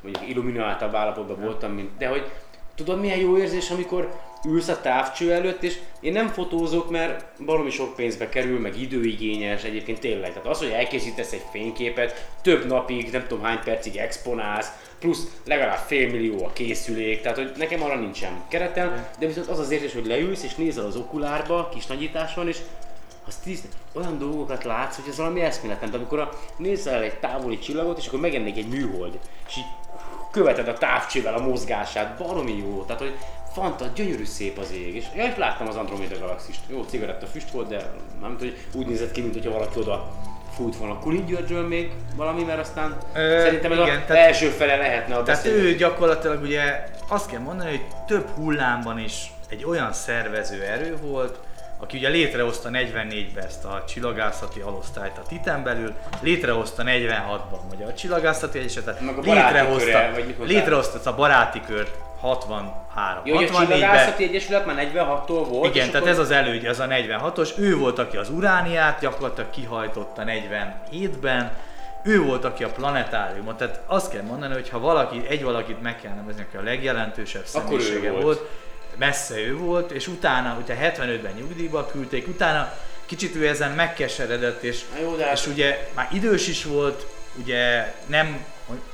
mondjuk 0.00 0.28
illumináltabb 0.28 0.94
állapotban 0.94 1.40
voltam, 1.40 1.72
mint, 1.72 1.96
de 1.98 2.06
hogy 2.06 2.30
tudod 2.74 3.00
milyen 3.00 3.18
jó 3.18 3.38
érzés, 3.38 3.70
amikor 3.70 4.20
ülsz 4.44 4.68
a 4.68 4.80
távcső 4.80 5.32
előtt, 5.32 5.62
és 5.62 5.78
én 6.00 6.12
nem 6.12 6.28
fotózok, 6.28 6.90
mert 6.90 7.24
valami 7.38 7.70
sok 7.70 7.96
pénzbe 7.96 8.28
kerül, 8.28 8.60
meg 8.60 8.80
időigényes, 8.80 9.62
egyébként 9.62 10.00
tényleg. 10.00 10.32
Tehát 10.32 10.48
az, 10.48 10.58
hogy 10.58 10.70
elkészítesz 10.70 11.32
egy 11.32 11.44
fényképet, 11.50 12.28
több 12.42 12.66
napig, 12.66 13.10
nem 13.10 13.26
tudom 13.26 13.44
hány 13.44 13.60
percig 13.64 13.96
exponálsz, 13.96 14.68
plusz 14.98 15.26
legalább 15.44 15.78
fél 15.86 16.10
millió 16.10 16.44
a 16.44 16.52
készülék, 16.52 17.20
tehát 17.20 17.36
hogy 17.38 17.52
nekem 17.56 17.82
arra 17.82 18.00
nincsen 18.00 18.42
keretem, 18.48 19.06
de 19.18 19.26
viszont 19.26 19.48
az 19.48 19.58
az 19.58 19.70
érzés, 19.70 19.92
hogy 19.92 20.06
leülsz 20.06 20.42
és 20.42 20.54
nézel 20.54 20.84
az 20.84 20.96
okulárba, 20.96 21.68
kis 21.68 21.86
nagyításon, 21.86 22.48
és 22.48 22.58
az 23.26 23.36
tíz, 23.36 23.62
olyan 23.92 24.18
dolgokat 24.18 24.64
látsz, 24.64 24.96
hogy 24.96 25.04
ez 25.08 25.16
valami 25.16 25.40
eszméletlen. 25.40 25.90
De 25.90 25.96
amikor 25.96 26.18
a, 26.18 26.30
nézel 26.56 27.02
egy 27.02 27.18
távoli 27.18 27.58
csillagot, 27.58 27.98
és 27.98 28.06
akkor 28.06 28.20
megjelenik 28.20 28.56
egy 28.56 28.68
műhold, 28.68 29.18
és 29.48 29.56
így 29.56 29.64
követed 30.32 30.68
a 30.68 30.72
távcsővel 30.72 31.34
a 31.34 31.40
mozgását, 31.42 32.16
baromi 32.18 32.56
jó, 32.58 32.82
tehát 32.84 33.00
hogy 33.02 33.14
fanta, 33.52 33.84
gyönyörű 33.94 34.24
szép 34.24 34.58
az 34.58 34.72
ég, 34.72 34.94
és 34.94 35.04
ja, 35.16 35.24
és 35.24 35.36
láttam 35.36 35.68
az 35.68 35.76
Andromeda 35.76 36.18
galaxist. 36.18 36.60
Jó, 36.68 36.82
cigaretta 36.82 37.26
füst 37.26 37.50
volt, 37.50 37.68
de 37.68 37.90
nem 38.20 38.36
hogy 38.38 38.56
úgy 38.74 38.86
nézett 38.86 39.12
ki, 39.12 39.20
mint 39.20 39.32
hogyha 39.34 39.50
valaki 39.50 39.78
oda 39.78 40.12
fújt 40.56 40.76
volna 40.76 40.98
Kulin 40.98 41.26
Györgyről 41.26 41.66
még 41.68 41.90
valami, 42.16 42.42
mert 42.42 42.58
aztán 42.60 42.96
Ö, 43.14 43.40
szerintem 43.42 43.72
ez 43.72 43.78
igen, 43.78 43.96
az 43.96 44.02
tehát- 44.06 44.26
első 44.26 44.48
fele 44.48 44.76
lehetne 44.76 45.14
a 45.16 45.22
Tehát 45.22 45.42
beszélgetés. 45.42 45.72
ő 45.72 45.76
gyakorlatilag 45.76 46.42
ugye 46.42 46.84
azt 47.08 47.30
kell 47.30 47.40
mondani, 47.40 47.70
hogy 47.70 47.84
több 48.06 48.28
hullámban 48.28 48.98
is 48.98 49.32
egy 49.48 49.64
olyan 49.64 49.92
szervező 49.92 50.62
erő 50.62 50.96
volt, 51.02 51.38
aki 51.82 51.96
ugye 51.96 52.08
létrehozta 52.08 52.68
44-ben 52.72 53.44
ezt 53.44 53.64
a 53.64 53.84
csillagászati 53.88 54.60
alosztályt 54.60 55.18
a 55.18 55.22
Titan 55.28 55.62
belül, 55.62 55.94
létrehozta 56.20 56.82
46-ban 56.86 57.60
a 57.60 57.66
Magyar 57.70 57.94
Csillagászati 57.94 58.58
baráti 59.24 59.30
létrehozta, 59.30 59.84
köre, 59.86 60.24
létrehozta 60.46 61.10
a 61.10 61.14
baráti 61.14 61.60
kört 61.66 61.94
63 62.20 63.22
Jó, 63.24 63.34
hogy 63.34 63.44
a 63.44 63.48
64-ben. 63.48 63.66
Csillagászati 63.66 64.24
Egyesület 64.24 64.66
már 64.66 64.90
46-tól 64.94 65.46
volt. 65.48 65.74
Igen, 65.74 65.86
tehát 65.86 65.94
akkor- 65.94 66.08
ez 66.08 66.18
az 66.18 66.30
elődje, 66.30 66.70
az 66.70 66.78
a 66.80 66.86
46-os. 66.86 67.58
Ő 67.58 67.76
volt, 67.76 67.98
aki 67.98 68.16
az 68.16 68.30
urániát 68.30 69.00
gyakorlatilag 69.00 69.50
kihajtotta 69.50 70.22
47-ben. 70.26 71.52
Ő 72.04 72.22
volt, 72.22 72.44
aki 72.44 72.64
a 72.64 72.68
planetáriumot. 72.68 73.56
Tehát 73.56 73.80
azt 73.86 74.10
kell 74.10 74.22
mondani, 74.22 74.52
hogy 74.54 74.68
ha 74.68 74.78
valaki, 74.78 75.22
egy 75.28 75.44
valakit 75.44 75.82
meg 75.82 76.00
kell 76.00 76.12
nevezni, 76.14 76.42
aki 76.48 76.56
a 76.56 76.62
legjelentősebb 76.62 77.44
személyisége 77.44 78.10
volt. 78.10 78.22
volt, 78.22 78.48
messze 79.06 79.38
ő 79.38 79.56
volt, 79.56 79.90
és 79.90 80.06
utána, 80.08 80.58
ugye 80.62 80.74
75-ben 80.74 81.32
nyugdíjba 81.36 81.86
küldték, 81.86 82.28
utána 82.28 82.72
kicsit 83.06 83.34
ő 83.36 83.48
ezen 83.48 83.70
megkeseredett, 83.72 84.62
és, 84.62 84.80
Na 84.94 85.00
jó, 85.00 85.16
de 85.16 85.24
hát- 85.24 85.36
és 85.38 85.46
ugye 85.46 85.88
már 85.94 86.08
idős 86.12 86.48
is 86.48 86.64
volt, 86.64 87.06
ugye 87.42 87.92
nem, 88.06 88.44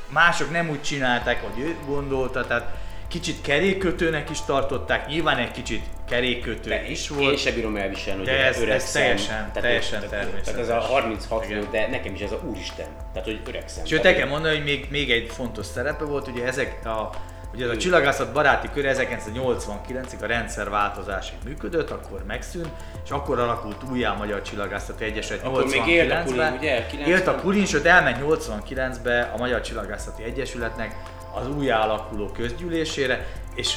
mások 0.08 0.50
nem 0.50 0.68
úgy 0.68 0.82
csinálták, 0.82 1.42
hogy 1.42 1.62
ő 1.62 1.76
gondolta, 1.86 2.46
tehát 2.46 2.74
kicsit 3.08 3.40
kerékkötőnek 3.40 4.30
is 4.30 4.38
tartották, 4.46 5.06
nyilván 5.06 5.38
egy 5.38 5.50
kicsit 5.50 5.82
kerékkötő 6.08 6.68
De 6.68 6.88
is 6.88 7.10
Én 7.10 7.16
volt. 7.16 7.38
sem 7.38 7.54
bírom 7.54 7.76
elviselni, 7.76 8.18
hogy 8.20 8.28
ez- 8.28 8.60
öreg 8.60 8.74
ez 8.74 8.90
teljesen- 8.92 9.52
teljesen 9.52 9.90
tehát, 10.00 10.08
tehát 10.10 10.24
természetes. 10.26 10.60
ez 10.60 10.68
a 10.68 10.78
36 10.80 11.44
Igen. 11.44 11.68
de 11.70 11.86
nekem 11.86 12.14
is 12.14 12.20
ez 12.20 12.32
a 12.32 12.40
úristen. 12.44 12.86
Tehát, 13.12 13.28
hogy 13.28 13.40
öregszem. 13.48 13.84
Sőt, 13.84 14.00
Tehát, 14.00 14.16
kell 14.16 14.28
mondani, 14.28 14.54
hogy 14.54 14.64
még, 14.64 14.86
még 14.90 15.10
egy 15.10 15.30
fontos 15.32 15.66
szerepe 15.66 16.04
volt, 16.04 16.28
ugye 16.28 16.44
ezek 16.46 16.84
a 16.86 17.10
Ugye 17.54 17.64
ez 17.64 17.70
a 17.70 17.76
csillagászat 17.76 18.32
baráti 18.32 18.68
kör 18.74 18.84
1989-ig 18.88 20.22
a 20.22 20.26
rendszerváltozásig 20.26 21.38
működött, 21.44 21.90
akkor 21.90 22.24
megszűnt, 22.26 22.68
és 23.04 23.10
akkor 23.10 23.38
alakult 23.38 23.82
újjá 23.90 24.10
a 24.10 24.16
Magyar 24.16 24.42
Csillagászati 24.42 25.04
Egyesület 25.04 25.44
Akkor 25.44 25.64
még 25.64 25.86
élt 25.86 26.10
a 26.10 26.14
89-ben. 26.14 26.24
Kulin, 26.24 26.58
ugye? 26.58 26.86
90? 26.86 27.14
Élt 27.14 27.26
a 27.26 27.34
Kulin, 27.34 27.64
sőt 27.64 27.84
elment 27.84 28.16
89-be 28.22 29.30
a 29.34 29.36
Magyar 29.36 29.60
Csillagászati 29.60 30.22
Egyesületnek 30.22 30.96
az 31.34 31.48
újjá 31.48 31.80
alakuló 31.80 32.26
közgyűlésére, 32.26 33.26
és, 33.54 33.76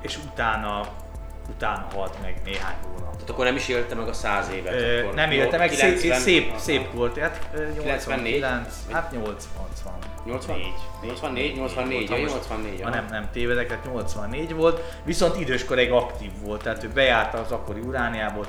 és 0.00 0.18
utána, 0.32 0.88
utána 1.50 1.86
halt 1.94 2.22
meg 2.22 2.40
néhány 2.44 2.76
hónap. 2.82 3.12
Tehát 3.12 3.30
akkor 3.30 3.44
nem 3.44 3.56
is 3.56 3.68
élte 3.68 3.94
meg 3.94 4.08
a 4.08 4.12
100 4.12 4.48
évet. 4.48 4.72
Ö, 4.74 5.00
akkor. 5.00 5.14
nem 5.14 5.30
élte 5.30 5.58
meg, 5.58 5.70
szép, 5.70 6.00
90, 6.00 6.20
szép, 6.20 6.48
aha. 6.48 6.58
szép 6.58 6.92
volt, 6.92 7.18
hát 7.18 7.48
ö, 7.54 7.72
94? 7.72 8.40
89, 8.40 8.74
hát 8.90 9.12
80, 9.12 9.36
80? 10.24 10.56
84, 11.02 11.54
84, 11.54 12.10
ja, 12.10 12.16
84. 12.16 12.80
Ha 12.80 12.88
aha. 12.88 12.96
nem, 12.96 13.06
nem 13.10 13.28
tévedek, 13.32 13.66
tehát 13.66 13.84
84 13.84 14.54
volt, 14.54 14.80
viszont 15.04 15.40
időskorig 15.40 15.92
aktív 15.92 16.30
volt, 16.42 16.62
tehát 16.62 16.84
ő 16.84 16.88
bejárta 16.88 17.38
az 17.38 17.52
akkori 17.52 17.80
urániából, 17.80 18.46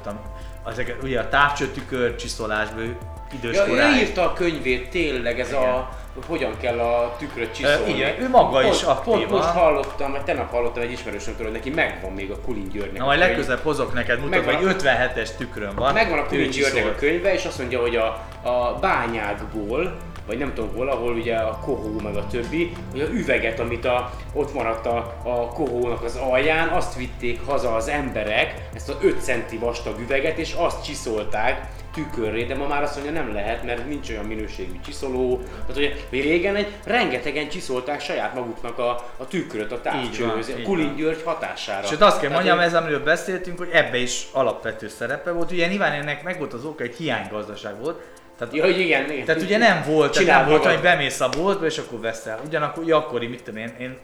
ezeket, 0.69 1.03
ugye 1.03 1.19
a 1.19 1.29
távcsőtükör 1.29 2.15
csiszolásból 2.15 2.81
ő 2.81 2.97
Ja, 3.41 3.49
időskoráig. 3.49 3.95
ő 3.95 3.99
írta 3.99 4.21
a 4.23 4.33
könyvét, 4.33 4.89
tényleg 4.89 5.39
ez 5.39 5.53
a 5.53 5.89
hogy 6.13 6.23
hogyan 6.27 6.57
kell 6.61 6.79
a 6.79 7.15
tükröt 7.19 7.53
csiszolni. 7.55 7.93
igen, 7.93 8.21
ő 8.21 8.29
maga 8.29 8.63
is 8.63 8.83
pont, 8.83 8.99
Pont 9.03 9.29
most 9.29 9.47
hallottam, 9.47 10.17
tegnap 10.25 10.51
hallottam 10.51 10.83
egy 10.83 10.91
ismerősömtől, 10.91 11.45
hogy 11.45 11.55
neki 11.55 11.69
megvan 11.69 12.11
még 12.11 12.31
a 12.31 12.39
Kulin 12.45 12.69
Györgynek. 12.69 12.97
Na 12.97 13.03
a 13.03 13.05
majd 13.07 13.19
legközelebb 13.19 13.63
hozok 13.63 13.93
neked, 13.93 14.19
mutatom, 14.19 14.55
hogy 14.55 14.75
57-es 14.79 15.29
tükrön 15.37 15.75
van. 15.75 15.93
Megvan 15.93 16.19
a 16.19 16.25
Kulin 16.25 16.49
Györgynek 16.49 16.85
a 16.85 16.95
könyve, 16.95 17.33
és 17.33 17.45
azt 17.45 17.57
mondja, 17.59 17.79
hogy 17.79 17.95
a, 17.95 18.05
a 18.49 18.77
bányákból, 18.81 19.97
vagy 20.27 20.37
nem 20.37 20.53
tudom 20.53 20.75
hol, 20.75 20.89
ahol 20.89 21.13
ugye 21.13 21.35
a 21.35 21.59
kohó 21.59 21.99
meg 22.03 22.15
a 22.15 22.27
többi, 22.27 22.71
hogy 22.91 23.01
a 23.01 23.07
üveget, 23.07 23.59
amit 23.59 23.85
a, 23.85 24.11
ott 24.33 24.53
maradt 24.53 24.85
a, 24.85 25.15
a 25.23 25.47
kohónak 25.47 26.03
az 26.03 26.15
alján, 26.15 26.67
azt 26.67 26.95
vitték 26.95 27.45
haza 27.45 27.75
az 27.75 27.87
emberek, 27.87 28.53
ezt 28.73 28.89
az 28.89 28.97
5 29.01 29.21
centi 29.21 29.57
vastag 29.57 29.99
üveget, 29.99 30.37
és 30.37 30.53
azt 30.53 30.83
csiszolták 30.83 31.67
tükörré, 31.93 32.43
de 32.43 32.55
ma 32.55 32.67
már 32.67 32.83
azt 32.83 32.95
mondja 32.95 33.21
nem 33.21 33.33
lehet, 33.33 33.63
mert 33.63 33.87
nincs 33.87 34.09
olyan 34.09 34.25
minőségű 34.25 34.79
csiszoló. 34.85 35.37
Tehát 35.37 35.77
ugye 35.77 35.91
hogy 36.09 36.21
régen 36.21 36.55
egy 36.55 36.67
rengetegen 36.83 37.49
csiszolták 37.49 38.01
saját 38.01 38.33
maguknak 38.33 38.77
a, 38.77 38.89
a 39.17 39.27
tükröt 39.27 39.71
a 39.71 39.81
távcsőhöz, 39.81 40.49
a. 40.49 40.61
Kulin 40.63 40.95
György 40.95 41.21
hatására. 41.23 41.87
Sőt 41.87 42.01
azt 42.01 42.19
kell 42.19 42.29
Tehát, 42.29 42.43
mondjam, 42.43 42.65
ez 42.65 42.73
amiről 42.73 43.03
beszéltünk, 43.03 43.57
hogy 43.57 43.69
ebbe 43.71 43.97
is 43.97 44.27
alapvető 44.31 44.87
szerepe 44.87 45.31
volt. 45.31 45.51
Ugye 45.51 45.67
nyilván 45.67 45.91
ennek 45.91 46.23
meg 46.23 46.37
volt 46.37 46.53
az 46.53 46.65
oka, 46.65 46.83
egy 46.83 46.95
hiánygazdaság 46.95 47.79
volt. 47.79 48.01
Tehát 48.37 48.53
Ja, 48.53 48.65
igen, 48.65 49.11
igen. 49.11 49.25
Tehát 49.25 49.41
ugye 49.41 49.57
nem 49.57 49.83
volt, 49.87 50.11
tehát 50.11 50.27
Csináld 50.27 50.39
nem 50.39 50.49
volt, 50.49 50.63
magad. 50.63 50.73
hogy 50.73 50.83
bemész 50.83 51.19
a 51.19 51.29
boltba 51.29 51.65
és 51.65 51.77
akkor 51.77 51.99
veszel. 51.99 52.39
Ugyanakkor, 52.45 52.83
ugye 52.83 52.95
akkori, 52.95 53.27
mit 53.27 53.43
tudom 53.43 53.59
én, 53.59 53.75
én 53.79 53.97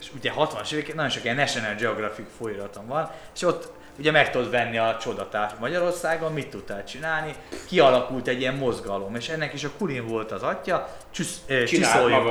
és 0.00 0.10
ugye 0.16 0.32
60-as 0.36 0.72
évek, 0.72 0.94
nagyon 0.94 1.10
sok 1.10 1.24
ilyen 1.24 1.36
National 1.36 1.74
Geographic 1.74 2.26
folyóiratom 2.38 2.86
van, 2.86 3.10
és 3.34 3.42
ott 3.42 3.72
ugye 3.98 4.10
meg 4.10 4.30
tudod 4.30 4.50
venni 4.50 4.78
a 4.78 4.96
csodatát 5.00 5.58
Magyarországon, 5.58 6.32
mit 6.32 6.48
tudtál 6.48 6.84
csinálni, 6.84 7.34
kialakult 7.68 8.28
egy 8.28 8.40
ilyen 8.40 8.54
mozgalom, 8.54 9.14
és 9.14 9.28
ennek 9.28 9.52
is 9.52 9.64
a 9.64 9.70
Kulin 9.78 10.06
volt 10.06 10.32
az 10.32 10.42
atya, 10.42 10.88
csüsz, 11.10 11.40
eh, 11.46 11.64
csiszoljuk 11.64 12.24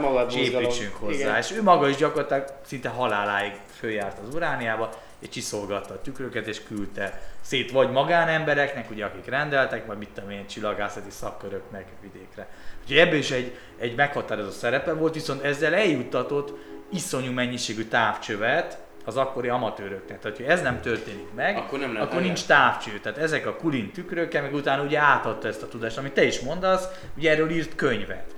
magad 0.00 0.32
és 0.32 0.48
építsünk 0.48 0.94
hozzá. 0.94 1.14
Igen. 1.14 1.36
És 1.36 1.52
ő 1.52 1.62
maga 1.62 1.88
is 1.88 1.96
gyakorlatilag 1.96 2.44
szinte 2.66 2.88
haláláig 2.88 3.52
följárt 3.78 4.18
az 4.28 4.34
urániába, 4.34 4.90
és 5.20 5.28
csiszolgatta 5.28 5.94
a 5.94 6.00
tükröket, 6.00 6.46
és 6.46 6.62
küldte 6.62 7.20
szét 7.40 7.70
vagy 7.70 7.90
magánembereknek, 7.90 8.90
ugye 8.90 9.04
akik 9.04 9.26
rendeltek, 9.26 9.86
vagy 9.86 9.98
mit 9.98 10.08
tudom 10.14 10.30
én, 10.30 10.46
csillagászati 10.46 11.10
szakköröknek 11.10 11.86
vidékre. 12.00 12.48
Úgyhogy 12.82 12.98
ebből 12.98 13.18
is 13.18 13.30
egy, 13.30 13.56
egy 13.78 13.94
meghatározó 13.94 14.50
szerepe 14.50 14.92
volt, 14.92 15.14
viszont 15.14 15.42
ezzel 15.42 15.74
eljuttatott 15.74 16.58
iszonyú 16.92 17.32
mennyiségű 17.32 17.84
távcsövet 17.84 18.78
az 19.04 19.16
akkori 19.16 19.48
amatőröknek. 19.48 20.20
Tehát, 20.20 20.36
hogy 20.36 20.46
ez 20.46 20.62
nem 20.62 20.80
történik 20.80 21.26
meg, 21.34 21.56
Akkor 21.56 21.78
nem 21.78 21.92
lehet- 21.92 22.08
akkor 22.08 22.22
nincs 22.22 22.46
távcső. 22.46 22.98
Tehát 23.02 23.18
ezek 23.18 23.46
a 23.46 23.56
kulin 23.56 23.92
tükrökkel, 23.92 24.42
meg 24.42 24.54
utána 24.54 24.82
ugye 24.82 24.98
átadta 24.98 25.48
ezt 25.48 25.62
a 25.62 25.68
tudást, 25.68 25.98
amit 25.98 26.12
te 26.12 26.24
is 26.24 26.40
mondasz, 26.40 26.84
ugye 27.16 27.30
erről 27.30 27.50
írt 27.50 27.74
könyvet. 27.74 28.34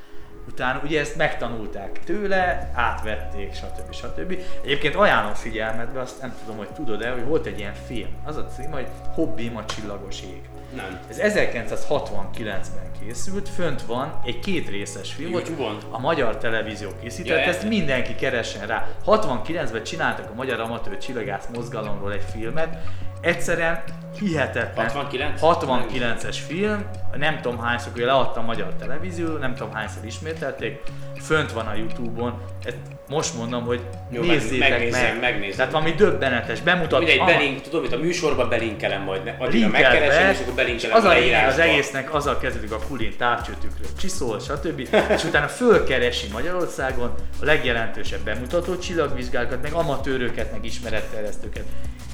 Utána 0.48 0.80
ugye 0.84 1.00
ezt 1.00 1.16
megtanulták 1.16 2.04
tőle, 2.04 2.70
átvették, 2.74 3.54
stb. 3.54 3.92
stb. 3.94 4.38
Egyébként 4.62 4.94
ajánlom 4.94 5.34
figyelmetbe, 5.34 6.00
azt 6.00 6.20
nem 6.20 6.34
tudom, 6.40 6.56
hogy 6.56 6.68
tudod-e, 6.68 7.10
hogy 7.10 7.24
volt 7.24 7.46
egy 7.46 7.58
ilyen 7.58 7.74
film, 7.86 8.08
az 8.24 8.36
a 8.36 8.46
cím, 8.46 8.70
hogy 8.70 8.86
Hobbim 9.14 9.56
a 9.56 9.64
csillagos 9.64 10.22
ég. 10.22 10.42
Nem. 10.74 11.00
Ez 11.08 11.38
1969-ben 11.38 12.90
készült, 13.00 13.48
fönt 13.48 13.82
van 13.82 14.20
egy 14.24 14.38
két 14.38 14.68
részes 14.68 15.12
film, 15.12 15.30
YouTube-on? 15.30 15.78
a 15.90 15.98
magyar 15.98 16.36
televízió 16.36 16.88
készített, 17.00 17.38
Ja, 17.38 17.44
ezt 17.44 17.68
mindenki 17.68 18.14
keressen 18.14 18.66
rá. 18.66 18.88
69-ben 19.06 19.82
csináltak 19.82 20.30
a 20.30 20.34
Magyar 20.34 20.60
Amatőr 20.60 20.98
Csillagász 20.98 21.46
mozgalomról 21.54 22.12
egy 22.12 22.24
filmet, 22.32 22.78
egyszerűen 23.20 23.82
hihetetlen. 24.18 24.88
69? 24.88 25.40
69-es 25.42 26.36
film, 26.46 26.84
nem 27.16 27.40
tudom 27.40 27.58
hányszor, 27.58 27.92
hogy 27.92 28.02
leadta 28.02 28.40
a 28.40 28.42
magyar 28.42 28.74
televízió, 28.78 29.36
nem 29.36 29.54
tudom 29.54 29.72
hányszor 29.72 30.04
ismételték, 30.04 30.82
fönt 31.20 31.52
van 31.52 31.66
a 31.66 31.74
Youtube-on, 31.74 32.42
ezt 32.64 32.76
most 33.08 33.36
mondom, 33.36 33.64
hogy 33.64 33.80
Jó, 34.10 34.22
nézzétek 34.22 34.70
megnézem, 34.70 35.02
meg. 35.02 35.20
megnézem. 35.20 35.56
Tehát 35.56 35.72
valami 35.72 35.90
döbbenetes, 35.90 36.60
bemutat. 36.60 36.98
Mindegy, 36.98 37.18
Ah, 37.18 37.26
belink, 37.26 37.60
tudom, 37.60 37.80
hogy 37.80 37.92
a 37.92 37.98
műsorban 37.98 38.48
belinkelem 38.48 39.02
majd, 39.02 39.22
linkelbe, 39.24 39.68
megkeresem, 39.68 40.30
és 40.30 40.38
akkor 40.40 40.54
belinkelem 40.54 40.96
az 40.96 41.04
a 41.04 41.12
lényeg 41.12 41.48
az 41.48 41.58
egésznek, 41.58 42.14
azzal 42.14 42.38
kezdődik 42.38 42.72
a 42.72 42.78
kulin 42.88 43.16
távcsőtükről, 43.18 43.86
csiszol, 43.98 44.40
stb. 44.40 44.88
és 45.14 45.24
utána 45.24 45.46
fölkeresi 45.48 46.26
Magyarországon 46.32 47.14
a 47.40 47.44
legjelentősebb 47.44 48.20
bemutató 48.20 48.76
csillagvizsgákat, 48.78 49.62
meg 49.62 49.72
amatőröket, 49.72 50.52
meg 50.52 50.64
ismeretterjesztőket. 50.64 51.64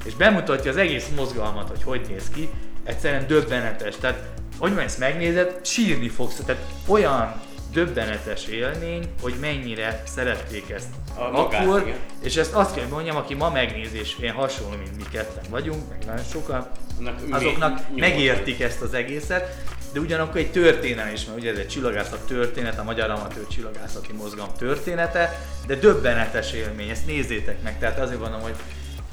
És 0.03 0.15
bemutatja 0.15 0.71
az 0.71 0.77
egész 0.77 1.07
mozgalmat, 1.15 1.69
hogy 1.69 1.83
hogy 1.83 2.05
néz 2.09 2.29
ki, 2.33 2.49
egyszerűen 2.83 3.27
döbbenetes. 3.27 3.95
Tehát, 3.95 4.19
hogy 4.57 4.69
mondjam, 4.69 4.85
ezt 4.85 4.99
megnézed, 4.99 5.59
sírni 5.63 6.09
fogsz. 6.09 6.41
Tehát 6.45 6.65
olyan 6.87 7.41
döbbenetes 7.73 8.45
élmény, 8.45 9.09
hogy 9.21 9.33
mennyire 9.41 10.03
szerették 10.05 10.69
ezt 10.69 10.87
A 11.15 11.29
magát, 11.29 11.65
akkor, 11.65 11.81
igen. 11.81 11.97
és 12.23 12.35
ezt 12.35 12.53
azt 12.53 12.75
kell 12.75 12.87
mondjam, 12.87 13.15
aki 13.15 13.33
ma 13.33 13.49
megnéz, 13.49 13.93
és 13.93 14.17
én 14.21 14.31
hasonló, 14.31 14.77
mint 14.77 14.97
mi 14.97 15.03
ketten 15.11 15.43
vagyunk, 15.49 15.89
meg 15.89 16.05
nagyon 16.05 16.25
sokan, 16.31 16.67
Annak 16.99 17.19
azoknak 17.29 17.79
megértik 17.95 18.61
ezt 18.61 18.81
az 18.81 18.93
egészet, 18.93 19.57
de 19.93 19.99
ugyanakkor 19.99 20.37
egy 20.37 20.51
történelem 20.51 21.13
is, 21.13 21.25
mert 21.25 21.39
ugye 21.39 21.51
ez 21.51 21.57
egy 21.57 21.67
csillagászat 21.67 22.27
történet, 22.27 22.79
a 22.79 22.83
Magyar 22.83 23.09
Amatőr 23.09 23.47
Csillagászati 23.47 24.13
Mozgalom 24.13 24.51
története, 24.57 25.41
de 25.67 25.75
döbbenetes 25.75 26.53
élmény, 26.53 26.89
ezt 26.89 27.05
nézzétek 27.05 27.61
meg, 27.63 27.79
tehát 27.79 27.99
azért 27.99 28.19
mondom, 28.19 28.41
hogy 28.41 28.55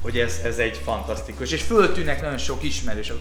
hogy 0.07 0.19
ez, 0.19 0.39
ez 0.43 0.57
egy 0.57 0.79
fantasztikus, 0.83 1.51
és 1.51 1.61
föltűnnek 1.61 2.21
nagyon 2.21 2.37
sok 2.37 2.63
ismerős, 2.63 3.13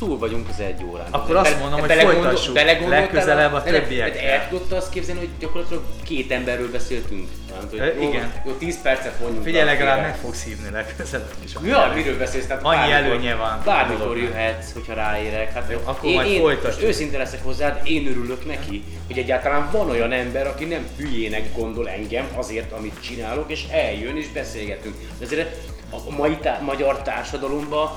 túl 0.00 0.18
vagyunk 0.18 0.48
az 0.48 0.60
egy 0.60 0.84
órán. 0.84 1.06
Akkor 1.10 1.36
azt 1.36 1.58
mondom, 1.60 1.80
hogy 1.80 1.92
folytassuk 1.92 2.54
legközelebb 2.88 3.52
a 3.52 3.62
többiekkel. 3.62 4.28
El 4.30 4.48
tudod 4.48 4.72
azt 4.72 4.90
képzelni, 4.90 5.20
hogy 5.20 5.30
gyakorlatilag 5.38 5.82
két 6.04 6.30
emberről 6.32 6.70
beszéltünk? 6.70 7.28
Nem, 7.50 7.68
hogy 7.70 7.92
jó, 8.02 8.08
igen. 8.08 8.32
Jó, 8.46 8.52
10 8.52 8.82
percet 8.82 9.16
vonjunk. 9.20 9.44
figyelj, 9.44 9.64
legalább 9.64 10.00
meg 10.00 10.16
fogsz 10.16 10.44
hívni 10.44 10.70
legközelebb 10.70 11.34
is. 11.44 11.52
Ja, 11.64 11.92
miről 11.94 12.18
beszélsz? 12.18 12.46
Tehát 12.46 12.62
Annyi 12.62 12.76
bármikor- 12.76 13.12
előnye 13.14 13.34
van. 13.34 13.60
Bármikor 13.64 14.16
jöhetsz, 14.18 14.72
hogyha 14.72 14.94
ráérek. 14.94 15.52
Hát 15.52 15.70
Jó, 15.70 15.78
akkor 15.84 16.08
én, 16.10 16.14
majd 16.14 16.28
én 16.28 16.58
most 16.64 16.82
őszinte 16.82 17.18
leszek 17.18 17.42
hozzád, 17.44 17.80
én 17.84 18.06
örülök 18.06 18.46
neki, 18.46 18.84
hogy 19.06 19.18
egyáltalán 19.18 19.68
van 19.72 19.90
olyan 19.90 20.12
ember, 20.12 20.46
aki 20.46 20.64
nem 20.64 20.86
hülyének 20.98 21.56
gondol 21.56 21.88
engem 21.88 22.26
azért, 22.36 22.72
amit 22.72 23.00
csinálok, 23.00 23.50
és 23.50 23.64
eljön 23.70 24.16
és 24.16 24.28
beszélgetünk. 24.28 24.94
De 25.18 25.24
azért 25.24 25.56
a 25.90 26.10
mai 26.16 26.36
tá- 26.36 26.60
magyar 26.62 27.02
társadalomban 27.02 27.90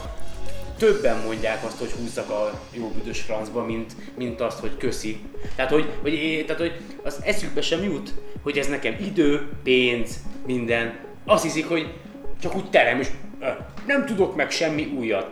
többen 0.78 1.18
mondják 1.26 1.64
azt, 1.66 1.78
hogy 1.78 1.92
húzzak 1.92 2.30
a 2.30 2.60
jó 2.72 2.88
büdös 2.88 3.22
francba, 3.22 3.66
mint, 3.66 3.96
mint 4.18 4.42
azt, 4.42 4.60
hogy 4.60 4.78
köszi. 4.78 5.20
Tehát, 5.56 5.72
hogy, 5.72 5.90
hogy, 6.02 6.44
tehát, 6.48 6.62
hogy 6.62 6.74
az 7.04 7.20
eszükbe 7.24 7.62
sem 7.62 7.84
jut, 7.84 8.14
hogy 8.42 8.58
ez 8.58 8.68
nekem 8.68 8.96
idő, 9.00 9.50
pénz, 9.64 10.20
minden. 10.46 11.00
Azt 11.26 11.44
hiszik, 11.44 11.68
hogy 11.68 11.94
csak 12.42 12.56
úgy 12.56 12.70
terem, 12.70 13.00
és 13.00 13.08
nem 13.88 14.06
tudok 14.06 14.36
meg 14.36 14.52
semmi 14.52 14.94
újat. 14.98 15.30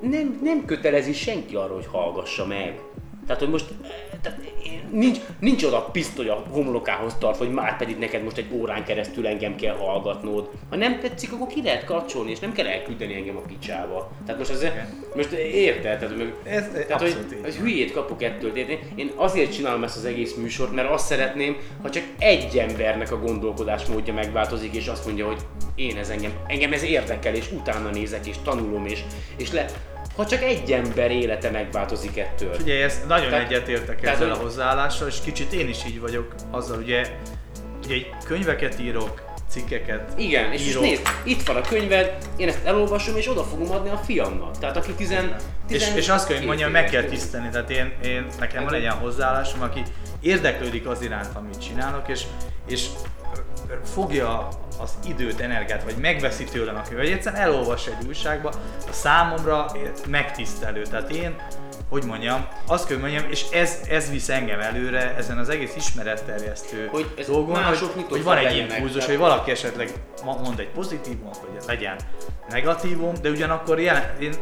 Nem, 0.00 0.40
nem 0.42 0.64
kötelezi 0.64 1.12
senki 1.12 1.54
arra, 1.54 1.74
hogy 1.74 1.86
hallgassa 1.90 2.46
meg. 2.46 2.80
Tehát, 3.26 3.42
hogy 3.42 3.50
most 3.50 3.66
eh, 3.82 3.88
tehát, 4.22 4.38
eh, 4.38 4.72
nincs, 4.90 5.18
nincs 5.40 5.62
oda 5.62 5.80
pisztoly 5.82 6.28
a 6.28 6.42
homlokához 6.50 7.14
tart, 7.18 7.36
hogy 7.36 7.50
már 7.50 7.76
pedig 7.76 7.98
neked 7.98 8.22
most 8.22 8.36
egy 8.36 8.46
órán 8.52 8.84
keresztül 8.84 9.26
engem 9.26 9.56
kell 9.56 9.74
hallgatnod. 9.76 10.50
Ha 10.70 10.76
nem 10.76 11.00
tetszik, 11.00 11.32
akkor 11.32 11.46
ki 11.46 11.62
lehet 11.62 11.84
kapcsolni, 11.84 12.30
és 12.30 12.38
nem 12.38 12.52
kell 12.52 12.66
elküldeni 12.66 13.14
engem 13.14 13.36
a 13.36 13.40
picsába. 13.40 14.10
Tehát 14.26 14.38
most, 14.38 14.50
ez, 14.50 14.66
most 15.14 15.32
érted? 15.32 15.98
Tehát, 15.98 16.16
meg, 16.16 16.34
Ez- 16.44 16.68
tehát 16.86 17.00
hogy, 17.02 17.16
így 17.32 17.38
hogy 17.42 17.54
hülyét 17.54 17.92
kapok 17.92 18.22
ettől. 18.22 18.56
Én- 18.56 18.78
Én 18.94 19.10
azért 19.16 19.52
csinálom 19.54 19.84
ezt 19.84 19.96
az 19.96 20.04
egész 20.04 20.34
műsort, 20.34 20.72
mert 20.72 20.90
azt 20.90 21.06
szeretném, 21.06 21.56
ha 21.82 21.90
csak 21.90 22.02
egy 22.18 22.58
embernek 22.58 23.12
a 23.12 23.18
gondolkodásmódja 23.18 24.12
megváltozik, 24.14 24.74
és 24.74 24.86
azt 24.86 25.06
mondja, 25.06 25.26
hogy 25.26 25.40
én 25.74 25.96
ez 25.96 26.08
engem, 26.10 26.32
engem 26.46 26.72
ez 26.72 26.82
érdekel, 26.82 27.34
és 27.34 27.50
utána 27.52 27.90
nézek, 27.90 28.26
és 28.26 28.36
tanulom, 28.44 28.86
és, 28.86 29.00
és 29.36 29.52
le, 29.52 29.64
ha 30.16 30.26
csak 30.26 30.42
egy 30.42 30.72
ember 30.72 31.10
élete 31.10 31.50
megváltozik 31.50 32.18
ettől. 32.18 32.56
Ugye 32.60 32.84
ezt 32.84 33.06
nagyon 33.08 33.30
Tehát- 33.30 33.50
egyetértek 33.50 34.00
tehát, 34.00 34.16
ezzel 34.16 34.30
a 34.30 34.36
hozzáállással, 34.36 35.08
és 35.08 35.16
kicsit 35.24 35.52
én 35.52 35.68
is 35.68 35.78
így 35.86 36.00
vagyok 36.00 36.34
azzal, 36.50 36.78
ugye, 36.78 37.06
ugye 37.84 37.96
könyveket 38.24 38.80
írok, 38.80 39.24
cikkeket 39.50 40.12
Igen, 40.16 40.52
és 40.52 40.66
írok, 40.66 40.82
nézd, 40.82 41.02
itt 41.24 41.42
van 41.42 41.56
a 41.56 41.60
könyved, 41.60 42.16
én 42.36 42.48
ezt 42.48 42.64
elolvasom, 42.64 43.16
és 43.16 43.28
oda 43.28 43.42
fogom 43.44 43.70
adni 43.70 43.88
a 43.90 43.96
fiamnak. 43.96 44.58
Tehát 44.58 44.76
aki 44.76 44.92
tizen, 44.92 45.36
és, 45.68 45.72
tizen 45.78 45.96
és 45.96 46.08
azt 46.08 46.26
kell, 46.28 46.36
hogy 46.36 46.46
mondjam, 46.46 46.70
meg 46.70 46.84
kell 46.90 47.02
tisztelni, 47.02 47.48
tehát 47.48 47.70
én, 47.70 47.92
én 48.04 48.26
nekem 48.38 48.56
van 48.62 48.64
Hát- 48.64 48.74
egy 48.74 48.80
ilyen 48.80 48.94
hozzáállásom, 48.94 49.62
aki 49.62 49.82
érdeklődik 50.26 50.86
az 50.86 51.02
iránt, 51.02 51.36
amit 51.36 51.60
csinálok, 51.60 52.08
és, 52.08 52.24
és 52.66 52.86
fogja 53.84 54.48
az 54.80 54.90
időt, 55.06 55.40
energiát, 55.40 55.82
vagy 55.82 55.96
megveszi 55.96 56.44
tőlem 56.44 56.76
a 56.76 56.82
könyv, 56.82 56.96
vagy 56.96 57.10
egyszerűen 57.10 57.42
elolvas 57.42 57.86
egy 57.86 58.06
újságba, 58.06 58.48
a 58.88 58.92
számomra 58.92 59.66
megtisztelő. 60.08 60.82
Tehát 60.82 61.10
én, 61.10 61.36
hogy 61.88 62.04
mondjam, 62.04 62.46
azt 62.66 62.86
kell, 62.86 62.98
mondjam, 62.98 63.24
és 63.30 63.44
ez, 63.52 63.80
ez 63.88 64.10
visz 64.10 64.28
engem 64.28 64.60
előre 64.60 65.14
ezen 65.16 65.38
az 65.38 65.48
egész 65.48 65.76
ismeretterjesztő 65.76 66.86
Hogy 66.86 67.14
ez 67.18 67.26
dolgon, 67.26 67.62
hogy, 67.64 68.06
hogy 68.08 68.22
van 68.22 68.36
egy 68.36 68.56
impulzus, 68.56 69.06
hogy 69.06 69.18
valaki 69.18 69.50
esetleg 69.50 69.90
mond 70.24 70.58
egy 70.58 70.68
pozitívumot, 70.68 71.40
ez 71.58 71.66
legyen 71.66 71.96
negatívum, 72.48 73.14
de 73.22 73.28
ugyanakkor 73.28 73.80
jelen, 73.80 74.16
én 74.20 74.34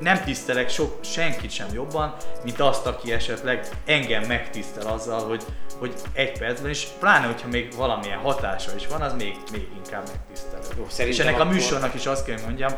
nem 0.00 0.22
tisztelek 0.24 0.68
sok, 0.68 0.98
senkit 1.04 1.50
sem 1.50 1.66
jobban, 1.74 2.14
mint 2.44 2.60
azt, 2.60 2.86
aki 2.86 3.12
esetleg 3.12 3.68
engem 3.86 4.22
megtisztel 4.22 4.86
azzal, 4.92 5.28
hogy, 5.28 5.42
hogy 5.78 5.92
egy 6.12 6.38
percben, 6.38 6.70
és 6.70 6.86
pláne, 7.00 7.26
hogyha 7.26 7.48
még 7.48 7.74
valamilyen 7.76 8.18
hatása 8.18 8.70
is 8.76 8.86
van, 8.86 9.00
az 9.00 9.12
még, 9.14 9.36
még 9.52 9.68
inkább 9.84 10.02
megtisztelő. 10.08 10.62
Jó, 10.78 11.06
és 11.08 11.18
ennek 11.18 11.34
a 11.34 11.40
akkor- 11.40 11.52
műsornak 11.52 11.94
is 11.94 12.06
azt 12.06 12.24
kell 12.24 12.34
hogy 12.34 12.44
mondjam, 12.44 12.72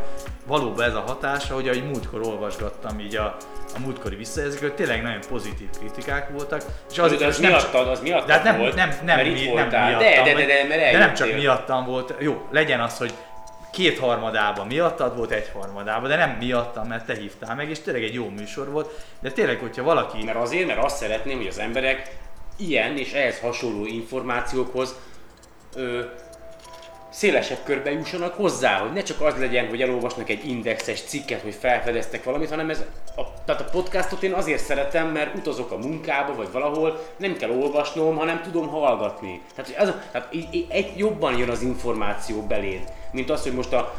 valóban 0.47 0.85
ez 0.85 0.95
a 0.95 1.01
hatása, 1.07 1.55
hogy 1.55 1.69
ahogy 1.69 1.85
múltkor 1.85 2.21
olvasgattam 2.27 2.99
így 3.01 3.17
a, 3.17 3.37
a 3.75 3.79
múltkori 3.79 4.17
visszajelzőket, 4.17 4.73
tényleg 4.73 5.03
nagyon 5.03 5.21
pozitív 5.29 5.69
kritikák 5.79 6.29
voltak. 6.31 6.63
És 6.91 6.99
Az, 6.99 7.13
de 7.17 7.27
az 7.27 7.35
és 7.35 7.41
nem 7.41 7.51
csak- 7.51 7.73
miattad, 7.73 7.89
az 7.89 8.01
miattad 8.01 8.27
de 8.27 8.33
hát 8.33 8.43
nem, 8.45 8.59
volt, 8.59 8.75
nem, 8.75 8.89
nem, 9.05 9.17
mert 9.17 9.27
itt 9.27 9.33
mi, 9.35 9.45
nem 9.45 9.53
voltál. 9.53 9.89
miattam, 9.89 10.25
De, 10.25 10.33
de, 10.33 10.35
de, 10.41 10.47
de, 10.47 10.65
mert 10.69 10.93
de 10.93 10.99
nem 10.99 11.15
csak 11.15 11.35
miattam 11.35 11.85
volt. 11.85 12.15
Jó, 12.19 12.47
legyen 12.51 12.81
az, 12.81 12.99
hogy 12.99 13.13
kétharmadában 13.73 14.67
miattad 14.67 15.17
volt, 15.17 15.31
egyharmadában, 15.31 16.09
de 16.09 16.17
nem 16.17 16.31
miattam, 16.31 16.87
mert 16.87 17.07
te 17.07 17.15
hívtál 17.15 17.55
meg, 17.55 17.71
és 17.71 17.81
tényleg 17.81 18.03
egy 18.03 18.15
jó 18.15 18.29
műsor 18.29 18.71
volt. 18.71 19.05
De 19.21 19.31
tényleg, 19.31 19.59
hogyha 19.59 19.83
valaki 19.83 20.25
Mert 20.25 20.39
azért, 20.39 20.67
mert 20.67 20.85
azt 20.85 20.97
szeretném, 20.97 21.37
hogy 21.37 21.47
az 21.47 21.59
emberek 21.59 22.17
ilyen 22.57 22.99
és 22.99 23.13
ehhez 23.13 23.41
hasonló 23.41 23.87
információkhoz 23.87 24.95
ö, 25.75 26.01
szélesebb 27.13 27.59
körbe 27.65 27.93
jussanak 27.93 28.35
hozzá, 28.35 28.79
hogy 28.79 28.93
ne 28.93 29.03
csak 29.03 29.21
az 29.21 29.37
legyen, 29.39 29.69
hogy 29.69 29.83
elolvasnak 29.83 30.29
egy 30.29 30.49
indexes 30.49 31.03
cikket, 31.03 31.43
hogy 31.43 31.55
felfedeztek 31.55 32.25
valamit, 32.25 32.51
hanem 32.51 32.71
ez 32.71 32.85
a, 33.17 33.23
tehát 33.45 33.61
a 33.61 33.71
podcastot 33.71 34.23
én 34.23 34.33
azért 34.33 34.65
szeretem, 34.65 35.09
mert 35.09 35.35
utazok 35.35 35.71
a 35.71 35.77
munkába, 35.77 36.35
vagy 36.35 36.49
valahol, 36.53 37.07
nem 37.17 37.37
kell 37.37 37.51
olvasnom, 37.51 38.17
hanem 38.17 38.43
tudom 38.43 38.69
hallgatni. 38.69 39.41
Tehát, 39.55 39.75
az, 39.79 39.95
tehát 40.13 40.35
í- 40.35 40.55
í- 40.55 40.71
egy 40.71 40.93
jobban 40.97 41.37
jön 41.39 41.49
az 41.49 41.63
információ 41.63 42.41
beléd, 42.41 42.93
mint 43.11 43.31
az, 43.31 43.43
hogy 43.43 43.55
most 43.55 43.73
a 43.73 43.95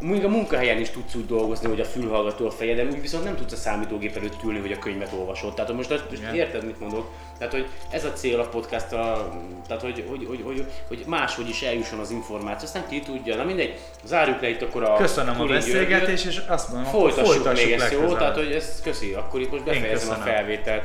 még 0.00 0.24
a 0.24 0.28
munkahelyen 0.28 0.78
is 0.78 0.90
tudsz 0.90 1.14
úgy 1.14 1.26
dolgozni, 1.26 1.68
hogy 1.68 1.80
a 1.80 1.84
fülhallgató 1.84 2.46
a 2.46 2.50
fejeden, 2.50 2.86
úgy 2.86 3.00
viszont 3.00 3.24
nem 3.24 3.36
tudsz 3.36 3.52
a 3.52 3.56
számítógép 3.56 4.16
előtt 4.16 4.42
ülni, 4.44 4.58
hogy 4.58 4.72
a 4.72 4.78
könyvet 4.78 5.12
olvasod. 5.18 5.54
Tehát 5.54 5.72
most, 5.72 5.90
most 6.10 6.22
érted, 6.34 6.64
mit 6.64 6.80
mondok? 6.80 7.10
Tehát, 7.38 7.52
hogy 7.52 7.66
ez 7.90 8.04
a 8.04 8.12
cél 8.12 8.40
a 8.40 8.48
podcast 8.48 8.88
tehát, 8.88 9.82
hogy, 9.82 10.04
hogy, 10.08 10.26
hogy, 10.28 10.42
hogy, 10.44 10.66
hogy 10.88 11.04
máshogy 11.06 11.48
is 11.48 11.62
eljusson 11.62 11.98
az 11.98 12.10
információ, 12.10 12.66
aztán 12.66 12.88
ki 12.88 13.00
tudja. 13.00 13.36
Na 13.36 13.44
mindegy, 13.44 13.78
zárjuk 14.04 14.40
le 14.40 14.48
itt 14.48 14.62
akkor 14.62 14.82
a 14.82 14.96
köszönöm 14.96 15.40
a 15.40 15.44
beszélgetést, 15.44 16.24
és 16.26 16.40
azt 16.46 16.72
mondom, 16.72 16.90
Folytassuk, 16.90 17.32
folytassuk 17.32 17.66
még 17.66 17.74
ezt, 17.74 17.92
jó? 17.92 18.12
Tehát, 18.12 18.36
hogy 18.36 18.52
ezt 18.52 18.82
köszi, 18.82 19.12
akkor 19.12 19.40
itt 19.40 19.50
most 19.50 19.64
befejezem 19.64 20.20
a 20.20 20.22
felvételt. 20.22 20.84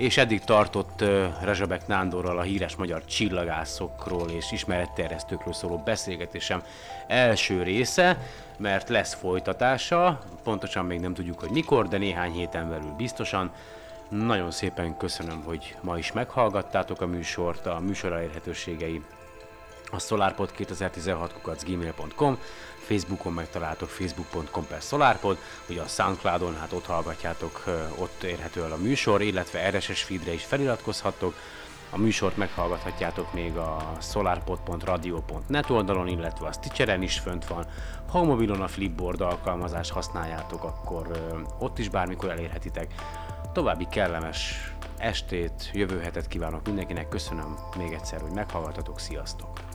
És 0.00 0.16
eddig 0.16 0.44
tartott 0.44 1.04
Rezsabek 1.42 1.86
Nándorral 1.86 2.38
a 2.38 2.42
híres 2.42 2.76
magyar 2.76 3.04
csillagászokról 3.04 4.28
és 4.30 4.52
ismeretterjesztőkről 4.52 5.52
szóló 5.52 5.78
beszélgetésem 5.78 6.62
első 7.06 7.62
része, 7.62 8.18
mert 8.58 8.88
lesz 8.88 9.14
folytatása, 9.14 10.20
pontosan 10.42 10.84
még 10.84 11.00
nem 11.00 11.14
tudjuk, 11.14 11.40
hogy 11.40 11.50
mikor, 11.50 11.88
de 11.88 11.98
néhány 11.98 12.32
héten 12.32 12.68
belül 12.68 12.94
biztosan. 12.96 13.52
Nagyon 14.08 14.50
szépen 14.50 14.96
köszönöm, 14.96 15.42
hogy 15.44 15.76
ma 15.80 15.98
is 15.98 16.12
meghallgattátok 16.12 17.00
a 17.00 17.06
műsort, 17.06 17.66
a 17.66 17.80
műsor 17.80 18.12
elérhetőségei 18.12 19.02
a 19.90 19.96
solarpod2016 19.96 21.30
gmail.com, 21.66 22.38
Facebookon 22.90 23.32
megtaláltok 23.32 23.88
facebook.com 23.88 24.66
per 24.66 24.82
solarpod, 24.82 25.38
ugye 25.68 25.80
a 25.80 25.86
Soundcloudon, 25.86 26.56
hát 26.56 26.72
ott 26.72 26.86
hallgatjátok, 26.86 27.64
ott 27.98 28.22
érhető 28.22 28.64
el 28.64 28.72
a 28.72 28.76
műsor, 28.76 29.22
illetve 29.22 29.70
RSS 29.70 30.02
feedre 30.02 30.32
is 30.32 30.44
feliratkozhattok, 30.44 31.34
a 31.90 31.98
műsort 31.98 32.36
meghallgathatjátok 32.36 33.32
még 33.32 33.56
a 33.56 33.96
solarpod.radio.net 34.00 35.70
oldalon, 35.70 36.08
illetve 36.08 36.46
a 36.46 36.52
Stitcheren 36.52 37.02
is 37.02 37.18
fönt 37.18 37.46
van. 37.46 37.66
Ha 38.10 38.18
a 38.18 38.24
mobilon 38.24 38.60
a 38.60 38.68
Flipboard 38.68 39.20
alkalmazást 39.20 39.90
használjátok, 39.90 40.64
akkor 40.64 41.34
ott 41.58 41.78
is 41.78 41.88
bármikor 41.88 42.30
elérhetitek. 42.30 42.94
További 43.52 43.86
kellemes 43.90 44.72
estét, 44.96 45.70
jövő 45.72 46.00
hetet 46.00 46.28
kívánok 46.28 46.66
mindenkinek, 46.66 47.08
köszönöm 47.08 47.56
még 47.76 47.92
egyszer, 47.92 48.20
hogy 48.20 48.32
meghallgatatok, 48.32 48.98
sziasztok! 48.98 49.69